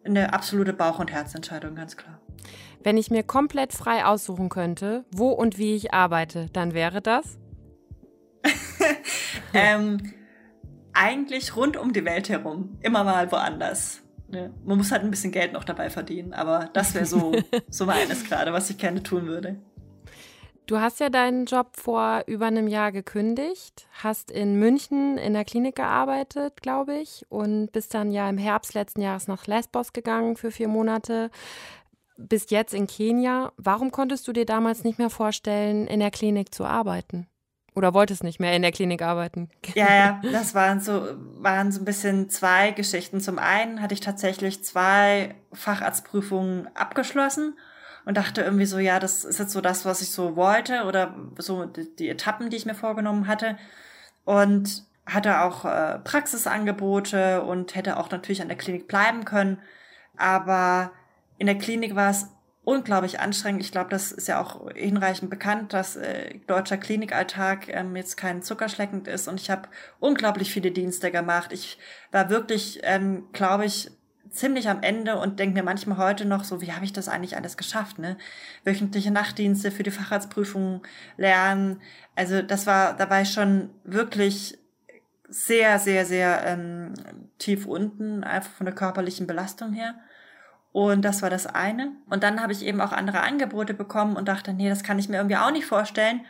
eine 0.05 0.33
absolute 0.33 0.73
Bauch- 0.73 0.99
und 0.99 1.13
Herzentscheidung, 1.13 1.75
ganz 1.75 1.99
klar. 1.99 2.19
Wenn 2.83 2.97
ich 2.97 3.11
mir 3.11 3.23
komplett 3.23 3.75
frei 3.75 4.07
aussuchen 4.07 4.49
könnte, 4.49 5.05
wo 5.15 5.29
und 5.29 5.59
wie 5.59 5.75
ich 5.75 5.93
arbeite, 5.93 6.47
dann 6.55 6.73
wäre 6.73 7.03
das? 7.03 7.39
ähm, 9.53 10.15
eigentlich 10.95 11.57
rund 11.57 11.77
um 11.77 11.93
die 11.93 12.07
Welt 12.07 12.31
herum. 12.31 12.79
Immer 12.81 13.05
mal 13.05 13.31
woanders. 13.31 14.02
Ja, 14.33 14.49
man 14.65 14.79
muss 14.79 14.91
halt 14.91 15.03
ein 15.03 15.11
bisschen 15.11 15.31
Geld 15.31 15.53
noch 15.53 15.65
dabei 15.65 15.91
verdienen, 15.91 16.33
aber 16.33 16.71
das 16.73 16.95
wäre 16.95 17.05
so, 17.05 17.33
so 17.69 17.85
meines 17.85 18.25
gerade, 18.25 18.53
was 18.53 18.71
ich 18.71 18.79
gerne 18.79 19.03
tun 19.03 19.27
würde. 19.27 19.57
Du 20.67 20.79
hast 20.79 21.01
ja 21.01 21.11
deinen 21.11 21.45
Job 21.45 21.77
vor 21.77 22.23
über 22.27 22.47
einem 22.47 22.67
Jahr 22.67 22.93
gekündigt, 22.93 23.89
hast 24.03 24.31
in 24.31 24.59
München 24.59 25.19
in 25.19 25.35
der 25.35 25.45
Klinik 25.45 25.75
gearbeitet, 25.75 26.63
glaube 26.63 26.95
ich, 26.95 27.27
und 27.29 27.73
bist 27.73 27.93
dann 27.95 28.11
ja 28.11 28.31
im 28.31 28.39
Herbst 28.39 28.73
letzten 28.73 29.03
Jahres 29.03 29.29
nach 29.29 29.47
Lesbos 29.47 29.93
gegangen 29.93 30.37
für 30.37 30.51
vier 30.51 30.69
Monate, 30.69 31.31
bist 32.17 32.53
jetzt 32.53 32.73
in 32.73 32.87
Kenia. 32.87 33.53
Warum 33.57 33.91
konntest 33.91 34.27
du 34.29 34.33
dir 34.33 34.47
damals 34.47 34.85
nicht 34.85 34.99
mehr 34.99 35.11
vorstellen, 35.11 35.87
in 35.89 36.01
der 36.01 36.11
Klinik 36.11 36.55
zu 36.55 36.65
arbeiten? 36.65 37.27
Oder 37.75 37.95
wolltest 37.95 38.23
nicht 38.23 38.39
mehr 38.39 38.55
in 38.55 38.63
der 38.63 38.73
Klinik 38.73 39.03
arbeiten? 39.03 39.49
Ja, 39.75 39.95
ja, 39.95 40.21
das 40.33 40.55
waren 40.55 40.81
so, 40.81 41.09
waren 41.39 41.73
so 41.73 41.81
ein 41.81 41.85
bisschen 41.85 42.29
zwei 42.29 42.71
Geschichten. 42.73 43.21
Zum 43.21 43.39
einen 43.39 43.81
hatte 43.81 43.95
ich 43.95 44.01
tatsächlich 44.01 44.63
zwei 44.63 45.35
Facharztprüfungen 45.53 46.69
abgeschlossen 46.75 47.59
und 48.05 48.17
dachte 48.17 48.43
irgendwie 48.43 48.67
so, 48.67 48.79
ja, 48.79 48.99
das 48.99 49.25
ist 49.25 49.39
jetzt 49.39 49.53
so 49.53 49.61
das, 49.61 49.85
was 49.85 50.03
ich 50.03 50.11
so 50.11 50.37
wollte 50.37 50.85
oder 50.85 51.15
so 51.39 51.65
die, 51.65 52.09
Etappen, 52.09 52.51
die 52.51 52.57
ich 52.57 52.67
mir 52.67 52.75
vorgenommen 52.75 53.27
hatte. 53.27 53.57
Und 54.25 54.85
hatte 55.07 55.41
auch 55.41 55.65
äh, 55.65 55.99
Praxisangebote 55.99 57.43
und 57.43 57.75
hätte 57.75 57.97
auch 57.97 58.11
natürlich 58.11 58.41
an 58.43 58.49
der 58.49 58.57
Klinik 58.57 58.87
bleiben 58.87 59.25
können. 59.25 59.59
Aber 60.17 60.93
In 61.39 61.47
der 61.47 61.59
Klinik 61.59 61.97
war 61.97 62.11
es 62.11 62.29
unglaublich 62.65 63.19
anstrengend. 63.19 63.63
Ich 63.63 63.73
glaube, 63.73 63.91
das 63.91 64.13
ist 64.13 64.29
ja 64.29 64.41
auch 64.41 64.71
hinreichend 64.75 65.31
bekannt, 65.31 65.73
dass 65.73 65.97
äh, 65.97 66.39
deutscher 66.47 66.77
Klinikalltag 66.77 67.69
ähm, 67.69 67.97
jetzt 67.97 68.17
kein 68.17 68.43
zuckerschleckend 68.43 69.09
ist. 69.09 69.29
Und 69.29 69.41
ich 69.41 69.51
habe 69.51 69.69
unglaublich 69.99 70.53
viele 70.53 70.71
Dienste 70.71 71.11
gemacht. 71.11 71.53
Ich 71.53 71.79
war 72.13 72.31
wirklich, 72.31 72.81
ähm, 72.85 73.29
glaube 73.33 73.65
ich, 73.65 73.91
ziemlich 74.31 74.69
am 74.69 74.83
Ende 74.83 75.19
und 75.19 75.39
denke 75.41 75.55
mir 75.55 75.65
manchmal 75.65 75.99
heute 75.99 76.25
noch 76.25 76.45
so, 76.45 76.61
wie 76.61 76.73
habe 76.73 76.85
ich 76.85 76.93
das 76.93 77.09
eigentlich 77.09 77.37
alles 77.37 77.57
geschafft? 77.57 77.99
Ne? 77.99 78.17
Wöchentliche 78.65 79.11
Nachtdienste 79.11 79.71
für 79.71 79.83
die 79.83 79.91
Facharztprüfung 79.91 80.83
lernen. 81.17 81.81
Also 82.15 82.43
das 82.43 82.67
war, 82.67 82.97
da 82.97 83.11
war 83.11 83.23
ich 83.23 83.33
schon 83.33 83.71
wirklich 83.85 84.59
sehr, 85.29 85.79
sehr, 85.79 86.07
sehr 86.07 86.45
ähm, 86.47 86.95
tief 87.39 87.67
unten, 87.67 88.23
einfach 88.23 88.53
von 88.53 88.67
der 88.67 88.75
körperlichen 88.75 89.27
Belastung 89.27 89.73
her. 89.73 89.95
Und 90.73 91.03
das 91.03 91.21
war 91.21 91.31
das 91.31 91.47
eine. 91.47 91.93
Und 92.09 92.23
dann 92.23 92.41
habe 92.41 92.53
ich 92.53 92.65
eben 92.65 92.81
auch 92.81 92.93
andere 92.93 93.21
Angebote 93.21 93.75
bekommen 93.75 94.17
und 94.17 94.27
dachte, 94.27 94.55
nee, 94.55 94.69
das 94.69 94.83
kann 94.83 94.99
ich 94.99 95.09
mir 95.09 95.19
irgendwie 95.19 95.37
auch 95.37 95.51
nicht 95.51 95.67
vorstellen. 95.67 96.23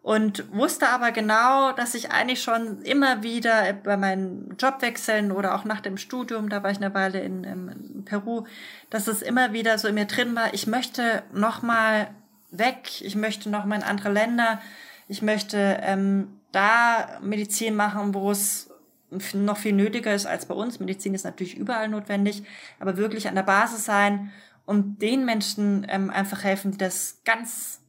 Und 0.00 0.52
wusste 0.52 0.88
aber 0.88 1.12
genau, 1.12 1.72
dass 1.72 1.94
ich 1.94 2.10
eigentlich 2.10 2.42
schon 2.42 2.82
immer 2.82 3.22
wieder 3.22 3.72
bei 3.72 3.96
meinen 3.96 4.54
Jobwechseln 4.58 5.32
oder 5.32 5.54
auch 5.54 5.64
nach 5.64 5.80
dem 5.80 5.96
Studium, 5.96 6.50
da 6.50 6.62
war 6.62 6.70
ich 6.70 6.76
eine 6.76 6.92
Weile 6.92 7.20
in, 7.20 7.44
in 7.44 8.04
Peru, 8.04 8.44
dass 8.90 9.06
es 9.06 9.22
immer 9.22 9.54
wieder 9.54 9.78
so 9.78 9.88
in 9.88 9.94
mir 9.94 10.04
drin 10.04 10.36
war, 10.36 10.52
ich 10.52 10.66
möchte 10.66 11.22
nochmal 11.32 12.08
weg, 12.50 13.00
ich 13.00 13.16
möchte 13.16 13.48
nochmal 13.48 13.78
in 13.78 13.84
andere 13.84 14.12
Länder, 14.12 14.60
ich 15.08 15.22
möchte 15.22 15.78
ähm, 15.80 16.38
da 16.52 17.18
Medizin 17.22 17.74
machen, 17.74 18.12
wo 18.12 18.30
es 18.30 18.73
noch 19.34 19.56
viel 19.56 19.72
nötiger 19.72 20.14
ist 20.14 20.26
als 20.26 20.46
bei 20.46 20.54
uns. 20.54 20.80
Medizin 20.80 21.14
ist 21.14 21.24
natürlich 21.24 21.56
überall 21.56 21.88
notwendig, 21.88 22.42
aber 22.80 22.96
wirklich 22.96 23.28
an 23.28 23.34
der 23.34 23.42
Basis 23.42 23.84
sein 23.84 24.32
und 24.66 25.02
den 25.02 25.24
Menschen 25.24 25.86
ähm, 25.88 26.10
einfach 26.10 26.44
helfen, 26.44 26.72
die 26.72 26.78
das 26.78 27.20
ganz 27.24 27.80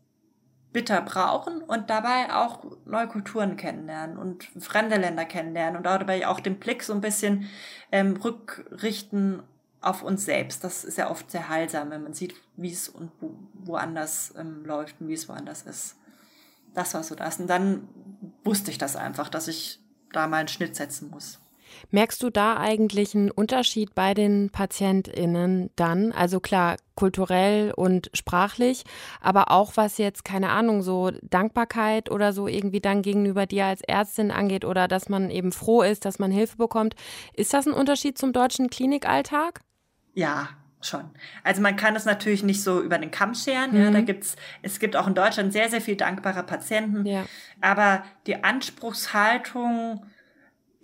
bitter 0.75 1.01
brauchen 1.01 1.61
und 1.61 1.89
dabei 1.89 2.33
auch 2.33 2.65
neue 2.85 3.07
Kulturen 3.07 3.55
kennenlernen 3.55 4.17
und 4.17 4.43
fremde 4.59 4.97
Länder 4.97 5.23
kennenlernen 5.23 5.77
und 5.77 5.85
dabei 5.85 6.27
auch 6.27 6.41
den 6.41 6.59
Blick 6.59 6.83
so 6.83 6.91
ein 6.91 6.99
bisschen 6.99 7.47
ähm, 7.93 8.17
rückrichten 8.17 9.41
auf 9.79 10.03
uns 10.03 10.25
selbst. 10.25 10.65
Das 10.65 10.83
ist 10.83 10.97
ja 10.97 11.09
oft 11.09 11.31
sehr 11.31 11.47
heilsam, 11.47 11.91
wenn 11.91 12.03
man 12.03 12.13
sieht, 12.13 12.35
wie 12.57 12.71
es 12.71 12.89
und 12.89 13.11
wo, 13.21 13.35
woanders 13.63 14.33
ähm, 14.37 14.65
läuft 14.65 14.99
und 14.99 15.07
wie 15.07 15.13
es 15.13 15.29
woanders 15.29 15.61
ist. 15.61 15.95
Das 16.73 16.93
war 16.93 17.03
so 17.03 17.15
das. 17.15 17.39
Und 17.39 17.47
dann 17.47 17.87
wusste 18.43 18.69
ich 18.69 18.77
das 18.77 18.97
einfach, 18.97 19.29
dass 19.29 19.47
ich 19.47 19.79
da 20.15 20.27
mal 20.27 20.37
einen 20.37 20.47
Schnitt 20.47 20.75
setzen 20.75 21.09
muss. 21.09 21.39
Merkst 21.91 22.21
du 22.23 22.29
da 22.29 22.57
eigentlich 22.57 23.15
einen 23.15 23.31
Unterschied 23.31 23.95
bei 23.95 24.13
den 24.13 24.49
PatientInnen 24.49 25.69
dann? 25.75 26.11
Also 26.11 26.39
klar, 26.39 26.77
kulturell 26.95 27.73
und 27.75 28.09
sprachlich, 28.13 28.83
aber 29.21 29.51
auch 29.51 29.73
was 29.75 29.97
jetzt, 29.97 30.23
keine 30.23 30.49
Ahnung, 30.49 30.81
so 30.81 31.11
Dankbarkeit 31.21 32.09
oder 32.09 32.33
so 32.33 32.47
irgendwie 32.47 32.79
dann 32.79 33.01
gegenüber 33.01 33.45
dir 33.45 33.65
als 33.65 33.81
Ärztin 33.81 34.31
angeht 34.31 34.65
oder 34.65 34.87
dass 34.87 35.09
man 35.09 35.29
eben 35.29 35.51
froh 35.51 35.81
ist, 35.81 36.05
dass 36.05 36.19
man 36.19 36.31
Hilfe 36.31 36.57
bekommt. 36.57 36.95
Ist 37.33 37.53
das 37.53 37.67
ein 37.67 37.73
Unterschied 37.73 38.17
zum 38.17 38.33
deutschen 38.33 38.69
Klinikalltag? 38.69 39.61
Ja, 40.13 40.49
schon. 40.87 41.09
Also 41.43 41.61
man 41.61 41.75
kann 41.75 41.95
es 41.95 42.05
natürlich 42.05 42.43
nicht 42.43 42.63
so 42.63 42.81
über 42.81 42.97
den 42.97 43.11
Kamm 43.11 43.35
scheren. 43.35 43.71
Mhm. 43.71 43.81
Ja, 43.81 43.91
da 43.91 44.01
gibt's, 44.01 44.35
es 44.61 44.79
gibt 44.79 44.95
auch 44.95 45.07
in 45.07 45.15
Deutschland 45.15 45.53
sehr, 45.53 45.69
sehr 45.69 45.81
viel 45.81 45.95
dankbare 45.95 46.43
Patienten. 46.43 47.05
Ja. 47.05 47.25
Aber 47.61 48.03
die 48.27 48.43
Anspruchshaltung 48.43 50.05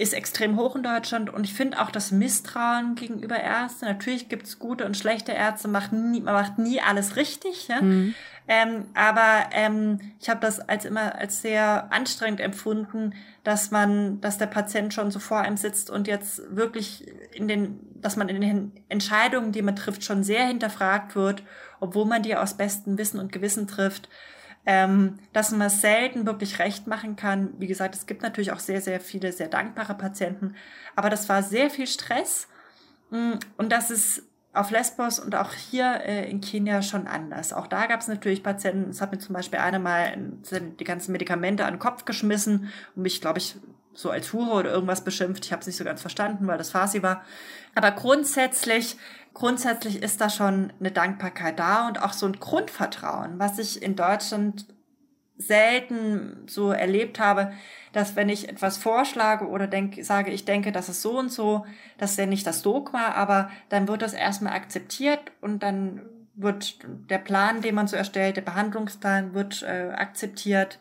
ist 0.02 0.14
extrem 0.14 0.58
hoch 0.58 0.76
in 0.76 0.82
Deutschland 0.82 1.32
und 1.32 1.44
ich 1.44 1.54
finde 1.54 1.80
auch 1.80 1.92
das 1.92 2.12
Misstrauen 2.12 2.96
gegenüber 2.96 3.40
Ärzten. 3.40 3.86
Natürlich 3.86 4.30
gibt 4.30 4.48
es 4.48 4.58
gute 4.58 4.86
und 4.86 4.98
schlechte 4.98 5.32
Ärzte, 5.32 5.68
macht 5.68 5.94
nie, 5.94 6.22
man 6.22 6.34
macht 6.34 6.58
nie 6.58 6.82
alles 6.82 7.18
richtig. 7.18 7.68
Ja? 7.68 7.82
Mhm. 7.82 8.16
Ähm, 8.48 8.86
aber 8.96 9.50
ähm, 9.52 10.00
ich 10.20 10.28
habe 10.28 10.40
das 10.40 10.60
als 10.60 10.86
immer 10.86 11.16
als 11.16 11.44
sehr 11.44 11.92
anstrengend 11.92 12.40
empfunden, 12.42 13.14
dass 13.44 13.70
man, 13.70 14.20
dass 14.22 14.40
der 14.40 14.48
Patient 14.48 14.94
schon 14.94 15.12
so 15.12 15.20
vor 15.20 15.40
einem 15.40 15.58
sitzt 15.58 15.92
und 15.92 16.08
jetzt 16.08 16.42
wirklich 16.56 17.06
in 17.34 17.48
den, 17.48 17.80
dass 18.02 18.16
man 18.16 18.30
in 18.30 18.42
den 18.42 18.72
Entscheidungen, 18.90 19.52
die 19.52 19.62
man 19.62 19.76
trifft, 19.76 20.04
schon 20.04 20.24
sehr 20.24 20.46
hinterfragt 20.46 21.16
wird, 21.16 21.44
obwohl 21.80 22.06
man 22.06 22.24
die 22.24 22.36
aus 22.36 22.56
bestem 22.56 22.98
Wissen 22.98 23.20
und 23.20 23.32
Gewissen 23.32 23.68
trifft 23.68 24.10
ähm, 24.66 25.18
dass 25.34 25.52
man 25.52 25.70
selten 25.70 26.26
wirklich 26.26 26.60
recht 26.60 26.88
machen 26.88 27.16
kann. 27.16 27.54
Wie 27.58 27.68
gesagt, 27.68 27.96
es 27.96 28.06
gibt 28.06 28.22
natürlich 28.22 28.52
auch 28.52 28.60
sehr, 28.60 28.82
sehr 28.82 29.00
viele 29.00 29.32
sehr 29.32 29.48
dankbare 29.48 29.96
Patienten, 29.96 30.56
aber 30.96 31.10
das 31.10 31.30
war 31.30 31.42
sehr 31.44 31.70
viel 31.70 31.88
Stress 31.88 32.48
mm, 33.10 33.34
und 33.58 33.72
das 33.72 33.90
ist 33.90 34.24
auf 34.54 34.70
Lesbos 34.70 35.18
und 35.18 35.34
auch 35.34 35.54
hier 35.54 36.02
äh, 36.04 36.30
in 36.30 36.42
Kenia 36.42 36.82
schon 36.82 37.08
anders. 37.08 37.54
Auch 37.54 37.68
da 37.68 37.86
gab 37.88 38.02
es 38.02 38.08
natürlich 38.08 38.44
Patienten, 38.44 38.90
es 38.90 39.02
hat 39.02 39.12
mir 39.12 39.20
zum 39.20 39.34
Beispiel 39.34 39.60
eine 39.60 39.80
mal 39.80 40.14
die 40.52 40.84
ganzen 40.84 41.14
Medikamente 41.14 41.66
an 41.66 41.76
den 41.76 41.80
Kopf 41.80 42.06
geschmissen 42.06 42.70
und 42.96 43.04
mich, 43.04 43.22
glaube 43.22 43.40
ich, 43.40 43.56
so 43.94 44.10
als 44.10 44.34
Hure 44.34 44.52
oder 44.52 44.72
irgendwas 44.72 45.04
beschimpft. 45.04 45.46
Ich 45.46 45.52
habe 45.52 45.62
es 45.62 45.68
nicht 45.68 45.78
so 45.78 45.84
ganz 45.84 46.02
verstanden, 46.02 46.48
weil 46.48 46.58
das 46.58 46.72
Farsi 46.72 47.04
war. 47.04 47.24
Aber 47.76 47.92
grundsätzlich 47.92 48.98
grundsätzlich 49.34 50.02
ist 50.02 50.22
da 50.22 50.30
schon 50.30 50.74
eine 50.80 50.92
Dankbarkeit 50.92 51.60
da 51.60 51.88
und 51.88 52.02
auch 52.02 52.14
so 52.14 52.26
ein 52.26 52.40
Grundvertrauen, 52.40 53.40
was 53.40 53.60
ich 53.60 53.82
in 53.82 53.96
Deutschland 53.96 54.66
selten 55.38 56.44
so 56.48 56.72
erlebt 56.72 57.20
habe, 57.20 57.52
dass 57.94 58.16
wenn 58.16 58.30
ich 58.30 58.48
etwas 58.48 58.78
vorschlage 58.78 59.48
oder 59.48 59.68
denk, 59.68 60.04
sage, 60.06 60.32
ich 60.32 60.46
denke, 60.46 60.72
das 60.72 60.88
ist 60.88 61.02
so 61.02 61.18
und 61.18 61.32
so, 61.32 61.66
das 61.98 62.12
ist 62.12 62.20
ja 62.20 62.26
nicht 62.28 62.46
das 62.46 62.62
Dogma, 62.62 63.10
aber 63.14 63.50
dann 63.70 63.88
wird 63.88 64.04
das 64.04 64.14
erstmal 64.14 64.54
akzeptiert 64.54 65.32
und 65.42 65.64
dann 65.64 66.02
wird 66.36 66.78
der 67.10 67.18
Plan, 67.18 67.62
den 67.62 67.76
man 67.76 67.88
so 67.88 67.96
erstellt, 67.96 68.38
der 68.38 68.42
Behandlungsplan 68.42 69.34
wird 69.34 69.64
äh, 69.64 69.92
akzeptiert 69.94 70.80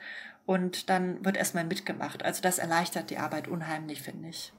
und 0.51 0.91
dann 0.91 1.25
wird 1.25 1.37
erstmal 1.37 1.65
mitgemacht. 1.65 2.25
Also 2.25 2.43
das 2.43 2.59
erleichtert 2.59 3.11
die 3.11 3.19
Arbeit 3.19 3.47
unheimlich, 3.47 4.03
finde 4.03 4.31
ich. 4.31 4.53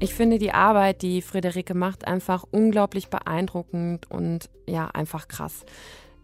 Ich 0.00 0.12
finde 0.12 0.40
die 0.40 0.50
Arbeit, 0.50 1.02
die 1.02 1.22
Friederike 1.22 1.74
macht, 1.74 2.04
einfach 2.04 2.44
unglaublich 2.50 3.10
beeindruckend 3.10 4.10
und 4.10 4.50
ja, 4.66 4.88
einfach 4.88 5.28
krass. 5.28 5.64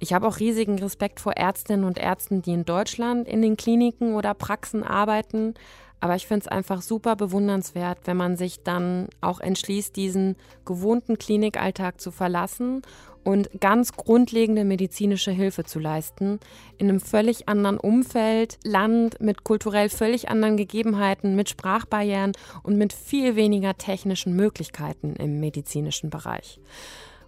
Ich 0.01 0.13
habe 0.13 0.27
auch 0.27 0.41
riesigen 0.41 0.81
Respekt 0.81 1.21
vor 1.21 1.35
Ärztinnen 1.35 1.85
und 1.85 1.99
Ärzten, 1.99 2.43
die 2.43 2.55
in 2.55 2.65
Deutschland 2.65 3.29
in 3.29 3.43
den 3.43 3.57
Kliniken 3.57 4.17
oder 4.17 4.35
Praxen 4.35 4.83
arbeiten. 4.83 5.55
Aber 6.01 6.17
ich 6.17 6.27
finde 6.27 6.47
es 6.47 6.49
einfach 6.49 6.83
super 6.83 7.15
bewundernswert, 7.15 7.99
wenn 8.07 8.17
man 8.17 8.37
sich 8.37 8.65
dann 8.65 9.07
auch 9.21 9.39
entschließt, 9.39 9.95
diesen 9.95 10.35
gewohnten 10.65 11.17
Klinikalltag 11.17 12.01
zu 12.01 12.11
verlassen 12.11 12.83
und 13.25 13.49
ganz 13.61 13.93
grundlegende 13.93 14.65
medizinische 14.65 15.31
Hilfe 15.31 15.65
zu 15.65 15.79
leisten, 15.79 16.41
in 16.79 16.89
einem 16.89 17.01
völlig 17.01 17.49
anderen 17.49 17.79
Umfeld, 17.79 18.59
Land 18.65 19.21
mit 19.21 19.45
kulturell 19.45 19.89
völlig 19.89 20.29
anderen 20.29 20.57
Gegebenheiten, 20.57 21.37
mit 21.37 21.49
Sprachbarrieren 21.49 22.33
und 22.63 22.79
mit 22.79 22.93
viel 22.93 23.37
weniger 23.37 23.77
technischen 23.77 24.35
Möglichkeiten 24.35 25.15
im 25.17 25.41
medizinischen 25.41 26.11
Bereich. 26.11 26.61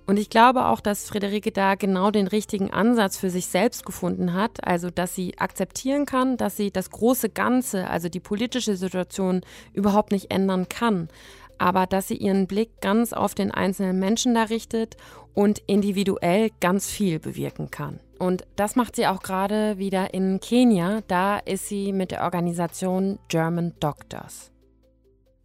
Und 0.07 0.19
ich 0.19 0.29
glaube 0.29 0.67
auch, 0.67 0.81
dass 0.81 1.09
Friederike 1.09 1.51
da 1.51 1.77
genau 1.77 2.11
den 2.11 2.27
richtigen 2.27 2.71
Ansatz 2.71 3.17
für 3.17 3.31
sich 3.31 3.47
selbst 3.47 3.87
gefunden 3.87 4.35
hat, 4.35 4.67
also 4.67 4.91
dass 4.91 5.15
sie 5.15 5.39
akzeptieren 5.39 6.05
kann, 6.05 6.37
dass 6.37 6.59
sie 6.59 6.71
das 6.71 6.91
große 6.91 7.31
Ganze, 7.31 7.89
also 7.89 8.11
die 8.11 8.21
politische 8.21 8.77
Situation 8.77 9.41
überhaupt 9.73 10.13
nicht 10.13 10.31
ändern 10.31 10.69
kann, 10.69 11.09
aber 11.59 11.87
dass 11.87 12.09
sie 12.09 12.17
ihren 12.17 12.47
Blick 12.47 12.81
ganz 12.81 13.13
auf 13.13 13.35
den 13.35 13.51
einzelnen 13.51 13.99
Menschen 13.99 14.35
da 14.35 14.45
richtet 14.45 14.97
und 15.35 15.61
individuell 15.67 16.51
ganz 16.61 16.91
viel 16.91 17.19
bewirken 17.19 17.71
kann. 17.71 18.01
Und 18.19 18.47
das 18.57 18.77
macht 18.77 18.97
sie 18.97 19.07
auch 19.07 19.23
gerade 19.23 19.79
wieder 19.79 20.15
in 20.15 20.41
Kenia. 20.41 21.03
Da 21.09 21.39
ist 21.39 21.69
sie 21.69 21.93
mit 21.93 22.11
der 22.11 22.23
Organisation 22.23 23.19
German 23.29 23.75
Doctors. 23.81 24.53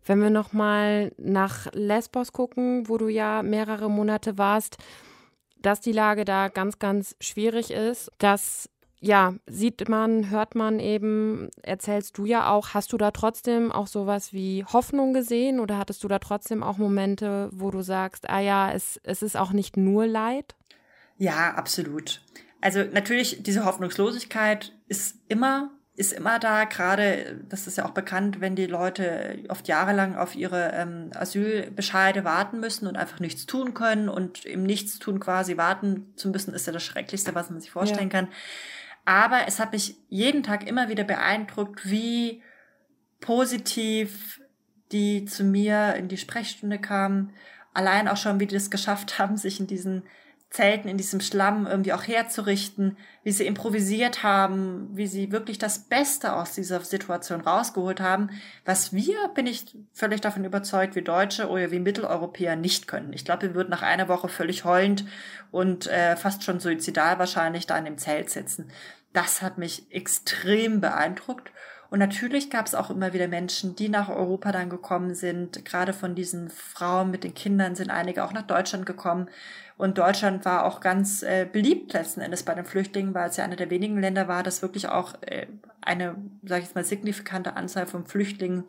Wenn 0.06 0.22
wir 0.22 0.30
nochmal 0.30 1.12
nach 1.18 1.68
Lesbos 1.74 2.32
gucken, 2.32 2.88
wo 2.88 2.98
du 2.98 3.08
ja 3.08 3.44
mehrere 3.44 3.90
Monate 3.90 4.38
warst, 4.38 4.78
dass 5.62 5.82
die 5.82 5.92
Lage 5.92 6.26
da 6.26 6.48
ganz, 6.48 6.80
ganz 6.80 7.16
schwierig 7.20 7.72
ist, 7.72 8.12
dass 8.18 8.70
ja, 9.02 9.34
sieht 9.48 9.88
man, 9.88 10.30
hört 10.30 10.56
man 10.56 10.80
eben, 10.80 11.50
erzählst 11.62 12.18
du 12.18 12.26
ja 12.26 12.52
auch. 12.52 12.74
Hast 12.74 12.92
du 12.92 12.98
da 12.98 13.12
trotzdem 13.12 13.72
auch 13.72 13.88
sowas 13.88 14.34
wie 14.34 14.66
Hoffnung 14.66 15.14
gesehen 15.14 15.60
oder 15.62 15.78
hattest 15.78 16.04
du 16.04 16.10
da 16.10 16.20
trotzdem 16.20 16.64
auch 16.64 16.78
Momente, 16.78 17.50
wo 17.54 17.72
du 17.72 17.82
sagst, 17.82 18.30
ah 18.30 18.42
ja, 18.42 18.72
es, 18.72 19.00
es 19.04 19.22
ist 19.22 19.38
auch 19.38 19.52
nicht 19.52 19.78
nur 19.78 20.06
Leid? 20.06 20.56
Ja, 21.18 21.54
absolut. 21.54 22.22
Also 22.62 22.84
natürlich, 22.84 23.42
diese 23.42 23.64
Hoffnungslosigkeit 23.64 24.74
ist 24.90 25.16
immer, 25.30 25.72
ist 25.96 26.12
immer 26.12 26.38
da, 26.38 26.66
gerade, 26.66 27.40
das 27.48 27.68
ist 27.68 27.78
ja 27.78 27.86
auch 27.86 27.92
bekannt, 27.92 28.42
wenn 28.42 28.58
die 28.58 28.66
Leute 28.66 29.40
oft 29.48 29.70
jahrelang 29.70 30.18
auf 30.18 30.36
ihre 30.36 30.74
ähm, 30.74 31.12
Asylbescheide 31.16 32.26
warten 32.26 32.60
müssen 32.60 32.86
und 32.86 32.98
einfach 32.98 33.22
nichts 33.22 33.46
tun 33.46 33.74
können 33.74 34.10
und 34.10 34.44
im 34.44 34.64
Nichtstun 34.64 35.22
quasi 35.22 35.56
warten 35.56 36.12
zu 36.18 36.30
müssen, 36.30 36.54
ist 36.54 36.68
ja 36.68 36.74
das 36.74 36.84
Schrecklichste, 36.84 37.34
was 37.34 37.50
man 37.50 37.62
sich 37.62 37.72
vorstellen 37.72 38.10
ja. 38.10 38.20
kann. 38.20 38.28
Aber 39.10 39.48
es 39.48 39.60
hat 39.60 39.72
mich 39.72 39.96
jeden 40.10 40.44
Tag 40.44 40.68
immer 40.68 40.88
wieder 40.88 41.04
beeindruckt, 41.04 41.90
wie 41.90 42.44
positiv 43.22 44.40
die 44.92 45.26
zu 45.26 45.44
mir 45.44 45.96
in 45.96 46.10
die 46.10 46.18
Sprechstunde 46.18 46.78
kamen. 46.78 47.34
Allein 47.74 48.08
auch 48.08 48.18
schon, 48.18 48.40
wie 48.40 48.46
die 48.46 48.54
das 48.54 48.70
geschafft 48.70 49.18
haben, 49.18 49.36
sich 49.36 49.60
in 49.60 49.66
diesen 49.66 50.04
Zelten 50.52 50.90
in 50.90 50.98
diesem 50.98 51.22
Schlamm 51.22 51.68
irgendwie 51.68 51.94
auch 51.94 52.08
herzurichten, 52.08 52.98
wie 53.24 53.32
sie 53.32 53.46
improvisiert 53.46 54.24
haben, 54.24 54.90
wie 54.94 55.06
sie 55.06 55.32
wirklich 55.32 55.60
das 55.60 55.78
Beste 55.88 56.34
aus 56.34 56.54
dieser 56.54 56.80
Situation 56.82 57.42
rausgeholt 57.42 58.00
haben, 58.02 58.32
was 58.66 58.92
wir, 58.92 59.16
bin 59.36 59.46
ich 59.46 59.78
völlig 59.94 60.22
davon 60.22 60.46
überzeugt, 60.46 60.96
wie 60.96 61.04
Deutsche 61.04 61.50
oder 61.50 61.70
wie 61.70 61.78
Mitteleuropäer 61.78 62.56
nicht 62.56 62.88
können. 62.88 63.14
Ich 63.14 63.26
glaube, 63.26 63.44
wir 63.44 63.54
würden 63.54 63.70
nach 63.70 63.84
einer 63.84 64.08
Woche 64.08 64.28
völlig 64.28 64.66
heulend 64.66 65.06
und 65.52 65.86
äh, 65.86 66.16
fast 66.16 66.44
schon 66.44 66.60
suizidal 66.60 67.20
wahrscheinlich 67.20 67.68
da 67.68 67.78
in 67.78 67.86
dem 67.86 68.00
Zelt 68.00 68.32
sitzen. 68.32 68.72
Das 69.14 69.42
hat 69.42 69.58
mich 69.58 69.92
extrem 69.92 70.82
beeindruckt. 70.82 71.52
Und 71.90 71.98
natürlich 71.98 72.52
gab 72.52 72.68
es 72.68 72.76
auch 72.76 72.92
immer 72.92 73.14
wieder 73.14 73.28
Menschen, 73.28 73.76
die 73.76 73.90
nach 73.90 74.10
Europa 74.10 74.52
dann 74.52 74.70
gekommen 74.70 75.16
sind. 75.16 75.66
Gerade 75.66 75.94
von 75.94 76.14
diesen 76.14 76.50
Frauen 76.50 77.10
mit 77.10 77.24
den 77.24 77.34
Kindern 77.34 77.76
sind 77.76 77.90
einige 77.90 78.24
auch 78.24 78.32
nach 78.32 78.46
Deutschland 78.46 78.86
gekommen 78.86 79.28
und 79.80 79.98
Deutschland 79.98 80.44
war 80.44 80.66
auch 80.66 80.82
ganz 80.82 81.24
äh, 81.24 81.48
beliebt 81.50 81.94
letzten 81.94 82.20
Endes 82.20 82.44
bei 82.44 82.54
den 82.54 82.66
Flüchtlingen, 82.66 83.14
weil 83.14 83.30
es 83.30 83.38
ja 83.38 83.46
einer 83.46 83.56
der 83.56 83.70
wenigen 83.70 83.98
Länder 83.98 84.28
war, 84.28 84.44
das 84.44 84.62
wirklich 84.62 84.90
auch 84.90 85.14
äh, 85.22 85.48
eine, 85.80 86.16
sage 86.44 86.60
ich 86.60 86.66
jetzt 86.66 86.76
mal, 86.76 86.84
signifikante 86.84 87.56
Anzahl 87.56 87.88
von 87.88 88.06
Flüchtlingen 88.06 88.66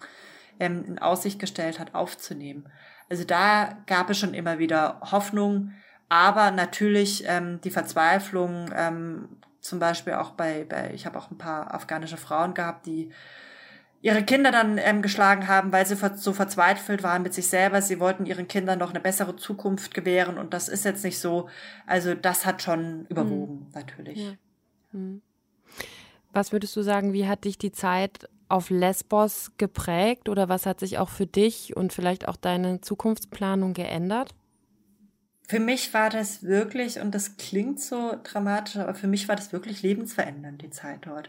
ähm, 0.61 0.85
in 0.87 1.01
Aussicht 1.01 1.41
gestellt 1.41 1.81
hat, 1.81 1.97
aufzunehmen. 1.97 2.69
Also 3.09 3.25
da 3.25 3.77
gab 3.89 4.09
es 4.09 4.19
schon 4.19 4.35
immer 4.35 4.61
wieder 4.61 5.01
Hoffnung, 5.11 5.73
aber 6.09 6.53
natürlich 6.53 7.25
ähm, 7.27 7.61
die 7.65 7.73
Verzweiflung, 7.73 8.71
ähm, 8.73 9.29
zum 9.61 9.79
Beispiel 9.79 10.15
auch 10.15 10.31
bei, 10.33 10.65
bei 10.69 10.93
ich 10.95 11.07
habe 11.07 11.19
auch 11.19 11.31
ein 11.31 11.39
paar 11.39 11.75
afghanische 11.75 12.17
Frauen 12.17 12.55
gehabt, 12.55 12.87
die 12.87 13.11
ihre 14.03 14.23
Kinder 14.23 14.51
dann 14.51 14.79
ähm, 14.79 15.03
geschlagen 15.03 15.47
haben, 15.47 15.73
weil 15.73 15.85
sie 15.87 15.97
so 16.17 16.33
verzweifelt 16.33 17.03
waren 17.03 17.23
mit 17.23 17.35
sich 17.35 17.49
selber. 17.49 17.83
Sie 17.83 18.01
wollten 18.01 18.25
ihren 18.25 18.49
Kindern 18.49 18.79
noch 18.79 18.91
eine 18.91 19.01
bessere 19.01 19.37
Zukunft 19.37 19.93
gewähren 19.93 20.39
und 20.39 20.55
das 20.55 20.69
ist 20.69 20.85
jetzt 20.85 21.05
nicht 21.05 21.19
so. 21.19 21.49
Also 21.87 22.15
das 22.15 22.47
hat 22.47 22.63
schon 22.63 23.07
überwogen, 23.07 23.67
mhm. 23.67 23.67
natürlich. 23.75 24.19
Ja. 24.19 24.33
Mhm. 24.93 25.21
Was 26.33 26.53
würdest 26.53 26.75
du 26.77 26.83
sagen, 26.83 27.13
wie 27.13 27.27
hat 27.27 27.45
dich 27.45 27.59
die 27.59 27.73
Zeit 27.73 28.29
auf 28.49 28.71
Lesbos 28.71 29.53
geprägt 29.59 30.29
oder 30.29 30.49
was 30.49 30.67
hat 30.67 30.81
sich 30.81 30.99
auch 30.99 31.09
für 31.09 31.27
dich 31.27 31.77
und 31.77 31.93
vielleicht 31.93 32.27
auch 32.27 32.37
deine 32.37 32.81
Zukunftsplanung 32.81 33.75
geändert? 33.75 34.35
Für 35.51 35.59
mich 35.59 35.93
war 35.93 36.11
das 36.11 36.45
wirklich, 36.45 37.01
und 37.01 37.13
das 37.13 37.37
klingt 37.37 37.81
so 37.81 38.17
dramatisch, 38.23 38.77
aber 38.77 38.95
für 38.95 39.09
mich 39.09 39.27
war 39.27 39.35
das 39.35 39.53
wirklich 39.53 39.83
lebensverändernd, 39.83 40.63
die 40.63 40.71
Zeit 40.71 41.01
dort. 41.07 41.29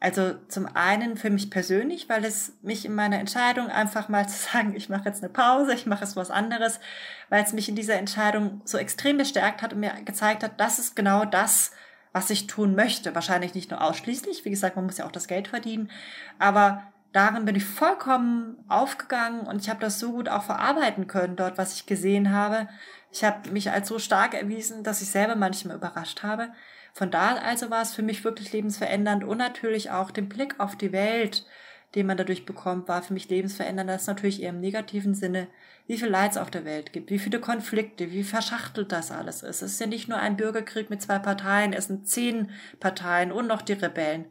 Also 0.00 0.34
zum 0.48 0.66
einen 0.74 1.16
für 1.16 1.30
mich 1.30 1.50
persönlich, 1.50 2.08
weil 2.08 2.24
es 2.24 2.52
mich 2.62 2.84
in 2.84 2.96
meiner 2.96 3.20
Entscheidung 3.20 3.68
einfach 3.68 4.08
mal 4.08 4.28
zu 4.28 4.36
sagen, 4.52 4.74
ich 4.74 4.88
mache 4.88 5.04
jetzt 5.04 5.22
eine 5.22 5.32
Pause, 5.32 5.72
ich 5.72 5.86
mache 5.86 6.02
jetzt 6.02 6.16
was 6.16 6.32
anderes, 6.32 6.80
weil 7.28 7.44
es 7.44 7.52
mich 7.52 7.68
in 7.68 7.76
dieser 7.76 7.94
Entscheidung 7.94 8.60
so 8.64 8.76
extrem 8.76 9.18
bestärkt 9.18 9.62
hat 9.62 9.72
und 9.72 9.78
mir 9.78 9.92
gezeigt 10.04 10.42
hat, 10.42 10.58
das 10.58 10.80
ist 10.80 10.96
genau 10.96 11.24
das, 11.24 11.70
was 12.12 12.28
ich 12.30 12.48
tun 12.48 12.74
möchte. 12.74 13.14
Wahrscheinlich 13.14 13.54
nicht 13.54 13.70
nur 13.70 13.82
ausschließlich, 13.82 14.44
wie 14.44 14.50
gesagt, 14.50 14.74
man 14.74 14.86
muss 14.86 14.98
ja 14.98 15.06
auch 15.06 15.12
das 15.12 15.28
Geld 15.28 15.46
verdienen, 15.46 15.92
aber 16.40 16.82
darin 17.12 17.44
bin 17.44 17.54
ich 17.54 17.64
vollkommen 17.64 18.56
aufgegangen 18.66 19.42
und 19.42 19.60
ich 19.60 19.70
habe 19.70 19.80
das 19.80 20.00
so 20.00 20.10
gut 20.10 20.28
auch 20.28 20.42
verarbeiten 20.42 21.06
können 21.06 21.36
dort, 21.36 21.56
was 21.56 21.74
ich 21.74 21.86
gesehen 21.86 22.32
habe. 22.32 22.68
Ich 23.12 23.24
habe 23.24 23.50
mich 23.50 23.70
als 23.70 23.88
so 23.88 23.98
stark 23.98 24.34
erwiesen, 24.34 24.84
dass 24.84 25.02
ich 25.02 25.08
selber 25.08 25.36
manchmal 25.36 25.76
überrascht 25.76 26.22
habe. 26.22 26.50
Von 26.92 27.10
da 27.10 27.36
also 27.36 27.70
war 27.70 27.82
es 27.82 27.94
für 27.94 28.02
mich 28.02 28.24
wirklich 28.24 28.52
lebensverändernd 28.52 29.24
und 29.24 29.38
natürlich 29.38 29.90
auch 29.90 30.10
den 30.10 30.28
Blick 30.28 30.58
auf 30.58 30.76
die 30.76 30.92
Welt, 30.92 31.46
den 31.94 32.06
man 32.06 32.16
dadurch 32.16 32.46
bekommt, 32.46 32.88
war 32.88 33.02
für 33.02 33.14
mich 33.14 33.28
lebensverändernd. 33.28 33.90
Das 33.90 34.02
ist 34.02 34.08
natürlich 34.08 34.42
eher 34.42 34.50
im 34.50 34.60
negativen 34.60 35.14
Sinne, 35.14 35.48
wie 35.86 35.98
viel 35.98 36.08
Leid 36.08 36.32
es 36.32 36.36
auf 36.36 36.50
der 36.50 36.64
Welt 36.64 36.92
gibt, 36.92 37.10
wie 37.10 37.18
viele 37.18 37.40
Konflikte, 37.40 38.12
wie 38.12 38.22
verschachtelt 38.22 38.92
das 38.92 39.10
alles 39.10 39.42
ist. 39.42 39.62
Es 39.62 39.72
ist 39.72 39.80
ja 39.80 39.86
nicht 39.86 40.08
nur 40.08 40.18
ein 40.18 40.36
Bürgerkrieg 40.36 40.88
mit 40.88 41.02
zwei 41.02 41.18
Parteien, 41.18 41.72
es 41.72 41.86
sind 41.86 42.08
zehn 42.08 42.50
Parteien 42.78 43.32
und 43.32 43.48
noch 43.48 43.62
die 43.62 43.72
Rebellen. 43.72 44.26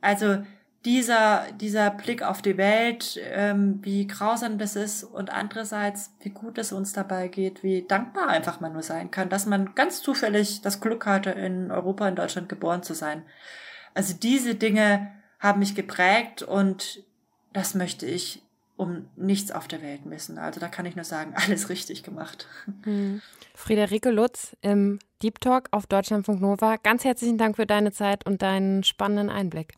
Also 0.00 0.38
dieser, 0.88 1.52
dieser 1.52 1.90
Blick 1.90 2.22
auf 2.22 2.40
die 2.40 2.56
Welt, 2.56 3.20
ähm, 3.22 3.78
wie 3.82 4.06
grausam 4.06 4.56
das 4.56 4.74
ist 4.74 5.04
und 5.04 5.28
andererseits, 5.28 6.14
wie 6.22 6.30
gut 6.30 6.56
es 6.56 6.72
uns 6.72 6.94
dabei 6.94 7.28
geht, 7.28 7.62
wie 7.62 7.82
dankbar 7.82 8.28
einfach 8.28 8.60
man 8.60 8.72
nur 8.72 8.82
sein 8.82 9.10
kann, 9.10 9.28
dass 9.28 9.44
man 9.44 9.74
ganz 9.74 10.00
zufällig 10.00 10.62
das 10.62 10.80
Glück 10.80 11.04
hatte, 11.04 11.28
in 11.28 11.70
Europa, 11.70 12.08
in 12.08 12.16
Deutschland 12.16 12.48
geboren 12.48 12.82
zu 12.82 12.94
sein. 12.94 13.22
Also 13.92 14.14
diese 14.14 14.54
Dinge 14.54 15.12
haben 15.38 15.58
mich 15.58 15.74
geprägt 15.74 16.40
und 16.40 17.04
das 17.52 17.74
möchte 17.74 18.06
ich 18.06 18.42
um 18.78 19.10
nichts 19.14 19.52
auf 19.52 19.68
der 19.68 19.82
Welt 19.82 20.06
missen. 20.06 20.38
Also 20.38 20.58
da 20.58 20.68
kann 20.68 20.86
ich 20.86 20.96
nur 20.96 21.04
sagen, 21.04 21.34
alles 21.36 21.68
richtig 21.68 22.02
gemacht. 22.02 22.46
Hm. 22.84 23.20
Friederike 23.54 24.08
Lutz 24.08 24.56
im 24.62 25.00
Deep 25.22 25.38
Talk 25.42 25.68
auf 25.70 25.86
Deutschlandfunk 25.86 26.40
Nova. 26.40 26.76
Ganz 26.76 27.04
herzlichen 27.04 27.36
Dank 27.36 27.56
für 27.56 27.66
deine 27.66 27.92
Zeit 27.92 28.24
und 28.24 28.40
deinen 28.40 28.84
spannenden 28.84 29.28
Einblick. 29.28 29.74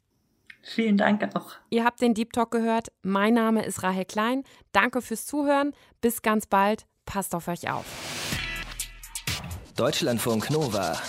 Vielen 0.63 0.97
Dank 0.99 1.35
auch. 1.35 1.53
Ihr 1.71 1.85
habt 1.85 2.01
den 2.01 2.15
Deep 2.15 2.33
Talk 2.33 2.51
gehört. 2.51 2.89
Mein 3.03 3.35
Name 3.35 3.65
ist 3.65 3.83
Rahel 3.83 4.05
Klein. 4.05 4.45
Danke 4.73 5.03
fürs 5.03 5.27
Zuhören. 5.27 5.73
Bis 6.01 6.23
ganz 6.23 6.47
bald. 6.47 6.87
Passt 7.07 7.35
auf 7.35 7.49
euch 7.49 7.71
auf. 7.71 7.85
Deutschlandfunk 9.77 10.51
Nova. 10.51 11.01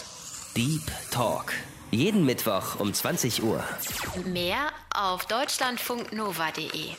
Deep 0.55 0.83
Talk. 1.11 1.53
Jeden 1.91 2.25
Mittwoch 2.25 2.79
um 2.79 2.93
20 2.93 3.43
Uhr. 3.43 3.63
Mehr 4.25 4.71
auf 4.95 5.25
deutschlandfunknova.de. 5.25 6.91